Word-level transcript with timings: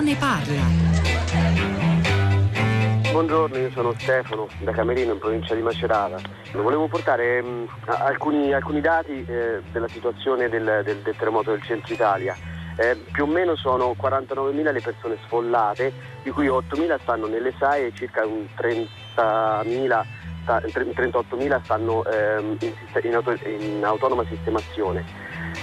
ne 0.00 0.14
parla. 0.16 0.88
Buongiorno, 3.10 3.56
io 3.58 3.70
sono 3.70 3.92
Stefano 3.98 4.48
da 4.60 4.72
Camerino 4.72 5.12
in 5.12 5.18
provincia 5.18 5.54
di 5.54 5.62
Macerata. 5.62 6.18
Volevo 6.52 6.86
portare 6.86 7.42
mh, 7.42 7.68
alcuni, 7.86 8.52
alcuni, 8.52 8.80
dati 8.80 9.24
eh, 9.26 9.60
della 9.72 9.88
situazione 9.88 10.48
del, 10.48 10.82
del, 10.84 10.98
del, 10.98 11.16
terremoto 11.16 11.50
del 11.50 11.62
centro 11.62 11.92
Italia. 11.92 12.36
Eh, 12.76 12.96
più 13.10 13.24
o 13.24 13.26
meno 13.26 13.56
sono 13.56 13.94
49.000 14.00 14.72
le 14.72 14.80
persone 14.80 15.18
sfollate, 15.24 15.92
di 16.22 16.30
cui 16.30 16.46
8.000 16.46 17.00
stanno 17.00 17.26
nelle 17.26 17.52
SAE 17.58 17.86
e 17.86 17.92
circa 17.94 18.22
30.000 18.22 20.04
38.000 20.46 21.62
stanno 21.62 22.04
ehm, 22.06 22.56
in, 22.60 22.72
in, 23.02 23.14
auto, 23.14 23.36
in, 23.44 23.84
autonoma 23.84 24.24
sistemazione. 24.24 25.04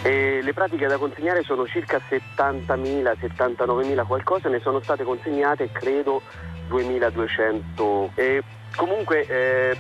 E 0.04 0.42
le 0.42 0.54
pratiche 0.54 0.88
da 0.88 0.98
consegnare 0.98 1.44
sono 1.44 1.66
circa 1.66 2.00
70.000, 2.10 3.14
79.000 3.20 4.06
qualcosa, 4.06 4.50
ne 4.50 4.60
sono 4.60 4.80
state 4.82 5.04
consegnate 5.04 5.70
credo 5.72 6.22
2.200. 6.70 8.10
E 8.16 8.44
comunque 8.76 9.26
eh, 9.28 9.78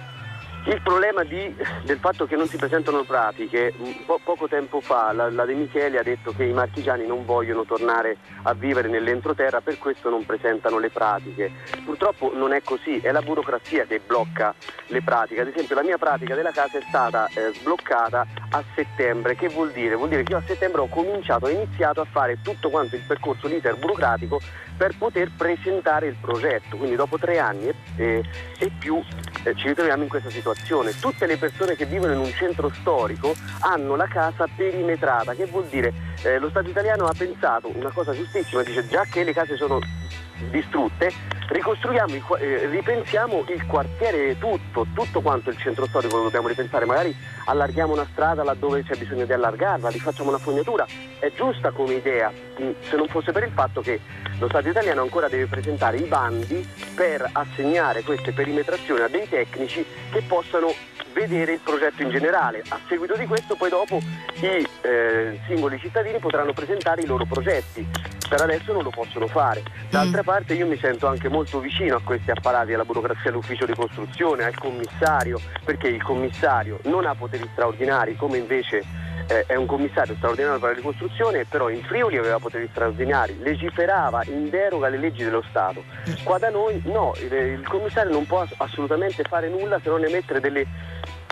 il 0.67 0.81
problema 0.81 1.23
di, 1.23 1.55
del 1.83 1.97
fatto 1.97 2.25
che 2.25 2.35
non 2.35 2.47
si 2.47 2.57
presentano 2.57 3.03
pratiche, 3.03 3.73
po- 4.05 4.19
poco 4.21 4.49
tempo 4.49 4.81
fa 4.81 5.13
la, 5.13 5.29
la, 5.29 5.45
De 5.45 5.53
Micheli 5.53 5.97
ha 5.97 6.03
detto 6.03 6.33
che 6.33 6.43
i 6.43 6.51
marchigiani 6.51 7.07
non 7.07 7.25
vogliono 7.25 7.63
tornare 7.63 8.17
a 8.43 8.53
vivere 8.53 8.89
nell'entroterra, 8.89 9.61
per 9.61 9.77
questo 9.77 10.09
non 10.09 10.25
presentano 10.25 10.77
le 10.77 10.89
pratiche. 10.89 11.51
Purtroppo 11.85 12.33
non 12.35 12.51
è 12.51 12.61
così, 12.63 12.99
è 12.99 13.11
la 13.11 13.21
burocrazia 13.21 13.85
che 13.85 14.01
blocca 14.05 14.53
le 14.87 15.01
pratiche. 15.01 15.41
Ad 15.41 15.47
esempio 15.47 15.75
la 15.75 15.83
mia 15.83 15.97
pratica 15.97 16.35
della 16.35 16.51
casa 16.51 16.77
è 16.77 16.81
stata 16.85 17.27
eh, 17.27 17.53
sbloccata 17.53 18.25
a 18.49 18.63
settembre, 18.75 19.35
che 19.35 19.47
vuol 19.47 19.71
dire? 19.71 19.95
Vuol 19.95 20.09
dire 20.09 20.23
che 20.23 20.33
io 20.33 20.39
a 20.39 20.43
settembre 20.45 20.81
ho 20.81 20.87
cominciato, 20.87 21.45
ho 21.45 21.49
iniziato 21.49 22.01
a 22.01 22.05
fare 22.05 22.39
tutto 22.41 22.69
quanto 22.69 22.95
il 22.95 23.03
percorso 23.07 23.47
l'iter 23.47 23.77
burocratico 23.77 24.41
per 24.75 24.95
poter 24.97 25.31
presentare 25.35 26.07
il 26.07 26.17
progetto, 26.19 26.75
quindi 26.75 26.95
dopo 26.95 27.17
tre 27.17 27.39
anni 27.39 27.69
e, 27.69 27.75
e, 27.95 28.23
e 28.59 28.71
più 28.77 29.01
eh, 29.43 29.55
ci 29.55 29.67
ritroviamo 29.69 30.03
in 30.03 30.09
questa 30.09 30.29
situazione 30.29 30.56
situazione. 30.57 30.97
Tutte 30.99 31.25
le 31.25 31.37
persone 31.37 31.75
che 31.75 31.85
vivono 31.85 32.13
in 32.13 32.19
un 32.19 32.31
centro 32.31 32.71
storico 32.73 33.35
hanno 33.59 33.95
la 33.95 34.07
casa 34.07 34.45
perimetrata, 34.53 35.33
che 35.33 35.45
vuol 35.45 35.67
dire 35.67 35.93
eh, 36.23 36.39
lo 36.39 36.49
Stato 36.49 36.69
italiano 36.69 37.05
ha 37.05 37.13
pensato 37.15 37.69
una 37.73 37.91
cosa 37.91 38.13
giustissima, 38.13 38.63
dice 38.63 38.87
già 38.87 39.03
che 39.03 39.23
le 39.23 39.33
case 39.33 39.55
sono 39.55 39.79
distrutte, 40.49 41.11
ricostruiamo, 41.47 42.13
il, 42.13 42.23
eh, 42.39 42.67
ripensiamo 42.67 43.45
il 43.47 43.65
quartiere 43.65 44.37
tutto, 44.37 44.85
tutto 44.93 45.21
quanto 45.21 45.49
il 45.49 45.57
centro 45.57 45.85
storico 45.87 46.17
lo 46.17 46.23
dobbiamo 46.23 46.47
ripensare, 46.47 46.85
magari 46.85 47.15
allarghiamo 47.45 47.93
una 47.93 48.07
strada 48.11 48.43
laddove 48.43 48.83
c'è 48.83 48.95
bisogno 48.95 49.25
di 49.25 49.33
allargarla, 49.33 49.89
rifacciamo 49.89 50.29
una 50.29 50.37
fognatura, 50.37 50.85
è 51.19 51.31
giusta 51.35 51.71
come 51.71 51.95
idea, 51.95 52.31
se 52.55 52.95
non 52.95 53.07
fosse 53.07 53.31
per 53.31 53.43
il 53.43 53.51
fatto 53.51 53.81
che 53.81 53.99
lo 54.39 54.47
Stato 54.47 54.69
italiano 54.69 55.01
ancora 55.01 55.27
deve 55.27 55.47
presentare 55.47 55.97
i 55.97 56.03
bandi 56.03 56.67
per 56.93 57.27
assegnare 57.31 58.03
queste 58.03 58.31
perimetrazioni 58.31 59.01
a 59.01 59.07
dei 59.07 59.27
tecnici 59.27 59.83
che 60.11 60.21
possano 60.21 60.73
vedere 61.13 61.53
il 61.53 61.59
progetto 61.63 62.03
in 62.03 62.09
generale. 62.09 62.61
A 62.69 62.79
seguito 62.87 63.15
di 63.15 63.25
questo 63.25 63.55
poi 63.55 63.69
dopo 63.69 63.99
i 64.41 64.67
eh, 64.81 65.39
singoli 65.47 65.79
cittadini 65.79 66.19
potranno 66.19 66.53
presentare 66.53 67.01
i 67.01 67.05
loro 67.07 67.25
progetti. 67.25 67.85
Per 68.29 68.41
adesso 68.41 68.73
non 68.73 68.83
lo 68.83 68.89
possono 68.89 69.25
fare. 69.27 69.63
D'altra 69.89 70.21
mm. 70.21 70.25
parte 70.25 70.53
io 70.53 70.67
mi 70.67 70.77
sento 70.77 71.07
anche 71.07 71.29
molto 71.29 71.36
vicino 71.59 71.95
a 71.95 72.01
questi 72.03 72.31
apparati, 72.31 72.73
alla 72.73 72.85
burocrazia 72.85 73.31
dell'ufficio 73.31 73.65
di 73.65 73.73
costruzione, 73.73 74.43
al 74.43 74.57
commissario, 74.57 75.39
perché 75.63 75.87
il 75.87 76.01
commissario 76.01 76.79
non 76.83 77.05
ha 77.05 77.15
poteri 77.15 77.47
straordinari 77.51 78.15
come 78.15 78.37
invece 78.37 78.83
eh, 79.27 79.43
è 79.45 79.55
un 79.55 79.65
commissario 79.65 80.15
straordinario 80.15 80.59
per 80.59 80.69
la 80.69 80.75
ricostruzione, 80.75 81.45
però 81.45 81.69
in 81.69 81.83
Friuli 81.83 82.17
aveva 82.17 82.39
poteri 82.39 82.67
straordinari, 82.71 83.37
legiferava 83.39 84.23
in 84.25 84.49
deroga 84.49 84.87
alle 84.87 84.97
leggi 84.97 85.23
dello 85.23 85.43
Stato. 85.49 85.83
Qua 86.23 86.37
da 86.37 86.49
noi 86.49 86.81
no, 86.85 87.13
il, 87.21 87.31
il 87.31 87.67
commissario 87.67 88.11
non 88.11 88.25
può 88.25 88.45
assolutamente 88.57 89.23
fare 89.23 89.49
nulla 89.49 89.79
se 89.81 89.89
non 89.89 90.03
emettere 90.03 90.39
delle 90.39 90.65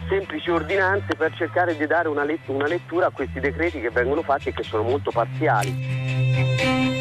semplici 0.07 0.51
ordinanze 0.51 1.15
per 1.15 1.33
cercare 1.33 1.75
di 1.75 1.87
dare 1.87 2.07
una, 2.07 2.23
let- 2.23 2.47
una 2.47 2.67
lettura 2.67 3.07
a 3.07 3.11
questi 3.11 3.39
decreti 3.39 3.81
che 3.81 3.89
vengono 3.89 4.21
fatti 4.21 4.49
e 4.49 4.53
che 4.53 4.63
sono 4.63 4.83
molto 4.83 5.11
parziali. 5.11 6.94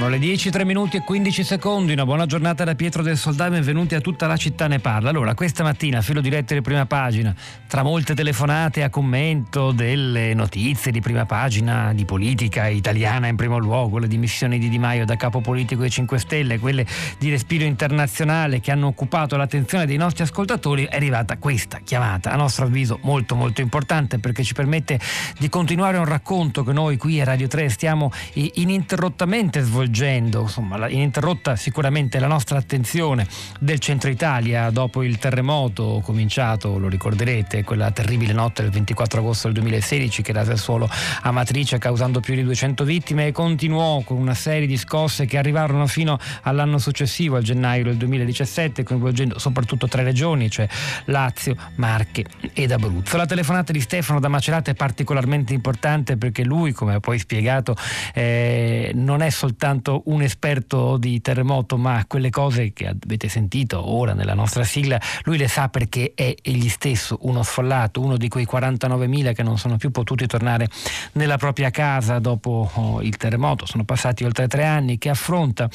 Sono 0.00 0.12
le 0.12 0.18
10, 0.18 0.48
3 0.48 0.64
minuti 0.64 0.96
e 0.96 1.00
15 1.00 1.44
secondi. 1.44 1.92
Una 1.92 2.06
buona 2.06 2.24
giornata 2.24 2.64
da 2.64 2.74
Pietro 2.74 3.02
del 3.02 3.18
Soldà. 3.18 3.50
Benvenuti 3.50 3.94
a 3.94 4.00
tutta 4.00 4.26
la 4.26 4.38
città 4.38 4.66
ne 4.66 4.78
parla. 4.78 5.10
Allora, 5.10 5.34
questa 5.34 5.62
mattina, 5.62 6.00
filo 6.00 6.22
diretto 6.22 6.54
di 6.54 6.62
prima 6.62 6.86
pagina, 6.86 7.34
tra 7.66 7.82
molte 7.82 8.14
telefonate 8.14 8.82
a 8.82 8.88
commento 8.88 9.72
delle 9.72 10.32
notizie 10.32 10.90
di 10.90 11.02
prima 11.02 11.26
pagina 11.26 11.92
di 11.92 12.06
politica 12.06 12.66
italiana 12.68 13.26
in 13.26 13.36
primo 13.36 13.58
luogo, 13.58 13.98
le 13.98 14.08
dimissioni 14.08 14.58
di 14.58 14.70
Di 14.70 14.78
Maio 14.78 15.04
da 15.04 15.16
capo 15.16 15.42
politico 15.42 15.82
dei 15.82 15.90
5 15.90 16.18
Stelle, 16.18 16.58
quelle 16.58 16.86
di 17.18 17.28
respiro 17.28 17.64
internazionale 17.64 18.60
che 18.60 18.70
hanno 18.70 18.86
occupato 18.86 19.36
l'attenzione 19.36 19.84
dei 19.84 19.98
nostri 19.98 20.22
ascoltatori, 20.22 20.84
è 20.84 20.96
arrivata 20.96 21.36
questa 21.36 21.80
chiamata, 21.84 22.30
a 22.30 22.36
nostro 22.36 22.64
avviso 22.64 23.00
molto 23.02 23.34
molto 23.34 23.60
importante 23.60 24.18
perché 24.18 24.44
ci 24.44 24.54
permette 24.54 24.98
di 25.38 25.50
continuare 25.50 25.98
un 25.98 26.06
racconto 26.06 26.64
che 26.64 26.72
noi 26.72 26.96
qui 26.96 27.20
a 27.20 27.24
Radio 27.24 27.48
3 27.48 27.68
stiamo 27.68 28.10
ininterrottamente 28.32 29.60
svolgendo 29.60 29.88
svolgendo, 30.00 30.40
insomma, 30.42 30.88
ininterrotta 30.88 31.56
sicuramente 31.56 32.18
la 32.18 32.26
nostra 32.26 32.56
attenzione 32.56 33.26
del 33.58 33.78
centro 33.80 34.08
Italia 34.08 34.70
dopo 34.70 35.02
il 35.02 35.18
terremoto 35.18 36.00
cominciato, 36.02 36.78
lo 36.78 36.88
ricorderete, 36.88 37.64
quella 37.64 37.90
terribile 37.90 38.32
notte 38.32 38.62
del 38.62 38.70
24 38.70 39.20
agosto 39.20 39.48
del 39.48 39.56
2016 39.58 40.22
che 40.22 40.32
rase 40.32 40.52
il 40.52 40.58
suolo 40.58 40.88
a 41.22 41.30
Matrice 41.32 41.76
causando 41.76 42.20
più 42.20 42.34
di 42.34 42.42
200 42.44 42.82
vittime 42.84 43.26
e 43.26 43.32
continuò 43.32 44.00
con 44.00 44.16
una 44.16 44.32
serie 44.32 44.66
di 44.66 44.78
scosse 44.78 45.26
che 45.26 45.36
arrivarono 45.36 45.86
fino 45.86 46.18
all'anno 46.42 46.78
successivo, 46.78 47.36
al 47.36 47.42
gennaio 47.42 47.84
del 47.84 47.96
2017, 47.96 48.82
coinvolgendo 48.82 49.38
soprattutto 49.38 49.86
tre 49.86 50.02
regioni, 50.02 50.48
cioè 50.48 50.66
Lazio, 51.06 51.56
Marche 51.74 52.24
ed 52.54 52.72
Abruzzo. 52.72 53.18
La 53.18 53.26
telefonata 53.26 53.70
di 53.70 53.80
Stefano 53.80 54.18
da 54.18 54.28
Macerata 54.28 54.70
è 54.70 54.74
particolarmente 54.74 55.52
importante 55.52 56.16
perché 56.16 56.42
lui, 56.42 56.72
come 56.72 56.94
ha 56.94 57.00
poi 57.00 57.18
spiegato, 57.18 57.76
eh, 58.14 58.92
non 58.94 59.20
è 59.20 59.28
soltanto 59.28 59.79
soltanto 59.80 60.02
un 60.06 60.22
esperto 60.22 60.96
di 60.96 61.20
terremoto, 61.20 61.76
ma 61.76 62.04
quelle 62.06 62.30
cose 62.30 62.72
che 62.72 62.86
avete 62.86 63.28
sentito 63.28 63.90
ora 63.90 64.12
nella 64.12 64.34
nostra 64.34 64.62
sigla, 64.62 65.00
lui 65.22 65.38
le 65.38 65.48
sa 65.48 65.68
perché 65.68 66.12
è 66.14 66.34
egli 66.40 66.68
stesso 66.68 67.18
uno 67.22 67.42
sfollato, 67.42 68.00
uno 68.00 68.16
di 68.16 68.28
quei 68.28 68.46
49.000 68.50 69.32
che 69.32 69.42
non 69.42 69.58
sono 69.58 69.76
più 69.76 69.90
potuti 69.90 70.26
tornare 70.26 70.68
nella 71.12 71.38
propria 71.38 71.70
casa 71.70 72.18
dopo 72.18 72.70
oh, 72.72 73.02
il 73.02 73.16
terremoto, 73.16 73.66
sono 73.66 73.84
passati 73.84 74.24
oltre 74.24 74.46
tre 74.46 74.64
anni, 74.64 74.98
che 74.98 75.08
affronta 75.08 75.68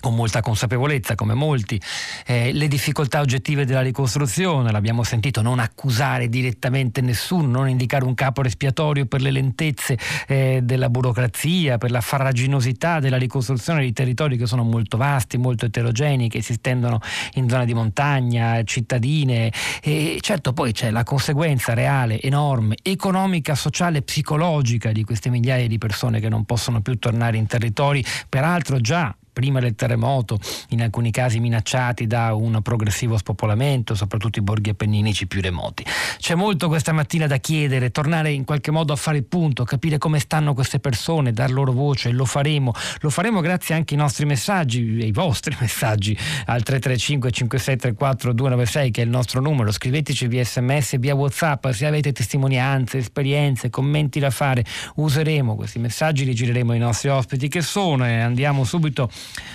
con 0.00 0.14
molta 0.14 0.40
consapevolezza, 0.40 1.14
come 1.14 1.34
molti, 1.34 1.80
eh, 2.26 2.52
le 2.52 2.68
difficoltà 2.68 3.20
oggettive 3.20 3.64
della 3.64 3.82
ricostruzione, 3.82 4.72
l'abbiamo 4.72 5.04
sentito, 5.04 5.42
non 5.42 5.58
accusare 5.58 6.28
direttamente 6.28 7.00
nessuno, 7.00 7.46
non 7.46 7.68
indicare 7.68 8.04
un 8.04 8.14
capo 8.14 8.42
espiatorio 8.42 9.06
per 9.06 9.20
le 9.20 9.30
lentezze 9.30 9.98
eh, 10.26 10.60
della 10.62 10.88
burocrazia, 10.88 11.78
per 11.78 11.90
la 11.90 12.00
farraginosità 12.00 12.98
della 12.98 13.18
ricostruzione 13.18 13.82
di 13.82 13.92
territori 13.92 14.36
che 14.36 14.46
sono 14.46 14.62
molto 14.62 14.96
vasti, 14.96 15.36
molto 15.36 15.66
eterogenei, 15.66 16.28
che 16.28 16.42
si 16.42 16.54
stendono 16.54 17.00
in 17.34 17.48
zone 17.48 17.66
di 17.66 17.74
montagna, 17.74 18.62
cittadine 18.64 19.52
e 19.82 20.18
certo 20.20 20.52
poi 20.52 20.72
c'è 20.72 20.90
la 20.90 21.04
conseguenza 21.04 21.74
reale, 21.74 22.20
enorme, 22.20 22.76
economica, 22.82 23.54
sociale, 23.54 24.02
psicologica 24.02 24.92
di 24.92 25.04
queste 25.04 25.28
migliaia 25.28 25.66
di 25.66 25.78
persone 25.78 26.20
che 26.20 26.28
non 26.28 26.44
possono 26.44 26.80
più 26.80 26.98
tornare 26.98 27.36
in 27.36 27.46
territori, 27.46 28.04
peraltro 28.28 28.80
già 28.80 29.14
prima 29.32 29.60
del 29.60 29.74
terremoto, 29.74 30.38
in 30.70 30.82
alcuni 30.82 31.10
casi 31.10 31.40
minacciati 31.40 32.06
da 32.06 32.34
un 32.34 32.60
progressivo 32.62 33.16
spopolamento, 33.16 33.94
soprattutto 33.94 34.38
i 34.38 34.42
borghi 34.42 34.70
appenninici 34.70 35.26
più 35.26 35.40
remoti. 35.40 35.84
C'è 36.18 36.34
molto 36.34 36.68
questa 36.68 36.92
mattina 36.92 37.26
da 37.26 37.38
chiedere, 37.38 37.90
tornare 37.90 38.32
in 38.32 38.44
qualche 38.44 38.70
modo 38.70 38.92
a 38.92 38.96
fare 38.96 39.18
il 39.18 39.24
punto, 39.24 39.64
capire 39.64 39.98
come 39.98 40.18
stanno 40.18 40.54
queste 40.54 40.78
persone, 40.78 41.32
dar 41.32 41.50
loro 41.50 41.72
voce, 41.72 42.10
lo 42.10 42.24
faremo, 42.24 42.72
lo 43.00 43.10
faremo 43.10 43.40
grazie 43.40 43.74
anche 43.74 43.94
ai 43.94 44.00
nostri 44.00 44.26
messaggi, 44.26 44.98
ai 45.00 45.12
vostri 45.12 45.56
messaggi 45.60 46.16
al 46.46 46.62
335 46.62 47.30
5634 47.30 48.32
296 48.32 48.90
che 48.90 49.02
è 49.02 49.04
il 49.04 49.10
nostro 49.10 49.40
numero, 49.40 49.70
scriveteci 49.70 50.26
via 50.26 50.44
sms, 50.44 50.98
via 50.98 51.14
whatsapp, 51.14 51.68
se 51.70 51.86
avete 51.86 52.12
testimonianze, 52.12 52.98
esperienze, 52.98 53.70
commenti 53.70 54.18
da 54.18 54.30
fare, 54.30 54.64
useremo 54.96 55.54
questi 55.56 55.78
messaggi, 55.78 56.24
li 56.24 56.34
gireremo 56.34 56.72
ai 56.72 56.78
nostri 56.78 57.08
ospiti 57.08 57.48
che 57.48 57.62
sono 57.62 58.06
e 58.06 58.20
andiamo 58.20 58.64
subito 58.64 59.10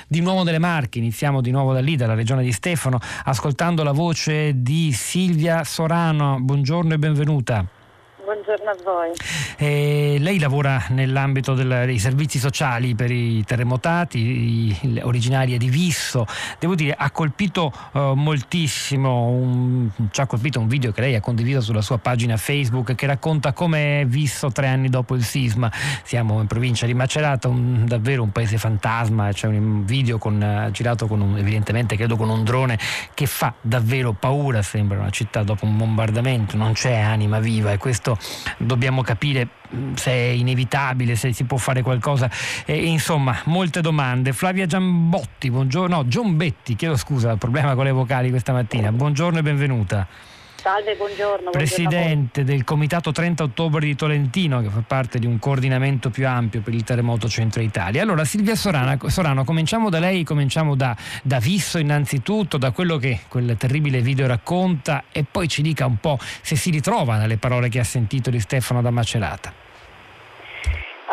di 0.07 0.21
nuovo 0.21 0.44
delle 0.44 0.59
Marche, 0.59 1.00
iniziamo 1.00 1.41
di 1.41 1.51
nuovo 1.51 1.73
da 1.73 1.79
lì, 1.79 1.95
dalla 1.95 2.13
regione 2.13 2.44
di 2.44 2.51
Stefano, 2.51 3.00
ascoltando 3.23 3.83
la 3.83 3.91
voce 3.91 4.62
di 4.62 4.91
Silvia 4.91 5.63
Sorano. 5.63 6.39
Buongiorno 6.39 6.94
e 6.94 6.97
benvenuta. 6.97 7.65
Buongiorno 8.45 8.69
a 8.69 8.77
voi. 8.83 9.12
Eh, 9.57 10.18
lei 10.19 10.38
lavora 10.38 10.86
nell'ambito 10.89 11.56
del, 11.56 11.86
dei 11.86 11.97
servizi 11.97 12.38
sociali 12.38 12.94
per 12.94 13.09
i 13.09 13.44
terremotati, 13.44 15.00
originaria 15.01 15.57
di 15.57 15.68
Visso. 15.68 16.27
Devo 16.59 16.75
dire, 16.75 16.94
ha 16.95 17.09
colpito 17.09 17.74
uh, 17.94 18.13
moltissimo, 18.13 19.30
un, 19.30 19.89
ci 20.12 20.21
ha 20.21 20.27
colpito 20.27 20.59
un 20.59 20.68
video 20.68 20.92
che 20.92 21.01
lei 21.01 21.15
ha 21.15 21.21
condiviso 21.21 21.62
sulla 21.62 21.81
sua 21.81 21.97
pagina 21.97 22.38
Facebook 22.38 22.94
che 22.94 23.07
racconta 23.07 23.51
come 23.51 24.01
è 24.01 24.06
Visso 24.06 24.51
tre 24.51 24.68
anni 24.68 24.89
dopo 24.89 25.15
il 25.15 25.24
sisma. 25.24 25.71
Siamo 26.03 26.39
in 26.39 26.45
provincia 26.45 26.86
di 26.86 26.94
Macerata, 26.94 27.48
un, 27.48 27.86
davvero 27.88 28.21
un 28.21 28.31
paese 28.31 28.59
fantasma. 28.59 29.31
C'è 29.31 29.48
un 29.48 29.86
video 29.86 30.19
con, 30.19 30.69
girato 30.71 31.07
con 31.07 31.19
un, 31.19 31.38
evidentemente 31.39 31.95
credo 31.95 32.15
con 32.15 32.30
un 32.30 32.44
drone 32.44 32.77
che 33.15 33.25
fa 33.25 33.56
davvero 33.59 34.13
paura. 34.13 34.62
Sembra 34.62 35.00
una 35.00 35.09
città 35.09 35.41
dopo 35.41 35.65
un 35.65 35.77
bombardamento, 35.77 36.56
non 36.57 36.74
c'è 36.74 36.95
anima 36.95 37.39
viva 37.39 37.71
e 37.71 37.77
questo 37.77 38.15
dobbiamo 38.58 39.02
capire 39.02 39.48
mm, 39.74 39.94
se 39.94 40.12
è 40.12 40.30
inevitabile, 40.30 41.16
se 41.16 41.34
si 41.34 41.44
può 41.44 41.58
fare 41.58 41.82
qualcosa. 41.82 42.30
Eh, 42.66 42.86
insomma, 42.86 43.42
molte 43.46 43.82
domande. 43.82 44.34
Flavia 44.34 44.66
Giambotti, 44.66 45.50
buongiorno. 45.50 45.96
No, 45.96 46.08
Giombetti, 46.08 46.76
chiedo 46.76 46.98
scusa, 46.98 47.36
problema 47.38 47.76
con 47.76 47.86
le 47.86 47.92
vocali 47.92 48.30
questa 48.30 48.54
mattina. 48.54 48.92
Buongiorno 48.92 49.40
e 49.40 49.42
benvenuta. 49.42 50.08
Salve, 50.65 50.95
buongiorno. 50.95 51.51
Presidente 51.51 52.44
del 52.44 52.63
Comitato 52.63 53.12
30 53.12 53.44
Ottobre 53.44 53.85
di 53.85 53.95
Tolentino, 53.95 54.63
che 54.63 54.69
fa 54.69 54.81
parte 54.81 55.19
di 55.19 55.27
un 55.27 55.38
coordinamento 55.38 56.09
più 56.09 56.27
ampio 56.27 56.62
per 56.62 56.73
il 56.73 56.83
terremoto 56.83 57.29
centro 57.29 57.62
Italia. 57.62 58.01
Allora, 58.01 58.25
Silvia 58.25 58.56
Sorana, 58.56 58.97
Sorano, 59.06 59.44
cominciamo 59.44 59.91
da 59.91 60.00
lei, 60.00 60.23
cominciamo 60.23 60.73
da, 60.73 60.97
da 61.21 61.38
Visso 61.38 61.77
innanzitutto, 61.77 62.57
da 62.57 62.71
quello 62.71 62.97
che 62.97 63.19
quel 63.27 63.56
terribile 63.59 64.01
video 64.01 64.25
racconta 64.25 65.03
e 65.12 65.23
poi 65.23 65.47
ci 65.47 65.62
dica 65.62 65.85
un 65.85 65.97
po' 65.97 66.17
se 66.41 66.56
si 66.56 66.71
ritrova 66.71 67.17
nelle 67.17 67.38
parole 67.38 67.69
che 67.69 67.77
ha 67.77 67.83
sentito 67.83 68.31
di 68.31 68.39
Stefano 68.39 68.81
da 68.81 68.89
Macerata. 68.89 69.64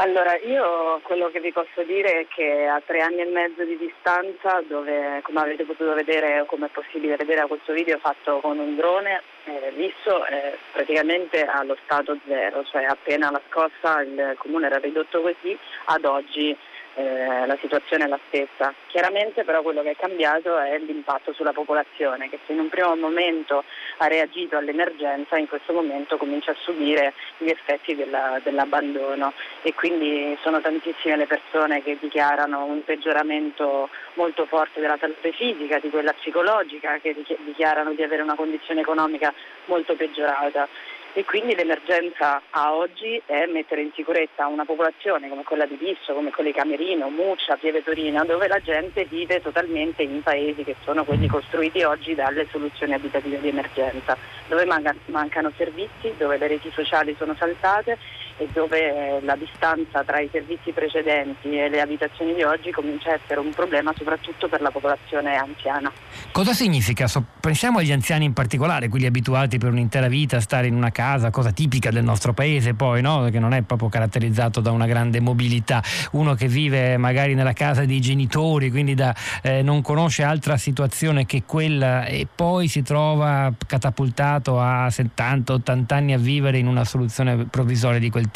Allora, 0.02 0.36
io 0.36 0.98
quello 1.04 1.30
che 1.30 1.38
vi 1.38 1.52
posso 1.52 1.84
dire 1.84 2.22
è 2.22 2.26
che 2.26 2.66
a 2.66 2.82
tre 2.84 3.02
anni 3.02 3.20
e 3.20 3.24
mezzo 3.24 3.62
di 3.62 3.78
distanza, 3.78 4.60
dove 4.66 5.20
come 5.22 5.38
avete 5.38 5.62
potuto 5.62 5.94
vedere 5.94 6.40
o 6.40 6.44
come 6.44 6.66
è 6.66 6.70
possibile 6.70 7.14
vedere 7.14 7.42
a 7.42 7.46
questo 7.46 7.72
video 7.72 7.98
fatto 7.98 8.40
con 8.40 8.58
un 8.58 8.74
drone, 8.74 9.22
eh, 9.44 9.70
Visso 9.76 10.24
è 10.24 10.56
praticamente 10.72 11.44
allo 11.44 11.76
stato 11.84 12.18
zero, 12.26 12.64
cioè 12.64 12.82
appena 12.82 13.30
la 13.30 13.40
scossa 13.48 14.00
il 14.00 14.34
comune 14.38 14.66
era 14.66 14.78
ridotto 14.78 15.20
così, 15.20 15.56
ad 15.84 16.04
oggi 16.04 16.56
eh, 16.94 17.46
la 17.46 17.56
situazione 17.60 18.04
è 18.04 18.08
la 18.08 18.18
stessa. 18.26 18.72
Chiaramente 18.88 19.44
però 19.44 19.62
quello 19.62 19.82
che 19.82 19.92
è 19.92 19.96
cambiato 19.96 20.58
è 20.58 20.78
l'impatto 20.78 21.32
sulla 21.32 21.52
popolazione 21.52 22.28
che 22.28 22.38
se 22.46 22.52
in 22.52 22.60
un 22.60 22.68
primo 22.68 22.94
momento 22.96 23.64
ha 23.98 24.06
reagito 24.06 24.56
all'emergenza 24.56 25.36
in 25.38 25.48
questo 25.48 25.72
momento 25.72 26.16
comincia 26.16 26.50
a 26.50 26.56
subire 26.60 27.14
gli 27.38 27.48
effetti 27.48 27.94
della, 27.94 28.40
dell'abbandono 28.42 29.32
e 29.62 29.72
quindi 29.74 30.36
sono 30.42 30.60
tantissime 30.60 31.16
le 31.16 31.26
persone 31.26 31.82
che 31.82 31.96
dichiarano 32.00 32.64
un 32.64 32.84
peggioramento 32.84 33.88
molto 34.14 34.46
forte 34.46 34.80
della 34.80 34.98
salute 34.98 35.32
fisica, 35.32 35.78
di 35.78 35.90
quella 35.90 36.12
psicologica, 36.12 36.98
che 36.98 37.14
dichiarano 37.44 37.92
di 37.92 38.02
avere 38.02 38.22
una 38.22 38.34
condizione 38.34 38.80
economica 38.80 39.32
molto 39.66 39.94
peggiorata 39.94 40.68
e 41.14 41.24
quindi 41.24 41.54
l'emergenza 41.54 42.40
a 42.50 42.74
oggi 42.74 43.20
è 43.26 43.44
mettere 43.46 43.82
in 43.82 43.90
sicurezza 43.94 44.46
una 44.46 44.64
popolazione 44.64 45.28
come 45.28 45.42
quella 45.42 45.66
di 45.66 45.74
Bisso, 45.74 46.14
come 46.14 46.30
quella 46.30 46.50
di 46.50 46.56
Camerino, 46.56 47.10
Muccia, 47.10 47.56
Pieve 47.56 47.82
Torino, 47.82 48.24
dove 48.24 48.48
la 48.48 48.60
gente 48.60 49.04
vive 49.04 49.42
totalmente 49.42 50.02
in 50.02 50.22
paesi 50.22 50.64
che 50.64 50.76
sono 50.84 51.04
quelli 51.04 51.26
costruiti 51.26 51.82
oggi 51.82 52.14
dalle 52.14 52.46
soluzioni 52.50 52.94
abitative 52.94 53.40
di 53.40 53.48
emergenza, 53.48 54.16
dove 54.48 54.64
mancano 54.64 55.52
servizi, 55.56 56.14
dove 56.16 56.38
le 56.38 56.46
reti 56.46 56.70
sociali 56.72 57.14
sono 57.18 57.34
saltate 57.38 57.98
e 58.42 58.48
dove 58.52 59.20
la 59.22 59.36
distanza 59.36 60.02
tra 60.02 60.18
i 60.18 60.28
servizi 60.32 60.72
precedenti 60.72 61.56
e 61.56 61.68
le 61.68 61.80
abitazioni 61.80 62.34
di 62.34 62.42
oggi 62.42 62.72
comincia 62.72 63.10
a 63.10 63.14
essere 63.22 63.38
un 63.38 63.50
problema 63.50 63.92
soprattutto 63.96 64.48
per 64.48 64.60
la 64.60 64.70
popolazione 64.70 65.36
anziana. 65.36 65.92
Cosa 66.32 66.52
significa? 66.52 67.06
Pensiamo 67.40 67.78
agli 67.78 67.92
anziani 67.92 68.24
in 68.24 68.32
particolare, 68.32 68.88
quelli 68.88 69.06
abituati 69.06 69.58
per 69.58 69.70
un'intera 69.70 70.08
vita 70.08 70.38
a 70.38 70.40
stare 70.40 70.66
in 70.66 70.74
una 70.74 70.90
casa, 70.90 71.30
cosa 71.30 71.52
tipica 71.52 71.90
del 71.90 72.02
nostro 72.02 72.32
paese 72.32 72.74
poi, 72.74 73.00
no? 73.00 73.28
che 73.30 73.38
non 73.38 73.52
è 73.52 73.62
proprio 73.62 73.88
caratterizzato 73.88 74.60
da 74.60 74.72
una 74.72 74.86
grande 74.86 75.20
mobilità. 75.20 75.82
Uno 76.12 76.34
che 76.34 76.48
vive 76.48 76.96
magari 76.96 77.34
nella 77.34 77.52
casa 77.52 77.84
dei 77.84 78.00
genitori, 78.00 78.70
quindi 78.70 78.94
da, 78.94 79.14
eh, 79.42 79.62
non 79.62 79.82
conosce 79.82 80.24
altra 80.24 80.56
situazione 80.56 81.26
che 81.26 81.44
quella 81.46 82.06
e 82.06 82.26
poi 82.34 82.66
si 82.66 82.82
trova 82.82 83.52
catapultato 83.66 84.58
a 84.58 84.86
70-80 84.88 85.94
anni 85.94 86.12
a 86.12 86.18
vivere 86.18 86.58
in 86.58 86.66
una 86.66 86.84
soluzione 86.84 87.44
provvisoria 87.44 88.00
di 88.00 88.10
quel 88.10 88.24
tipo. 88.24 88.31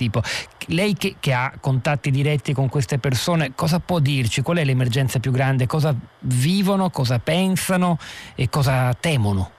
Lei 0.68 0.94
che, 0.94 1.16
che, 1.20 1.32
ha 1.32 1.52
contatti 1.60 2.10
diretti 2.10 2.52
con 2.52 2.68
queste 2.68 2.98
persone, 2.98 3.52
cosa 3.54 3.80
può 3.80 3.98
dirci? 3.98 4.42
Qual 4.42 4.58
è 4.58 4.64
l'emergenza 4.64 5.18
più 5.18 5.30
grande? 5.30 5.66
Cosa 5.66 5.94
vivono, 6.20 6.90
cosa 6.90 7.18
pensano 7.18 7.98
e 8.34 8.48
cosa 8.48 8.92
temono? 8.98 9.52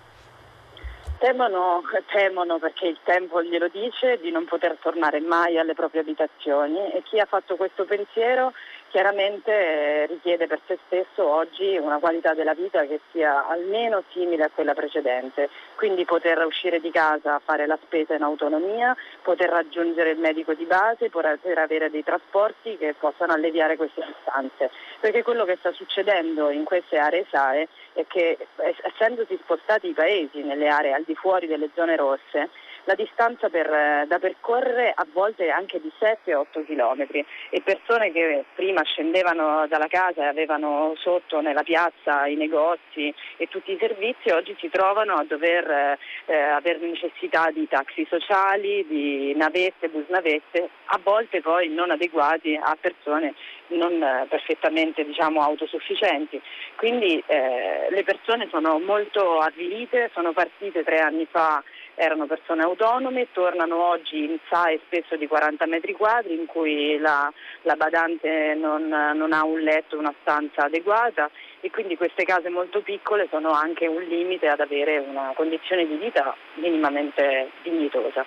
Temono, 1.19 1.81
temono, 2.11 2.59
perché 2.59 2.87
il 2.87 2.99
tempo 3.03 3.41
glielo 3.41 3.69
dice 3.69 4.19
di 4.21 4.29
non 4.29 4.45
poter 4.45 4.77
tornare 4.79 5.19
mai 5.19 5.57
alle 5.57 5.73
proprie 5.73 6.01
abitazioni 6.01 6.91
e 6.91 7.01
chi 7.03 7.19
ha 7.19 7.25
fatto 7.25 7.55
questo 7.55 7.85
pensiero 7.85 8.53
chiaramente 8.89 9.51
eh, 9.51 10.05
richiede 10.07 10.47
per 10.47 10.59
se 10.65 10.77
stesso 10.85 11.25
oggi 11.25 11.77
una 11.77 11.99
qualità 11.99 12.33
della 12.33 12.53
vita 12.53 12.85
che 12.85 12.99
sia 13.11 13.47
almeno 13.47 14.03
simile 14.11 14.43
a 14.43 14.51
quella 14.53 14.73
precedente, 14.73 15.49
quindi 15.75 16.05
poter 16.05 16.43
uscire 16.45 16.79
di 16.79 16.91
casa, 16.91 17.39
fare 17.43 17.67
la 17.67 17.77
spesa 17.83 18.15
in 18.15 18.23
autonomia, 18.23 18.95
poter 19.21 19.49
raggiungere 19.49 20.11
il 20.11 20.19
medico 20.19 20.53
di 20.53 20.65
base, 20.65 21.09
poter 21.09 21.57
avere 21.57 21.89
dei 21.89 22.03
trasporti 22.03 22.77
che 22.77 22.95
possano 22.97 23.33
alleviare 23.33 23.77
queste 23.77 24.05
distanze, 24.05 24.71
perché 24.99 25.23
quello 25.23 25.45
che 25.45 25.57
sta 25.59 25.71
succedendo 25.71 26.49
in 26.49 26.63
queste 26.63 26.97
aree 26.97 27.25
SAE 27.29 27.67
è 27.93 28.05
che 28.07 28.37
essendosi 28.83 29.37
spostati 29.41 29.89
i 29.89 29.93
paesi 29.93 30.41
nelle 30.43 30.67
aree 30.67 30.93
al 30.93 31.03
di 31.03 31.15
fuori 31.15 31.47
delle 31.47 31.69
zone 31.75 31.95
rosse, 31.95 32.49
la 32.87 32.95
distanza 32.95 33.49
per, 33.49 33.69
eh, 33.69 34.05
da 34.07 34.17
percorrere 34.17 34.93
a 34.95 35.05
volte 35.11 35.49
anche 35.49 35.81
di 35.81 35.91
7-8 35.99 36.65
km 36.65 37.05
e 37.49 37.61
persone 37.61 38.13
che 38.13 38.45
prima 38.55 38.81
scendevano 38.83 39.67
dalla 39.67 39.87
casa 39.87 40.23
e 40.23 40.27
avevano 40.27 40.93
sotto 40.95 41.41
nella 41.41 41.63
piazza 41.63 42.25
i 42.27 42.35
negozi 42.35 43.13
e 43.35 43.47
tutti 43.47 43.73
i 43.73 43.77
servizi 43.77 44.29
oggi 44.29 44.55
si 44.57 44.69
trovano 44.69 45.15
a 45.15 45.25
dover 45.25 45.69
eh, 45.69 45.97
eh 46.27 46.35
avere 46.37 46.79
necessità 46.79 47.51
di 47.51 47.67
taxi 47.67 48.07
sociali, 48.09 48.85
di 48.87 49.33
navette, 49.35 49.89
bus 49.89 50.07
navette, 50.07 50.69
a 50.85 50.99
volte 51.03 51.41
poi 51.41 51.67
non 51.67 51.91
adeguati 51.91 52.55
a 52.55 52.77
persone 52.79 53.33
non 53.69 54.01
eh, 54.01 54.25
perfettamente 54.29 55.03
diciamo, 55.03 55.41
autosufficienti. 55.41 56.41
Quindi 56.75 57.21
eh, 57.25 57.87
le 57.89 58.03
persone 58.03 58.47
sono 58.49 58.79
molto 58.79 59.39
avvilite, 59.39 60.09
sono 60.13 60.31
partite 60.31 60.83
tre 60.83 60.99
anni 60.99 61.27
fa 61.29 61.61
erano 61.97 62.27
persone 62.27 62.61
autonome, 62.61 63.27
tornano 63.31 63.75
oggi 63.83 64.23
in 64.23 64.37
SAE 64.49 64.79
spesso 64.85 65.15
di 65.15 65.27
40 65.27 65.65
metri 65.65 65.93
quadri 65.93 66.35
in 66.35 66.45
cui 66.45 66.97
la, 66.99 67.31
la 67.63 67.75
badante 67.75 68.55
non, 68.55 68.87
non, 68.87 69.33
ha 69.33 69.43
un 69.43 69.59
letto, 69.59 69.97
una 69.97 70.13
stanza 70.21 70.65
adeguata 70.65 71.29
e 71.59 71.71
quindi 71.71 71.97
queste 71.97 72.23
case 72.23 72.49
molto 72.49 72.81
piccole 72.81 73.27
sono 73.31 73.49
anche 73.49 73.87
un 73.87 74.03
limite 74.03 74.47
ad 74.47 74.59
avere 74.59 74.99
una 74.99 75.31
condizione 75.33 75.87
di 75.87 75.95
vita 75.95 76.35
minimamente 76.55 77.49
dignitosa. 77.63 78.23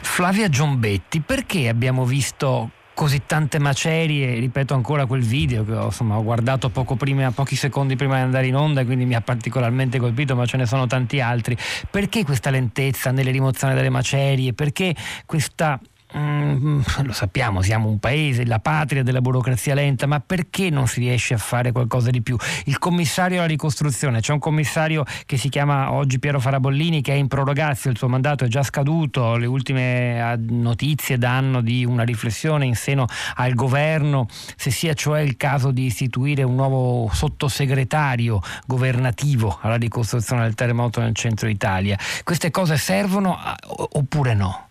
Flavia 0.00 0.48
Giombetti, 0.48 1.20
perché 1.20 1.68
abbiamo 1.68 2.04
visto 2.04 2.70
così 2.98 3.22
tante 3.26 3.60
macerie, 3.60 4.40
ripeto 4.40 4.74
ancora 4.74 5.06
quel 5.06 5.22
video 5.22 5.64
che 5.64 5.72
ho, 5.72 5.84
insomma, 5.84 6.16
ho 6.16 6.22
guardato 6.24 6.68
prima, 6.68 7.30
pochi 7.30 7.54
secondi 7.54 7.94
prima 7.94 8.16
di 8.16 8.22
andare 8.22 8.48
in 8.48 8.56
onda 8.56 8.80
e 8.80 8.84
quindi 8.86 9.04
mi 9.04 9.14
ha 9.14 9.20
particolarmente 9.20 10.00
colpito, 10.00 10.34
ma 10.34 10.44
ce 10.46 10.56
ne 10.56 10.66
sono 10.66 10.88
tanti 10.88 11.20
altri. 11.20 11.56
Perché 11.88 12.24
questa 12.24 12.50
lentezza 12.50 13.12
nelle 13.12 13.30
rimozioni 13.30 13.74
delle 13.74 13.88
macerie? 13.88 14.52
Perché 14.52 14.96
questa 15.26 15.78
Mm, 16.16 16.80
lo 17.02 17.12
sappiamo, 17.12 17.60
siamo 17.60 17.90
un 17.90 17.98
paese, 17.98 18.46
la 18.46 18.60
patria 18.60 19.02
della 19.02 19.20
burocrazia 19.20 19.74
lenta, 19.74 20.06
ma 20.06 20.20
perché 20.20 20.70
non 20.70 20.86
si 20.86 21.00
riesce 21.00 21.34
a 21.34 21.38
fare 21.38 21.70
qualcosa 21.70 22.08
di 22.08 22.22
più? 22.22 22.34
Il 22.64 22.78
commissario 22.78 23.38
alla 23.38 23.46
ricostruzione, 23.46 24.20
c'è 24.20 24.32
un 24.32 24.38
commissario 24.38 25.04
che 25.26 25.36
si 25.36 25.50
chiama 25.50 25.92
oggi 25.92 26.18
Piero 26.18 26.40
Farabollini 26.40 27.02
che 27.02 27.12
è 27.12 27.16
in 27.16 27.28
prorogazio, 27.28 27.90
il 27.90 27.98
suo 27.98 28.08
mandato 28.08 28.44
è 28.44 28.48
già 28.48 28.62
scaduto, 28.62 29.36
le 29.36 29.44
ultime 29.44 30.22
ah, 30.22 30.38
notizie 30.38 31.18
danno 31.18 31.60
di 31.60 31.84
una 31.84 32.04
riflessione 32.04 32.64
in 32.64 32.74
seno 32.74 33.04
al 33.34 33.52
governo, 33.52 34.28
se 34.56 34.70
sia 34.70 34.94
cioè 34.94 35.20
il 35.20 35.36
caso 35.36 35.72
di 35.72 35.84
istituire 35.84 36.42
un 36.42 36.54
nuovo 36.54 37.10
sottosegretario 37.12 38.40
governativo 38.66 39.58
alla 39.60 39.76
ricostruzione 39.76 40.44
del 40.44 40.54
terremoto 40.54 41.02
nel 41.02 41.14
centro 41.14 41.48
Italia. 41.48 41.98
Queste 42.24 42.50
cose 42.50 42.78
servono 42.78 43.36
ah, 43.36 43.54
oppure 43.66 44.32
no? 44.32 44.67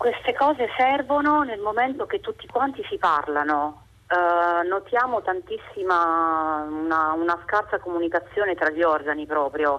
Queste 0.00 0.32
cose 0.32 0.66
servono 0.78 1.42
nel 1.42 1.60
momento 1.60 2.06
che 2.06 2.20
tutti 2.20 2.46
quanti 2.46 2.82
si 2.88 2.96
parlano. 2.96 3.82
Uh, 4.08 4.66
notiamo 4.66 5.20
tantissima 5.20 6.66
una, 6.66 7.12
una, 7.12 7.38
scarsa 7.44 7.78
comunicazione 7.78 8.54
tra 8.54 8.70
gli 8.70 8.82
organi 8.82 9.26
proprio. 9.26 9.78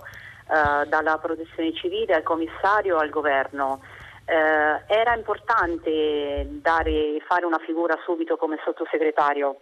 eh, 0.51 0.85
dalla 0.87 1.17
protezione 1.17 1.73
civile 1.73 2.13
al 2.13 2.21
commissario 2.21 2.97
al 2.97 3.09
governo. 3.09 3.81
Eh, 4.25 4.83
era 4.85 5.15
importante 5.15 6.45
dare, 6.61 7.19
fare 7.25 7.45
una 7.45 7.59
figura 7.65 7.97
subito 8.05 8.37
come 8.37 8.59
sottosegretario 8.63 9.55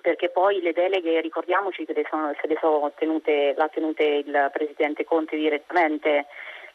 perché 0.00 0.30
poi 0.30 0.60
le 0.60 0.72
deleghe, 0.72 1.20
ricordiamoci 1.20 1.84
che 1.84 2.06
sono, 2.10 2.32
se 2.40 2.48
le 2.48 2.58
sono 2.60 2.90
tenute, 2.96 3.54
l'ha 3.56 3.68
tenute 3.68 4.02
il 4.02 4.50
Presidente 4.52 5.04
Conte 5.04 5.36
direttamente 5.36 6.26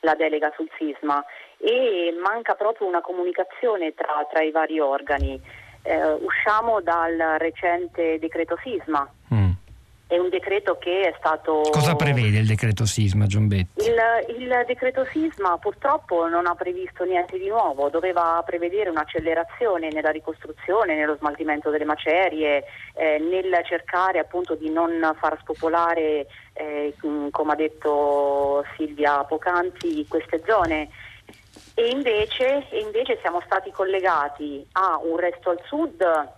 la 0.02 0.16
delega 0.16 0.54
sul 0.56 0.70
sisma 0.78 1.24
e 1.60 2.16
manca 2.22 2.56
proprio 2.56 2.88
una 2.88 3.02
comunicazione 3.02 3.94
tra, 3.94 4.26
tra 4.32 4.42
i 4.42 4.52
vari 4.52 4.80
organi. 4.80 5.40
Eh, 5.82 6.12
usciamo 6.14 6.82
dal 6.82 7.18
recente 7.38 8.20
decreto 8.20 8.58
sisma. 8.64 9.08
Mm 9.34 9.50
è 10.10 10.18
un 10.18 10.30
decreto 10.30 10.80
che 10.80 11.02
è 11.02 11.14
stato... 11.20 11.62
Cosa 11.70 11.96
prevede 11.96 12.40
il 12.40 12.48
decreto 12.48 12.84
sisma, 12.88 13.28
Giombetti? 13.28 13.86
Il, 13.86 14.40
il, 14.40 14.64
decreto 14.66 15.06
sisma 15.06 15.56
purtroppo 15.60 16.28
non 16.28 16.48
ha 16.48 16.56
previsto 16.56 17.04
niente 17.04 17.38
di 17.38 17.48
nuovo, 17.48 17.90
doveva 17.90 18.42
prevedere 18.44 18.90
un'accelerazione 18.90 19.90
nella 19.92 20.10
ricostruzione, 20.10 20.96
nello 20.96 21.16
smaltimento 21.16 21.70
delle 21.70 21.86
macerie, 21.86 22.64
eh, 22.96 23.20
nel 23.20 23.56
cercare 23.66 24.18
appunto 24.18 24.56
di 24.56 24.72
non 24.72 25.16
far 25.20 25.38
spopolare, 25.42 26.26
eh, 26.54 26.96
come 27.30 27.52
ha 27.52 27.56
detto 27.56 28.66
Silvia 28.78 29.24
poc'anzi, 29.26 30.08
queste 30.10 30.42
zone. 30.44 30.90
E 31.80 31.88
invece, 31.92 32.68
e 32.72 32.80
invece 32.80 33.20
siamo 33.22 33.40
stati 33.46 33.72
collegati 33.72 34.68
a 34.74 35.00
un 35.02 35.16
resto 35.16 35.52
al 35.52 35.62
sud 35.64 36.30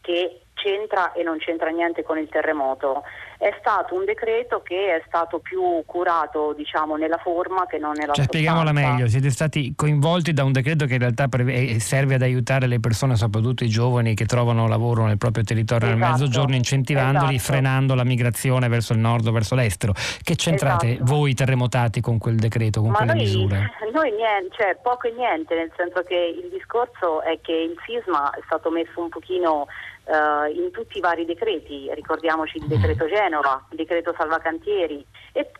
che 0.00 0.42
c'entra 0.54 1.10
e 1.10 1.24
non 1.24 1.38
c'entra 1.38 1.70
niente 1.70 2.04
con 2.04 2.18
il 2.18 2.28
terremoto. 2.28 3.02
È 3.40 3.56
stato 3.58 3.94
un 3.94 4.04
decreto 4.04 4.60
che 4.62 4.96
è 4.96 5.02
stato 5.06 5.38
più 5.38 5.82
curato 5.86 6.52
diciamo, 6.52 6.96
nella 6.96 7.16
forma 7.16 7.64
che 7.64 7.78
non 7.78 7.94
nella 7.96 8.12
cioè, 8.12 8.26
Spieghiamola 8.26 8.70
meglio, 8.70 9.08
siete 9.08 9.30
stati 9.30 9.72
coinvolti 9.74 10.34
da 10.34 10.44
un 10.44 10.52
decreto 10.52 10.84
che 10.84 10.92
in 10.92 10.98
realtà 10.98 11.26
preve- 11.26 11.80
serve 11.80 12.16
ad 12.16 12.22
aiutare 12.22 12.66
le 12.66 12.80
persone, 12.80 13.16
soprattutto 13.16 13.64
i 13.64 13.68
giovani 13.68 14.14
che 14.14 14.26
trovano 14.26 14.68
lavoro 14.68 15.06
nel 15.06 15.16
proprio 15.16 15.42
territorio 15.42 15.88
esatto, 15.88 16.02
nel 16.02 16.10
mezzogiorno, 16.10 16.54
incentivandoli, 16.54 17.36
esatto. 17.36 17.52
frenando 17.52 17.94
la 17.94 18.04
migrazione 18.04 18.68
verso 18.68 18.92
il 18.92 18.98
nord 18.98 19.26
o 19.26 19.32
verso 19.32 19.54
l'estero. 19.54 19.94
Che 20.22 20.34
c'entrate 20.34 20.96
esatto. 20.96 21.04
voi 21.10 21.32
terremotati 21.32 22.02
con 22.02 22.18
quel 22.18 22.36
decreto, 22.36 22.82
con 22.82 22.90
Ma 22.90 22.98
quelle 22.98 23.14
noi, 23.14 23.22
misure? 23.22 23.72
Noi 23.90 24.12
niente, 24.12 24.54
cioè, 24.54 24.76
poco 24.82 25.08
e 25.08 25.12
niente, 25.12 25.54
nel 25.54 25.72
senso 25.76 26.02
che 26.02 26.14
il 26.14 26.50
discorso 26.52 27.22
è 27.22 27.38
che 27.40 27.52
il 27.52 27.74
sisma 27.86 28.30
è 28.32 28.40
stato 28.44 28.70
messo 28.70 29.00
un 29.00 29.08
pochino 29.08 29.66
uh, 30.10 30.50
in 30.52 30.70
tutti 30.72 30.98
i 30.98 31.00
vari 31.00 31.24
decreti, 31.24 31.88
ricordiamoci 31.94 32.58
il 32.58 32.66
decreto 32.66 33.06
Genova, 33.06 33.64
il 33.70 33.76
decreto 33.76 34.12
Salvacantieri 34.16 35.04
e, 35.32 35.50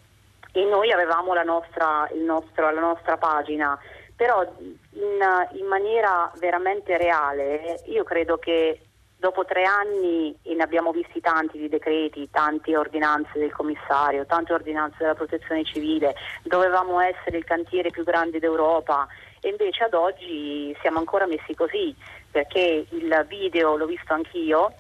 e 0.53 0.65
noi 0.65 0.91
avevamo 0.91 1.33
la 1.33 1.45
nostra, 1.45 2.09
nostro, 2.15 2.71
la 2.71 2.81
nostra 2.81 3.17
pagina, 3.17 3.79
però 4.17 4.43
in, 4.43 5.59
in 5.59 5.67
maniera 5.67 6.31
veramente 6.39 6.99
reale 6.99 7.81
io 7.87 8.05
credo 8.05 8.37
che 8.37 8.81
dopo 9.21 9.45
tre 9.45 9.65
anni, 9.65 10.35
e 10.43 10.55
ne 10.55 10.63
abbiamo 10.63 10.93
visti 10.93 11.21
tanti 11.21 11.59
di 11.59 11.69
decreti, 11.69 12.31
tante 12.31 12.75
ordinanze 12.75 13.39
del 13.39 13.53
commissario, 13.53 14.25
tante 14.25 14.55
ordinanze 14.55 14.97
della 14.99 15.15
protezione 15.15 15.63
civile, 15.63 16.15
dovevamo 16.43 16.99
essere 17.01 17.37
il 17.37 17.45
cantiere 17.45 17.91
più 17.91 18.03
grande 18.03 18.39
d'Europa 18.39 19.07
e 19.43 19.51
invece 19.51 19.85
ad 19.85 19.95
oggi 19.95 20.75
siamo 20.81 20.99
ancora 20.99 21.27
messi 21.27 21.55
così 21.55 21.95
perché 22.31 22.87
il 22.89 23.27
video 23.29 23.77
l'ho 23.77 23.87
visto 23.87 24.13
anch'io 24.13 24.73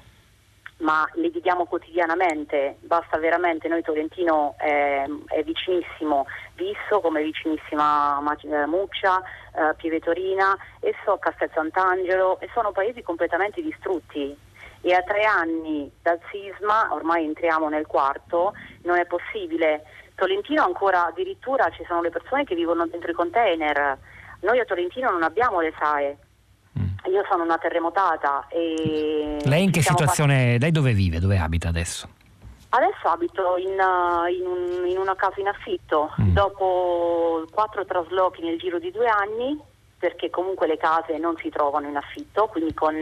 ma 0.80 1.07
li 1.14 1.30
vediamo 1.30 1.66
quotidianamente, 1.66 2.76
basta 2.80 3.19
veramente, 3.19 3.69
noi 3.69 3.83
Tolentino 3.83 4.54
è, 4.57 5.04
è 5.26 5.42
vicinissimo 5.42 6.26
Visso 6.54 7.00
come 7.00 7.23
vicinissima 7.23 8.19
eh, 8.42 8.66
Muccia, 8.66 9.21
eh, 9.21 9.75
Pivetorina 9.76 10.57
e 10.80 10.95
so 11.04 11.16
Castel 11.19 11.50
Sant'Angelo 11.54 12.38
e 12.40 12.49
sono 12.52 12.71
paesi 12.73 13.02
completamente 13.02 13.62
distrutti 13.62 14.37
e 14.83 14.95
a 14.95 15.02
tre 15.02 15.25
anni 15.25 15.90
dal 16.02 16.19
sisma, 16.30 16.88
ormai 16.92 17.25
entriamo 17.25 17.69
nel 17.69 17.87
quarto, 17.87 18.54
non 18.83 18.99
è 18.99 19.07
possibile. 19.07 19.85
Tolentino 20.14 20.62
ancora 20.62 21.07
addirittura 21.07 21.71
ci 21.71 21.85
sono 21.87 22.02
le 22.02 22.11
persone 22.11 22.45
che 22.45 22.54
vivono 22.54 22.87
dentro 22.87 23.11
i 23.11 23.14
container, 23.14 23.99
noi 24.40 24.59
a 24.59 24.64
Tolentino 24.64 25.11
non 25.11 25.23
abbiamo 25.23 25.61
le 25.61 25.73
SAE. 25.78 26.16
Io 27.09 27.25
sono 27.28 27.45
una 27.45 27.57
terremotata 27.59 28.47
e... 28.49 29.38
Lei 29.45 29.64
in 29.64 29.71
che 29.71 29.83
situazione, 29.83 30.59
lei 30.59 30.71
dove 30.71 30.92
vive, 30.92 31.19
dove 31.19 31.38
abita 31.38 31.69
adesso? 31.69 32.09
Adesso 32.69 33.09
abito 33.09 33.57
in, 33.57 33.76
uh, 33.78 34.26
in, 34.26 34.47
un, 34.47 34.87
in 34.87 34.99
una 34.99 35.16
casa 35.16 35.40
in 35.40 35.49
affitto, 35.49 36.14
mm. 36.21 36.33
dopo 36.33 37.45
quattro 37.50 37.85
traslochi 37.85 38.42
nel 38.42 38.59
giro 38.59 38.78
di 38.78 38.92
due 38.92 39.09
anni, 39.09 39.59
perché 39.99 40.30
comunque 40.30 40.66
le 40.66 40.76
case 40.76 41.19
non 41.19 41.37
si 41.38 41.49
trovano 41.49 41.88
in 41.88 41.97
affitto, 41.97 42.47
quindi 42.47 42.73
con, 42.75 42.95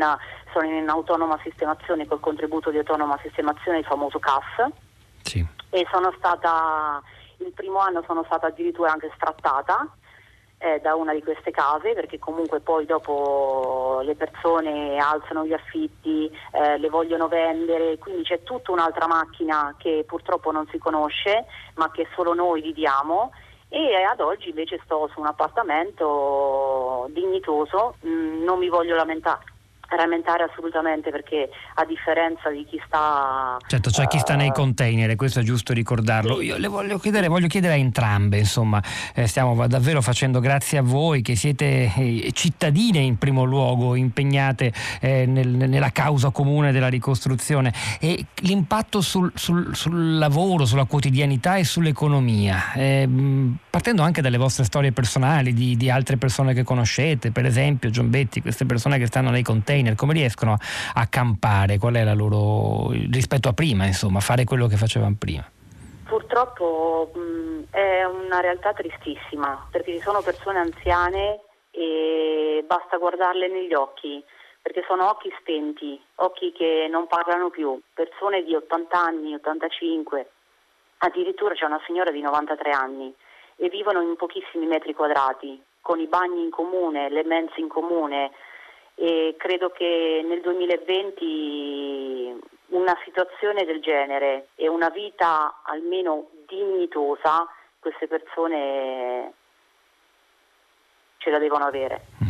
sono 0.53 0.67
in 0.67 0.89
autonoma 0.89 1.39
sistemazione 1.43 2.07
col 2.07 2.21
contributo 2.21 2.71
di 2.71 2.79
autonoma 2.79 3.19
sistemazione, 3.21 3.79
il 3.79 3.85
famoso 3.85 4.19
CAF. 4.19 4.71
Sì. 5.23 5.47
E 5.71 5.87
sono 5.91 6.15
stata, 6.17 7.03
il 7.39 7.53
primo 7.53 7.79
anno 7.79 8.03
sono 8.07 8.25
stata 8.25 8.47
addirittura 8.47 8.93
anche 8.93 9.11
strattata 9.15 9.87
eh, 10.59 10.81
da 10.81 10.95
una 10.95 11.15
di 11.15 11.23
queste 11.23 11.51
case 11.51 11.95
perché 11.95 12.19
comunque 12.19 12.61
poi 12.61 12.85
dopo 12.85 14.01
le 14.03 14.15
persone 14.17 14.99
alzano 14.99 15.45
gli 15.45 15.53
affitti, 15.53 16.31
eh, 16.53 16.79
le 16.79 16.89
vogliono 16.89 17.29
vendere, 17.29 17.99
quindi 17.99 18.23
c'è 18.25 18.43
tutta 18.43 18.73
un'altra 18.73 19.07
macchina 19.07 19.75
che 19.79 20.05
purtroppo 20.07 20.51
non 20.51 20.67
si 20.71 20.79
conosce 20.79 21.47
ma 21.75 21.91
che 21.91 22.07
solo 22.15 22.35
noi 22.35 22.61
viviamo. 22.61 23.33
E 23.71 24.03
ad 24.03 24.21
oggi 24.21 24.49
invece 24.49 24.81
sto 24.85 25.11
su 25.13 25.21
un 25.21 25.27
appartamento 25.27 27.07
dignitoso, 27.11 27.97
mh, 28.01 28.09
mm, 28.09 28.43
non 28.43 28.59
mi 28.59 28.69
voglio 28.69 28.95
lamentare 28.95 29.45
rammentare 29.89 30.45
assolutamente 30.45 31.11
perché 31.11 31.49
a 31.75 31.85
differenza 31.85 32.51
di 32.51 32.65
chi 32.69 32.81
sta 32.87 33.57
certo 33.67 33.91
c'è 33.91 33.97
cioè 33.97 34.07
chi 34.07 34.19
sta 34.19 34.35
nei 34.35 34.49
eh, 34.49 34.53
container 34.53 35.15
questo 35.17 35.41
è 35.41 35.43
giusto 35.43 35.73
ricordarlo. 35.73 36.41
Io 36.41 36.57
le 36.59 36.69
voglio 36.69 36.99
chiedere, 36.99 37.29
voglio 37.29 37.47
chiedere 37.47 37.75
a 37.75 37.77
entrambe 37.77 38.39
insomma 38.39 38.83
eh, 39.15 39.27
stiamo 39.27 39.67
davvero 39.67 40.03
facendo 40.03 40.41
grazie 40.41 40.79
a 40.79 40.83
voi 40.83 41.23
che 41.23 41.37
siete 41.37 41.93
eh, 41.97 42.31
cittadine 42.33 42.99
in 42.99 43.19
primo 43.19 43.45
luogo 43.45 43.95
impegnate 43.95 44.73
eh, 45.01 45.27
nel, 45.27 45.49
nella 45.49 45.91
causa 45.91 46.31
comune 46.31 46.73
della 46.73 46.89
ricostruzione. 46.89 47.73
E 48.01 48.27
l'impatto 48.43 49.01
sul, 49.01 49.33
sul, 49.35 49.75
sul 49.75 50.19
lavoro 50.19 50.65
sulla 50.65 50.85
quotidianità 50.85 51.57
e 51.57 51.65
sull'economia 51.65 52.73
ehm, 52.75 53.57
partendo 53.79 54.03
anche 54.03 54.21
dalle 54.21 54.39
vostre 54.39 54.65
storie 54.65 54.91
personali 54.91 55.53
di, 55.53 55.77
di 55.77 55.89
altre 55.89 56.17
persone 56.17 56.53
che 56.53 56.65
conoscete 56.65 57.31
per 57.31 57.45
esempio 57.45 57.91
Giombetti 57.91 58.41
queste 58.41 58.67
persone 58.67 58.99
che 58.99 59.07
stanno 59.07 59.31
nei 59.31 59.45
container 59.45 59.95
come 59.95 60.15
riescono 60.15 60.57
a 60.95 61.07
campare? 61.07 61.79
Qual 61.79 61.95
è 61.95 62.03
la 62.03 62.13
loro 62.13 62.91
rispetto 62.91 63.49
a 63.49 63.53
prima, 63.53 63.87
insomma, 63.87 64.19
fare 64.19 64.43
quello 64.43 64.67
che 64.67 64.75
facevano 64.75 65.15
prima? 65.17 65.49
Purtroppo 66.07 67.13
mh, 67.15 67.71
è 67.71 68.03
una 68.03 68.41
realtà 68.41 68.73
tristissima 68.73 69.69
perché 69.71 69.93
ci 69.93 70.01
sono 70.01 70.23
persone 70.23 70.59
anziane 70.59 71.39
e 71.71 72.65
basta 72.67 72.97
guardarle 72.97 73.47
negli 73.47 73.75
occhi 73.75 74.21
perché 74.61 74.83
sono 74.89 75.09
occhi 75.09 75.33
spenti, 75.39 76.03
occhi 76.17 76.51
che 76.51 76.89
non 76.91 77.07
parlano 77.07 77.49
più, 77.51 77.81
persone 77.95 78.43
di 78.43 78.57
80 78.57 78.99
anni, 78.99 79.35
85, 79.35 80.31
addirittura 80.99 81.55
c'è 81.55 81.65
una 81.65 81.81
signora 81.87 82.11
di 82.11 82.21
93 82.21 82.73
anni 82.73 83.15
e 83.61 83.69
vivono 83.69 84.01
in 84.01 84.17
pochissimi 84.17 84.67
metri 84.67 84.95
quadrati, 84.95 85.61
con 85.81 85.99
i 85.99 86.07
bagni 86.07 86.43
in 86.43 86.51
comune, 86.51 87.11
le 87.11 87.25
mense 87.25 87.61
in 87.61 87.69
comune, 87.69 88.31
e 88.95 89.35
credo 89.37 89.71
che 89.71 90.25
nel 90.25 90.41
2020 90.41 92.39
una 92.69 92.97
situazione 93.05 93.65
del 93.65 93.81
genere 93.81 94.49
e 94.55 94.69
una 94.69 94.91
vita 94.91 95.61
almeno 95.65 96.29
dignitosa 96.47 97.47
queste 97.79 98.07
persone 98.07 99.33
ce 101.19 101.31
la 101.31 101.39
devono 101.39 101.65
avere, 101.65 102.07
mm. 102.23 102.27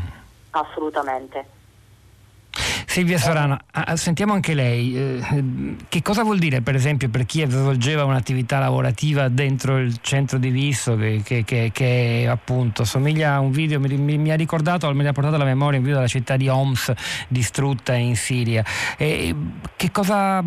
assolutamente. 0.52 1.57
Silvia 2.90 3.18
Sorano, 3.18 3.58
sentiamo 3.94 4.32
anche 4.32 4.54
lei, 4.54 4.96
eh, 4.96 5.76
che 5.90 6.00
cosa 6.00 6.22
vuol 6.22 6.38
dire 6.38 6.62
per 6.62 6.74
esempio 6.74 7.10
per 7.10 7.26
chi 7.26 7.44
svolgeva 7.46 8.04
un'attività 8.04 8.58
lavorativa 8.58 9.28
dentro 9.28 9.76
il 9.76 9.98
centro 10.00 10.38
di 10.38 10.48
Visso 10.48 10.96
che, 10.96 11.20
che, 11.22 11.44
che, 11.44 11.70
che 11.70 12.26
appunto 12.28 12.84
somiglia 12.84 13.34
a 13.34 13.40
un 13.40 13.50
video, 13.50 13.78
mi, 13.78 13.94
mi, 13.98 14.16
mi 14.16 14.30
ha 14.30 14.36
ricordato, 14.36 14.92
mi 14.94 15.06
ha 15.06 15.12
portato 15.12 15.34
alla 15.34 15.44
memoria 15.44 15.78
un 15.78 15.84
video 15.84 15.98
della 15.98 16.08
città 16.10 16.38
di 16.38 16.48
Homs 16.48 16.90
distrutta 17.28 17.92
in 17.92 18.16
Siria. 18.16 18.64
E 18.96 19.34
che 19.76 19.90
cosa 19.90 20.42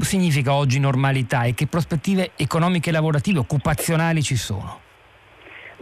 significa 0.00 0.54
oggi 0.54 0.80
normalità 0.80 1.44
e 1.44 1.54
che 1.54 1.68
prospettive 1.68 2.32
economiche, 2.34 2.90
lavorative, 2.90 3.38
occupazionali 3.38 4.24
ci 4.24 4.36
sono? 4.36 4.85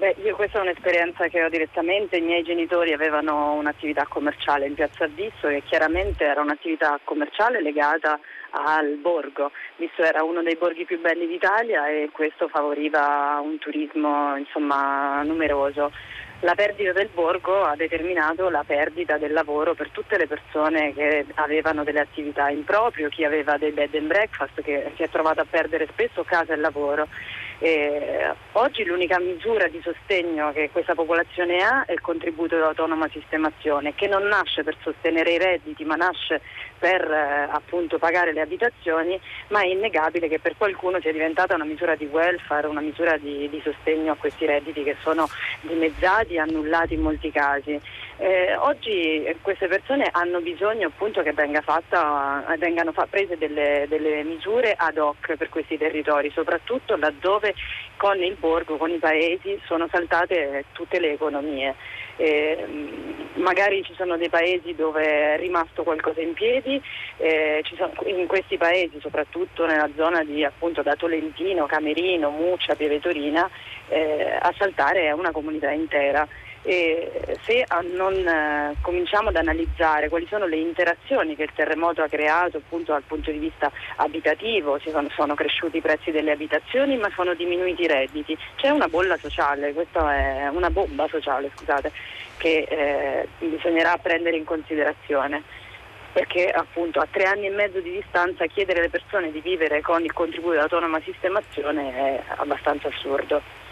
Beh, 0.05 0.17
io 0.23 0.37
questa 0.37 0.59
è 0.59 0.61
un'esperienza 0.61 1.29
che 1.29 1.43
ho 1.43 1.49
direttamente, 1.49 2.19
i 2.19 2.21
miei 2.21 2.43
genitori 2.43 2.93
avevano 2.93 3.55
un'attività 3.55 4.05
commerciale 4.07 4.67
in 4.67 4.75
Piazza 4.75 5.05
Abisso 5.05 5.49
e 5.49 5.63
chiaramente 5.65 6.25
era 6.25 6.43
un'attività 6.43 7.01
commerciale 7.05 7.63
legata 7.63 8.21
al 8.51 8.99
borgo, 9.01 9.51
visto 9.77 10.03
era 10.03 10.23
uno 10.23 10.43
dei 10.43 10.57
borghi 10.57 10.85
più 10.85 11.01
belli 11.01 11.27
d'Italia 11.27 11.89
e 11.89 12.11
questo 12.13 12.49
favoriva 12.49 13.41
un 13.43 13.57
turismo 13.57 14.37
insomma, 14.37 15.23
numeroso. 15.23 15.91
La 16.41 16.55
perdita 16.55 16.93
del 16.93 17.09
borgo 17.09 17.63
ha 17.63 17.75
determinato 17.75 18.51
la 18.51 18.63
perdita 18.63 19.17
del 19.17 19.33
lavoro 19.33 19.73
per 19.73 19.89
tutte 19.89 20.19
le 20.19 20.27
persone 20.27 20.93
che 20.93 21.25
avevano 21.37 21.83
delle 21.83 22.01
attività 22.01 22.51
in 22.51 22.65
proprio, 22.65 23.09
chi 23.09 23.25
aveva 23.25 23.57
dei 23.57 23.71
bed 23.71 23.95
and 23.95 24.09
breakfast 24.09 24.61
che 24.61 24.93
si 24.97 25.03
è 25.03 25.09
trovato 25.09 25.41
a 25.41 25.47
perdere 25.49 25.89
spesso 25.91 26.23
casa 26.25 26.53
e 26.53 26.57
lavoro. 26.57 27.09
E 27.59 28.35
oggi 28.53 28.85
l'unica 28.85 29.19
misura 29.21 29.69
di 29.69 29.81
sostegno 29.83 30.53
che 30.53 30.71
questa 30.71 30.95
popolazione 30.95 31.63
ha 31.63 31.85
è 31.85 31.93
il 31.93 32.01
contributo 32.01 32.57
di 32.57 32.63
autonoma 32.63 33.09
sistemazione, 33.09 33.95
che 33.95 34.09
non 34.09 34.25
nasce 34.25 34.65
per 34.65 34.77
sostenere 34.83 35.33
i 35.33 35.39
redditi, 35.39 35.85
ma 35.85 35.95
nasce 35.95 36.41
per 36.79 37.03
eh, 37.11 37.49
appunto 37.51 37.99
pagare 37.99 38.33
le 38.33 38.41
abitazioni, 38.41 39.19
ma 39.49 39.61
è 39.61 39.67
innegabile 39.67 40.29
che 40.29 40.39
per 40.39 40.57
qualcuno 40.57 41.01
sia 41.01 41.13
diventata 41.13 41.55
una 41.55 41.65
misura 41.65 41.95
di 41.95 42.07
welfare, 42.07 42.67
una 42.67 42.81
misura 42.81 43.17
di, 43.17 43.49
di 43.49 43.61
sostegno 43.63 44.13
a 44.13 44.17
questi 44.17 44.47
redditi 44.47 44.83
che 44.83 44.97
sono 45.01 45.29
dimezzati 45.63 46.35
e 46.35 46.39
annullati 46.41 46.95
in 46.95 47.01
molti 47.01 47.31
casi. 47.31 47.81
Eh, 48.17 48.55
oggi 48.57 49.27
queste 49.43 49.67
persone 49.67 50.09
hanno 50.13 50.41
bisogno 50.41 50.87
appunto 50.87 51.23
che 51.23 51.33
venga 51.33 51.61
fatta, 51.63 52.45
vengano 52.59 52.93
fa, 52.93 53.07
prese 53.11 53.37
delle, 53.37 53.87
delle 53.89 54.23
misure 54.23 54.75
ad 54.77 54.99
hoc 54.99 55.35
per 55.37 55.49
questi 55.49 55.77
territori, 55.77 56.31
soprattutto 56.31 56.97
laddove 56.97 57.55
con 57.97 58.23
il 58.23 58.37
borgo, 58.39 58.77
con 58.77 58.91
i 58.91 58.99
paesi 58.99 59.61
sono 59.65 59.89
saltate 59.91 60.67
tutte 60.73 61.01
le 61.01 61.13
economie. 61.13 61.75
Eh, 62.17 62.67
magari 63.35 63.83
ci 63.83 63.95
sono 63.95 64.17
dei 64.17 64.29
paesi 64.29 64.75
dove 64.75 65.35
è 65.35 65.37
rimasto 65.39 65.83
qualcosa 65.83 66.21
in 66.21 66.33
piedi, 66.33 66.81
eh, 67.17 67.63
in 68.07 68.27
questi 68.27 68.57
paesi, 68.57 68.99
soprattutto 69.01 69.67
nella 69.67 69.91
zona 69.97 70.23
di 70.23 70.45
appunto 70.45 70.83
da 70.83 70.95
Tolentino, 70.95 71.67
Camerino, 71.67 72.31
Muccia, 72.31 72.75
Pieve 72.75 73.01
eh, 73.89 74.39
a 74.41 74.55
saltare 74.57 75.07
è 75.07 75.13
una 75.13 75.33
comunità 75.33 75.71
intera 75.71 76.27
e 76.67 77.39
se 77.43 77.67
non 77.93 78.15
eh, 78.15 78.75
cominciamo 78.81 79.29
ad 79.29 79.37
analizzare 79.37 80.09
quali 80.09 80.27
sono 80.31 80.47
le 80.47 80.57
interazioni 80.57 81.37
che 81.37 81.43
il 81.43 81.53
terremoto 81.55 82.03
ha 82.03 82.09
creato 82.09 82.57
appunto 82.57 82.93
dal 82.93 83.03
punto 83.03 83.31
di 83.31 83.37
vista 83.37 83.71
abitativo, 83.97 84.79
sono, 84.79 85.07
sono, 85.15 85.35
cresciuti 85.35 85.77
i 85.77 85.83
prezzi 85.83 86.11
delle 86.11 86.33
abitazioni 86.33 86.97
ma 86.97 87.11
sono 87.15 87.35
diminuiti 87.35 87.83
i 87.83 87.87
redditi, 87.87 88.37
c'è 88.57 88.71
una 88.71 88.89
bolla 88.89 89.19
sociale, 89.19 89.75
questa 89.75 90.15
è 90.15 90.49
una 90.49 90.71
bomba 90.71 91.07
sociale 91.09 91.51
scusate, 91.55 91.93
che 92.39 92.67
eh, 92.67 93.29
bisognerà 93.39 93.99
prendere 93.99 94.39
in 94.39 94.45
considerazione 94.45 95.43
perché 96.15 96.49
appunto 96.49 97.01
a 97.01 97.09
tre 97.11 97.25
anni 97.25 97.47
e 97.47 97.51
mezzo 97.51 97.81
di 97.81 97.91
distanza 97.91 98.47
chiedere 98.47 98.79
alle 98.79 98.89
persone 98.89 99.33
di 99.33 99.41
vivere 99.41 99.81
con 99.83 100.03
il 100.03 100.13
contributo 100.13 100.53
di 100.53 100.61
autonoma 100.61 101.01
sistemazione 101.01 101.93
è 101.93 102.23
abbastanza 102.37 102.87
assurdo. 102.87 103.64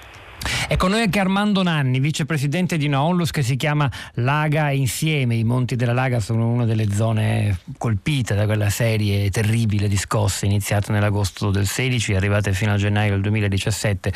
È 0.73 0.77
con 0.79 0.93
noi 0.93 1.03
anche 1.03 1.21
Armando 1.21 1.63
Nanni, 1.63 2.01
vicepresidente 2.01 2.79
di 2.79 2.87
una 2.87 3.03
onlus 3.03 3.31
che 3.31 3.43
si 3.43 3.57
chiama 3.57 3.91
Laga 4.15 4.71
Insieme. 4.71 5.35
I 5.35 5.45
monti 5.45 5.77
della 5.77 5.93
Laga 5.93 6.19
sono 6.19 6.49
una 6.49 6.65
delle 6.65 6.91
zone 6.91 7.59
colpite 7.77 8.35
da 8.35 8.47
quella 8.47 8.71
serie 8.71 9.29
terribile 9.29 9.87
di 9.87 9.99
scosse 9.99 10.47
iniziate 10.47 10.91
nell'agosto 10.91 11.51
del 11.51 11.67
16 11.67 12.13
e 12.13 12.17
arrivate 12.17 12.55
fino 12.55 12.73
a 12.73 12.79
gennaio 12.79 13.11
del 13.11 13.21
2017. 13.21 14.15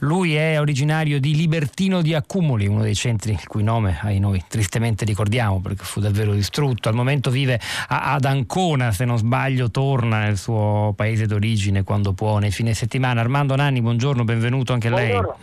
Lui 0.00 0.34
è 0.34 0.60
originario 0.60 1.18
di 1.18 1.34
Libertino 1.34 2.02
di 2.02 2.12
Accumuli, 2.12 2.66
uno 2.66 2.82
dei 2.82 2.94
centri 2.94 3.32
il 3.32 3.46
cui 3.46 3.62
nome 3.62 3.98
ai 4.02 4.18
noi 4.18 4.44
tristemente 4.46 5.06
ricordiamo 5.06 5.60
perché 5.60 5.84
fu 5.84 6.00
davvero 6.00 6.34
distrutto. 6.34 6.90
Al 6.90 6.94
momento 6.94 7.30
vive 7.30 7.58
ad 7.88 8.26
Ancona, 8.26 8.92
se 8.92 9.06
non 9.06 9.16
sbaglio 9.16 9.70
torna 9.70 10.18
nel 10.18 10.36
suo 10.36 10.92
paese 10.94 11.24
d'origine 11.24 11.82
quando 11.82 12.12
può 12.12 12.36
nei 12.36 12.50
fine 12.50 12.74
settimana. 12.74 13.22
Armando 13.22 13.56
Nanni, 13.56 13.80
buongiorno, 13.80 14.22
benvenuto 14.22 14.74
anche 14.74 14.88
a 14.88 14.90
lei. 14.90 15.10
Buongiorno. 15.12 15.36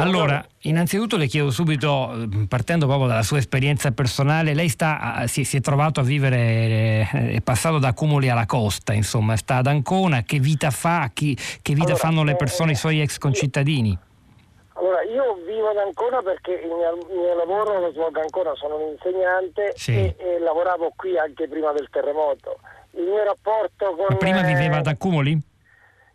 Allora, 0.00 0.44
innanzitutto 0.62 1.16
le 1.16 1.26
chiedo 1.26 1.50
subito, 1.50 2.12
eh, 2.12 2.46
partendo 2.46 2.86
proprio 2.86 3.08
dalla 3.08 3.22
sua 3.22 3.38
esperienza 3.38 3.90
personale, 3.90 4.54
lei 4.54 4.68
sta, 4.68 5.24
si, 5.26 5.42
si, 5.44 5.56
è 5.56 5.60
trovato 5.60 5.98
a 6.00 6.04
vivere, 6.04 6.38
eh, 7.12 7.30
è 7.32 7.40
passato 7.40 7.78
da 7.78 7.92
Cumuli 7.92 8.28
alla 8.28 8.46
costa, 8.46 8.92
insomma, 8.92 9.36
sta 9.36 9.56
ad 9.56 9.66
Ancona, 9.66 10.22
che 10.22 10.38
vita 10.38 10.70
fa, 10.70 11.10
chi, 11.12 11.34
che 11.34 11.74
vita 11.74 11.86
allora, 11.86 11.98
fanno 11.98 12.22
le 12.22 12.36
persone, 12.36 12.70
eh, 12.70 12.74
i 12.74 12.76
suoi 12.76 13.00
ex 13.00 13.18
concittadini? 13.18 13.98
Allora, 14.74 15.02
io 15.02 15.38
vivo 15.44 15.70
ad 15.70 15.78
Ancona 15.78 16.22
perché 16.22 16.52
il 16.52 16.68
mio, 16.68 16.94
il 16.94 17.18
mio 17.18 17.34
lavoro 17.34 17.80
lo 17.80 17.90
svolgo 17.90 18.20
ancora, 18.20 18.54
sono 18.54 18.76
un 18.76 18.92
insegnante 18.92 19.72
sì. 19.74 19.92
e, 19.92 20.14
e, 20.16 20.38
lavoravo 20.38 20.92
qui 20.94 21.18
anche 21.18 21.48
prima 21.48 21.72
del 21.72 21.88
terremoto. 21.90 22.60
Il 22.92 23.02
mio 23.02 23.24
rapporto 23.24 23.96
con... 23.96 24.06
Ma 24.08 24.16
prima 24.16 24.42
viveva 24.42 24.76
ad 24.76 24.86
Accumuli? 24.86 25.47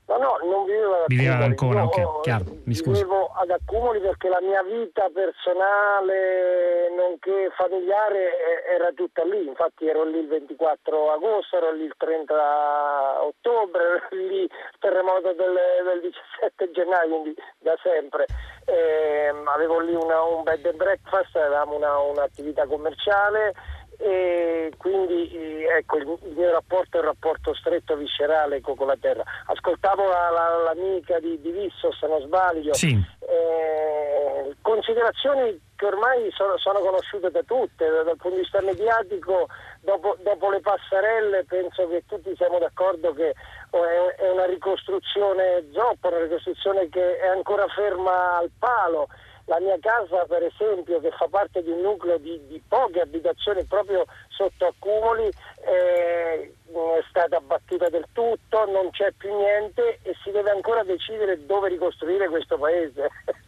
No, 0.06 0.18
no, 0.18 0.38
non 0.44 0.66
vivevo 0.66 0.96
ad 0.96 1.02
Accumoli. 1.04 1.16
Viveva 1.16 1.46
ancora, 1.46 1.80
Io, 1.80 1.86
ok, 1.86 2.22
chiaro, 2.22 2.46
mi 2.66 2.74
scusi. 2.74 3.04
Vivevo 3.04 3.32
ad 3.36 3.50
Accumoli 3.50 4.00
perché 4.02 4.28
la 4.28 4.42
mia 4.42 4.62
vita 4.62 5.10
personale, 5.14 6.90
nonché 6.96 7.50
familiare, 7.56 8.66
era 8.76 8.92
tutta 8.94 9.24
lì. 9.24 9.48
Infatti 9.48 9.88
ero 9.88 10.04
lì 10.04 10.20
il 10.20 10.28
24 10.28 11.12
agosto, 11.14 11.56
ero 11.56 11.72
lì 11.72 11.86
il 11.86 11.94
30 11.98 13.24
ottobre, 13.24 13.84
ero 13.84 14.08
lì 14.28 14.42
il 14.42 14.50
terremoto 14.80 15.32
del, 15.34 15.56
del 15.86 16.02
17 16.02 16.72
gennaio, 16.72 17.22
quindi 17.22 17.36
da 17.60 17.78
sempre. 17.82 18.26
Eh, 18.66 19.34
avevo 19.46 19.80
lì 19.80 19.96
una, 19.96 20.22
un 20.22 20.44
bed 20.44 20.66
and 20.66 20.76
breakfast, 20.76 21.36
avevamo 21.38 21.76
una, 21.76 21.98
un'attività 22.00 22.68
commerciale 22.68 23.54
e 23.98 24.72
quindi 24.78 25.32
eh, 25.32 25.78
ecco, 25.78 25.98
il, 25.98 26.20
mio 26.36 26.52
rapporto 26.52 26.98
è 26.98 27.00
un 27.00 27.08
rapporto 27.08 27.54
stretto, 27.54 27.96
viscerale 27.96 28.62
con, 28.62 28.76
la 28.86 28.98
terra. 29.00 29.24
Ascoltavo 29.46 30.08
la, 30.08 30.30
la, 30.30 30.58
l'amica 30.64 31.20
di, 31.20 31.40
di 31.42 31.52
Visso, 31.52 31.92
se 31.94 32.08
non 32.08 32.22
sbaglio, 32.22 32.74
sì. 32.74 32.92
eh, 33.20 34.56
considerazioni 34.62 35.60
che 35.76 35.86
ormai 35.86 36.30
sono, 36.32 36.58
sono, 36.58 36.80
conosciute 36.80 37.30
da 37.32 37.42
tutte, 37.44 37.90
dal 37.90 38.06
punto 38.18 38.30
di 38.30 38.42
vista 38.42 38.62
mediatico, 38.62 39.48
dopo, 39.82 40.16
dopo 40.22 40.50
le 40.50 40.62
passerelle 40.62 41.46
penso 41.46 41.88
che 41.88 42.04
tutti 42.08 42.34
siamo 42.36 42.60
d'accordo 42.60 43.14
che 43.14 43.34
oh, 43.72 43.86
è, 43.86 44.16
è 44.16 44.30
una 44.30 44.46
ricostruzione 44.46 45.66
zoppa, 45.74 46.08
una 46.10 46.24
ricostruzione 46.24 46.90
che 46.90 47.18
è 47.18 47.28
ancora 47.28 47.68
ferma 47.68 48.38
al 48.38 48.52
palo 48.58 49.08
la 49.46 49.60
mia 49.60 49.78
casa, 49.80 50.26
per 50.26 50.44
esempio, 50.44 51.00
che 51.00 51.12
fa 51.12 51.28
parte 51.30 51.62
di 51.62 51.70
un 51.70 51.82
nucleo 51.82 52.18
di, 52.18 52.40
di 52.48 52.62
poche 52.68 53.02
abitazioni 53.02 53.64
proprio 53.66 54.06
sotto 54.30 54.68
accumuli, 54.68 55.30
eh, 55.66 56.54
è 56.74 57.04
stata 57.10 57.38
abbattuta 57.38 57.90
del 57.90 58.06
tutto, 58.14 58.66
non 58.66 58.90
c'è 58.92 59.12
più 59.18 59.36
niente 59.36 60.00
e 60.02 60.16
si 60.24 60.32
deve 60.32 60.52
ancora 60.52 60.84
decidere 60.84 61.46
dove 61.46 61.70
ricostruire 61.70 62.30
questo 62.30 62.58
paese. 62.58 63.10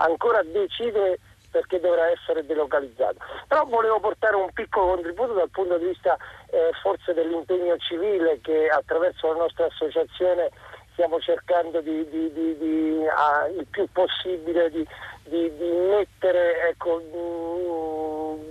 ancora 0.00 0.42
decidere 0.42 1.18
perché 1.50 1.80
dovrà 1.80 2.08
essere 2.08 2.46
delocalizzato. 2.46 3.16
Però 3.48 3.64
volevo 3.64 3.98
portare 3.98 4.36
un 4.36 4.50
piccolo 4.52 4.94
contributo 4.94 5.32
dal 5.32 5.50
punto 5.50 5.78
di 5.78 5.86
vista 5.86 6.16
eh, 6.50 6.70
forse 6.80 7.12
dell'impegno 7.12 7.76
civile 7.78 8.40
che 8.40 8.68
attraverso 8.68 9.32
la 9.32 9.40
nostra 9.40 9.66
associazione 9.66 10.50
stiamo 10.92 11.18
cercando 11.18 11.80
di, 11.80 12.08
di, 12.08 12.32
di, 12.32 12.58
di 12.58 13.06
ah, 13.08 13.48
il 13.48 13.66
più 13.68 13.86
possibile 13.90 14.70
di, 14.70 14.86
mettere, 15.30 16.68
ecco, 16.70 16.98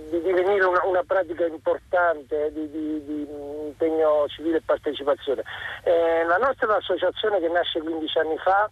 di 0.08 0.20
divenire 0.22 0.64
una, 0.64 0.84
una 0.84 1.04
pratica 1.04 1.46
importante 1.46 2.52
di, 2.52 2.68
impegno 3.66 4.26
civile 4.28 4.58
e 4.58 4.62
partecipazione. 4.62 5.42
Eh, 5.84 6.24
la 6.24 6.36
nostra 6.36 6.66
è 6.66 6.70
un'associazione 6.70 7.40
che 7.40 7.48
nasce 7.48 7.80
15 7.80 8.18
anni 8.18 8.38
fa 8.38 8.70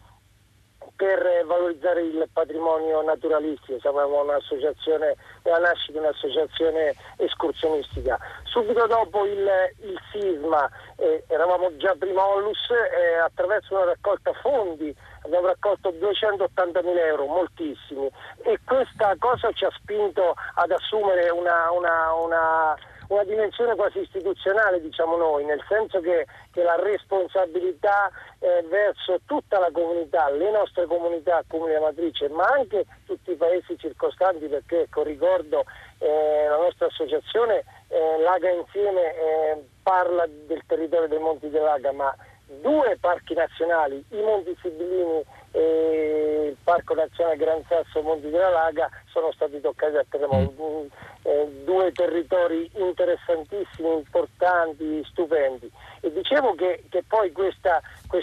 per 0.99 1.45
valorizzare 1.47 2.03
il 2.03 2.29
patrimonio 2.33 3.03
naturalistico, 3.03 3.79
siamo 3.79 4.05
un'associazione, 4.21 5.15
la 5.45 5.59
nascita 5.59 5.93
di 5.93 5.99
un'associazione 5.99 6.95
escursionistica. 7.19 8.19
Subito 8.43 8.85
dopo 8.87 9.25
il, 9.25 9.49
il 9.83 9.99
sisma 10.11 10.69
eh, 10.97 11.23
eravamo 11.29 11.77
già 11.77 11.95
prima 11.97 12.27
Onlus, 12.27 12.71
eh, 12.71 13.15
attraverso 13.15 13.75
una 13.75 13.85
raccolta 13.85 14.33
fondi 14.43 14.95
abbiamo 15.29 15.47
raccolto 15.47 15.91
280 15.91 16.83
mila 16.83 17.07
euro, 17.07 17.27
moltissimi, 17.27 18.11
e 18.43 18.59
questa 18.65 19.15
cosa 19.19 19.53
ci 19.53 19.65
ha 19.65 19.71
spinto 19.79 20.35
ad 20.55 20.71
assumere 20.71 21.29
una, 21.31 21.71
una, 21.71 22.13
una 22.15 22.77
una 23.09 23.25
dimensione 23.25 23.75
quasi 23.75 24.01
istituzionale, 24.01 24.81
diciamo 24.81 25.17
noi, 25.17 25.45
nel 25.45 25.63
senso 25.67 26.01
che, 26.01 26.27
che 26.53 26.63
la 26.63 26.77
responsabilità 26.77 28.11
eh, 28.39 28.63
verso 28.69 29.21
tutta 29.25 29.59
la 29.59 29.71
comunità, 29.73 30.29
le 30.31 30.51
nostre 30.51 30.87
comunità 30.87 31.43
comunità 31.49 31.81
matrice, 31.81 32.29
ma 32.29 32.45
anche 32.45 32.85
tutti 33.07 33.31
i 33.33 33.37
paesi 33.37 33.79
circostanti, 33.79 34.47
perché 34.47 34.83
ecco, 34.83 35.03
ricordo 35.03 35.65
eh, 35.99 36.47
la 36.49 36.57
nostra 36.57 36.87
associazione 36.87 37.65
eh, 37.89 38.21
Laga 38.21 38.51
Insieme 38.51 39.15
eh, 39.15 39.65
parla 39.83 40.27
del 40.29 40.63
territorio 40.67 41.09
dei 41.09 41.19
Monti 41.19 41.49
dell'Aga, 41.49 41.93
ma 41.93 42.15
due 42.61 42.97
parchi 43.01 43.35
nazionali, 43.35 44.03
i 44.11 44.21
Monti 44.21 44.57
Sibillini 44.61 45.25
e 45.53 46.47
il 46.51 46.57
Parco 46.63 46.95
Nazionale 46.95 47.37
Gran 47.37 47.63
Sasso 47.69 48.03
Monti 48.03 48.31
della 48.31 48.51
Laga 48.51 48.91
sono 49.07 49.33
stati 49.33 49.61
toccati 49.61 49.93
dal 49.93 50.07
terremoto. 50.09 50.53
Mm. 50.61 50.87
Eh, 51.23 51.63
due 51.65 51.93
territori 51.93 52.71
interessantissimi, 52.75 53.93
importanti, 53.93 55.03
stupendi. 55.11 55.71
E 56.01 56.13
dicevo 56.13 56.55
che, 56.55 56.85
che 56.89 57.03
poi 57.07 57.33
questo 57.33 57.69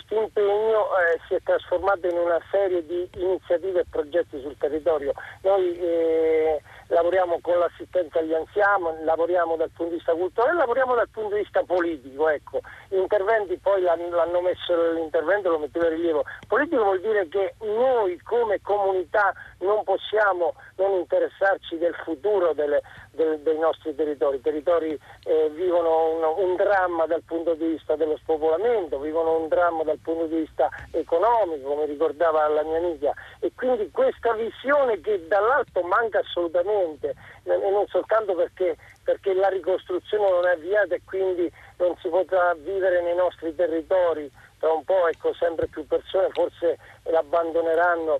impegno 0.10 0.88
eh, 0.98 1.20
si 1.28 1.36
è 1.36 1.42
trasformato 1.44 2.08
in 2.08 2.18
una 2.18 2.40
serie 2.50 2.86
di 2.86 3.08
iniziative 3.18 3.82
e 3.82 3.86
progetti 3.90 4.40
sul 4.42 4.58
territorio. 4.58 5.14
Noi 5.42 5.78
eh, 5.78 6.62
lavoriamo 6.88 7.40
con 7.42 7.60
l'assistenza 7.60 8.20
agli 8.20 8.34
anziani, 8.34 9.04
lavoriamo 9.04 9.56
dal 9.56 9.70
punto 9.70 9.92
di 9.92 9.98
vista 9.98 10.14
culturale, 10.14 10.58
lavoriamo 10.58 10.96
dal 10.96 11.10
punto 11.10 11.36
di 11.36 11.42
vista 11.42 11.64
politico. 11.64 12.30
Ecco. 12.30 12.62
Interventi 12.96 13.58
poi 13.58 13.82
l'hanno 13.82 14.42
messo 14.42 14.92
l'intervento, 14.94 15.50
lo 15.50 15.60
metteva 15.60 15.88
in 15.88 15.96
rilievo. 15.96 16.24
Politico 16.48 16.84
vuol 16.84 17.02
dire 17.02 17.28
che 17.28 17.56
noi 17.60 18.18
come 18.22 18.62
comunità 18.62 19.34
non 19.60 19.84
possiamo 19.84 20.56
non 20.78 21.00
interessarci 21.00 21.78
del 21.78 21.94
futuro 22.04 22.54
delle, 22.54 22.82
del, 23.12 23.40
dei 23.40 23.58
nostri 23.58 23.94
territori. 23.96 24.38
I 24.38 24.42
territori 24.42 25.00
eh, 25.24 25.50
vivono 25.54 26.12
un, 26.16 26.50
un, 26.50 26.56
dramma 26.56 27.06
dal 27.06 27.24
punto 27.24 27.54
di 27.54 27.68
vista 27.68 27.96
dello 27.96 28.18
spopolamento, 28.18 29.00
vivono 29.00 29.40
un 29.40 29.48
dramma 29.48 29.84
dal 29.84 30.00
punto 30.02 30.28
di 30.28 30.40
vista 30.40 30.70
economico, 30.92 31.70
come 31.70 31.86
ricordava 31.86 32.48
la 32.48 32.64
mia 32.64 32.78
amica, 32.78 33.14
e 33.40 33.52
quindi 33.56 33.90
questa 33.92 34.34
visione 34.34 35.02
che 35.02 35.28
dall'alto 35.28 35.82
manca 35.82 36.20
assolutamente, 36.20 37.14
e 37.44 37.70
non 37.70 37.86
soltanto 37.88 38.36
perché, 38.36 38.78
perché 39.06 39.34
la 39.34 39.48
ricostruzione 39.48 40.30
non 40.30 40.46
è 40.48 40.54
avviata 40.54 40.96
e 40.96 41.02
quindi 41.06 41.50
non 41.78 41.96
si 42.02 42.10
potrà 42.10 42.54
vivere 42.56 43.02
nei 43.04 43.16
nostri 43.16 43.56
territori, 43.56 44.30
tra 44.60 44.74
un 44.74 44.84
po' 44.84 45.08
ecco, 45.08 45.34
sempre 45.36 45.68
più 45.68 45.86
persone 45.86 46.28
forse 46.32 46.78
l'abbandoneranno 47.04 48.20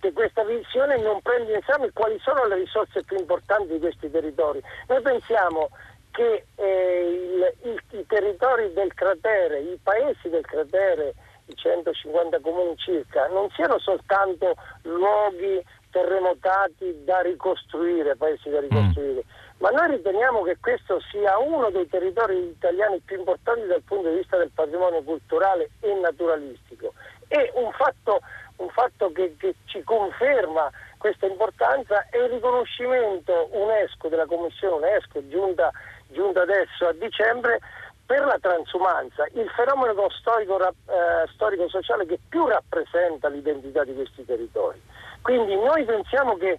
che 0.00 0.12
questa 0.14 0.42
visione 0.44 0.96
non 0.96 1.20
prende 1.20 1.52
in 1.52 1.58
esame 1.58 1.92
quali 1.92 2.18
sono 2.20 2.46
le 2.46 2.56
risorse 2.56 3.04
più 3.04 3.18
importanti 3.18 3.74
di 3.74 3.78
questi 3.78 4.10
territori. 4.10 4.62
Noi 4.88 5.02
pensiamo 5.02 5.68
che 6.10 6.46
eh, 6.54 7.54
il, 7.62 7.70
il, 7.70 7.98
i 7.98 8.06
territori 8.06 8.72
del 8.72 8.94
cratere, 8.94 9.60
i 9.60 9.78
paesi 9.82 10.30
del 10.30 10.44
cratere, 10.46 11.14
i 11.46 11.54
150 11.54 12.40
comuni 12.40 12.76
circa, 12.76 13.26
non 13.28 13.50
siano 13.50 13.78
soltanto 13.78 14.54
luoghi 14.82 15.62
terremotati 15.90 17.04
da 17.04 17.20
ricostruire, 17.20 18.16
paesi 18.16 18.48
da 18.48 18.60
ricostruire, 18.60 19.24
mm. 19.24 19.49
Ma 19.60 19.70
noi 19.70 19.96
riteniamo 19.96 20.42
che 20.42 20.56
questo 20.60 21.00
sia 21.10 21.38
uno 21.38 21.70
dei 21.70 21.88
territori 21.88 22.48
italiani 22.48 23.00
più 23.04 23.18
importanti 23.18 23.66
dal 23.66 23.82
punto 23.82 24.08
di 24.08 24.16
vista 24.16 24.36
del 24.36 24.50
patrimonio 24.54 25.02
culturale 25.02 25.70
e 25.80 25.94
naturalistico. 25.94 26.94
È 27.28 27.50
un 27.54 27.70
fatto 27.72 28.20
un 28.60 28.68
fatto 28.68 29.10
che, 29.12 29.36
che 29.38 29.54
ci 29.64 29.82
conferma 29.82 30.70
questa 30.98 31.26
importanza 31.26 32.06
è 32.10 32.18
il 32.18 32.28
riconoscimento 32.28 33.48
UNESCO 33.52 34.08
della 34.08 34.26
Commissione 34.26 34.86
UNESCO 34.86 35.26
giunta, 35.28 35.70
giunta 36.08 36.42
adesso 36.42 36.88
a 36.88 36.92
dicembre 36.92 37.58
per 38.04 38.24
la 38.24 38.36
transumanza, 38.40 39.24
il 39.32 39.48
fenomeno 39.50 40.10
storico, 40.10 40.60
eh, 40.60 41.26
storico-sociale 41.32 42.04
che 42.06 42.18
più 42.28 42.46
rappresenta 42.46 43.28
l'identità 43.28 43.84
di 43.84 43.94
questi 43.94 44.24
territori. 44.26 44.82
Quindi 45.22 45.54
noi 45.54 45.84
pensiamo 45.84 46.36
che 46.36 46.58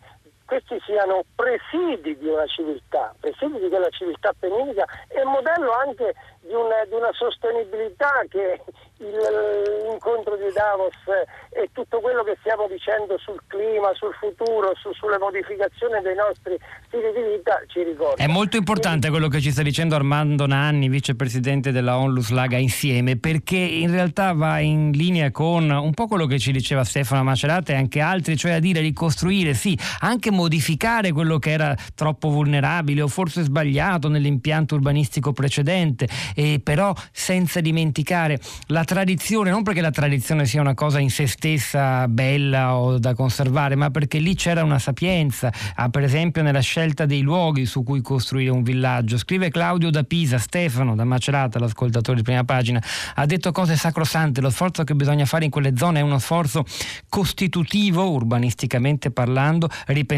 questi 0.51 0.81
siano 0.83 1.23
presidi 1.33 2.17
di 2.17 2.27
una 2.27 2.45
civiltà, 2.45 3.15
presidi 3.21 3.57
di 3.57 3.69
quella 3.69 3.87
civiltà 3.87 4.35
appenninica 4.35 4.83
e 5.07 5.23
modello 5.23 5.71
anche 5.71 6.13
di 6.41 6.53
una, 6.53 6.83
di 6.89 6.93
una 6.93 7.11
sostenibilità 7.13 8.25
che 8.27 8.59
l'incontro 8.97 10.35
di 10.35 10.51
Davos 10.53 10.93
e 11.49 11.69
tutto 11.71 11.99
quello 11.99 12.23
che 12.23 12.35
stiamo 12.41 12.67
dicendo 12.67 13.17
sul 13.17 13.39
clima, 13.47 13.91
sul 13.93 14.13
futuro, 14.13 14.73
su, 14.75 14.93
sulle 14.93 15.17
modificazioni 15.17 16.01
dei 16.01 16.15
nostri 16.15 16.57
stili 16.85 17.11
di 17.13 17.37
vita 17.37 17.61
ci 17.67 17.83
ricorda. 17.83 18.21
È 18.21 18.27
molto 18.27 18.57
importante 18.57 19.09
quello 19.09 19.27
che 19.27 19.39
ci 19.39 19.51
sta 19.51 19.63
dicendo 19.63 19.95
Armando 19.95 20.45
Nanni, 20.45 20.89
vicepresidente 20.89 21.71
della 21.71 21.97
Onlus 21.97 22.29
Laga 22.29 22.57
Insieme, 22.57 23.17
perché 23.17 23.57
in 23.57 23.91
realtà 23.91 24.33
va 24.33 24.59
in 24.59 24.91
linea 24.91 25.31
con 25.31 25.69
un 25.69 25.93
po' 25.93 26.07
quello 26.07 26.25
che 26.25 26.37
ci 26.37 26.51
diceva 26.51 26.83
Stefano 26.83 27.23
Macerata 27.23 27.71
e 27.73 27.75
anche 27.75 27.99
altri, 28.01 28.37
cioè 28.37 28.53
a 28.53 28.59
dire 28.59 28.81
ricostruire, 28.81 29.53
sì, 29.53 29.77
anche 30.01 30.31
modificare 30.41 31.11
quello 31.11 31.37
che 31.37 31.51
era 31.51 31.77
troppo 31.93 32.29
vulnerabile 32.29 33.03
o 33.03 33.07
forse 33.07 33.43
sbagliato 33.43 34.09
nell'impianto 34.09 34.75
urbanistico 34.75 35.33
precedente, 35.33 36.07
e 36.33 36.59
però 36.63 36.93
senza 37.11 37.61
dimenticare 37.61 38.39
la 38.67 38.83
tradizione, 38.83 39.51
non 39.51 39.61
perché 39.61 39.81
la 39.81 39.91
tradizione 39.91 40.45
sia 40.45 40.61
una 40.61 40.73
cosa 40.73 40.99
in 40.99 41.09
se 41.11 41.27
stessa 41.27 42.07
bella 42.07 42.75
o 42.75 42.97
da 42.97 43.13
conservare, 43.13 43.75
ma 43.75 43.91
perché 43.91 44.17
lì 44.17 44.33
c'era 44.35 44.63
una 44.63 44.79
sapienza, 44.79 45.51
ah, 45.75 45.89
per 45.89 46.03
esempio 46.03 46.41
nella 46.41 46.59
scelta 46.61 47.05
dei 47.05 47.21
luoghi 47.21 47.65
su 47.65 47.83
cui 47.83 48.01
costruire 48.01 48.49
un 48.51 48.63
villaggio. 48.63 49.17
Scrive 49.17 49.49
Claudio 49.49 49.91
da 49.91 50.03
Pisa, 50.03 50.39
Stefano 50.39 50.95
da 50.95 51.03
Macerata, 51.03 51.59
l'ascoltatore 51.59 52.17
di 52.17 52.23
prima 52.23 52.43
pagina, 52.43 52.81
ha 53.15 53.25
detto 53.25 53.51
cose 53.51 53.75
sacrosante, 53.75 54.41
lo 54.41 54.49
sforzo 54.49 54.83
che 54.83 54.95
bisogna 54.95 55.25
fare 55.25 55.45
in 55.45 55.51
quelle 55.51 55.77
zone 55.77 55.99
è 55.99 56.01
uno 56.01 56.17
sforzo 56.17 56.65
costitutivo, 57.09 58.09
urbanisticamente 58.09 59.11
parlando, 59.11 59.69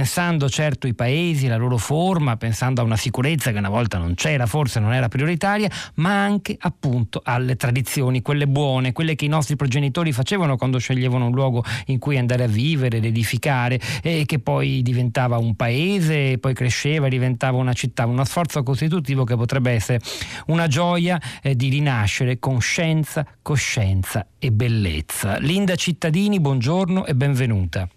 ripensando 0.04 0.50
certo 0.50 0.86
i 0.86 0.94
paesi, 0.94 1.48
la 1.48 1.56
loro 1.56 1.78
forma, 1.78 2.36
pensando 2.36 2.82
a 2.82 2.84
una 2.84 2.98
sicurezza 2.98 3.52
che 3.52 3.58
una 3.58 3.70
volta 3.70 3.98
non 3.98 4.16
c'era, 4.16 4.46
forse 4.46 4.82
non 4.82 4.94
era 4.94 5.08
prioritaria, 5.08 5.70
ma 5.96 6.22
anche 6.22 6.58
appunto 6.60 7.22
alle 7.24 7.56
tradizioni, 7.56 8.22
quelle 8.22 8.46
buone 8.46 8.92
quelle 8.92 9.16
che 9.16 9.24
i 9.24 9.30
nostri 9.30 9.56
progenitori 9.56 10.12
facevano 10.12 10.58
quando 10.58 10.78
sceglievano 10.78 11.28
un 11.28 11.32
luogo 11.32 11.64
in 11.86 12.00
cui 12.00 12.18
andare 12.18 12.44
a 12.44 12.48
vivere, 12.48 12.98
ed 12.98 13.06
edificare 13.06 13.80
e 14.02 14.24
che 14.26 14.40
poi 14.40 14.82
diventava 14.82 15.38
un 15.38 15.56
paese, 15.56 16.38
poi 16.38 16.54
cresceva 16.54 17.08
diventava 17.08 17.58
una 17.58 17.74
città, 17.74 18.06
uno 18.06 18.26
sforzo 18.26 18.62
costitutivo 18.62 19.24
che 19.24 19.38
potrebbe 19.38 19.72
essere 19.72 20.02
una 20.48 20.68
gioia 20.68 21.20
eh, 21.42 21.56
di 21.56 21.70
rinascere 21.70 22.40
con 22.40 22.60
scienza, 22.60 23.26
coscienza 23.42 24.28
e 24.38 24.52
bellezza. 24.52 25.38
Linda 25.38 25.76
Cittadini, 25.76 26.42
buongiorno 26.42 27.06
e 27.06 27.16
benvenuta. 27.16 27.88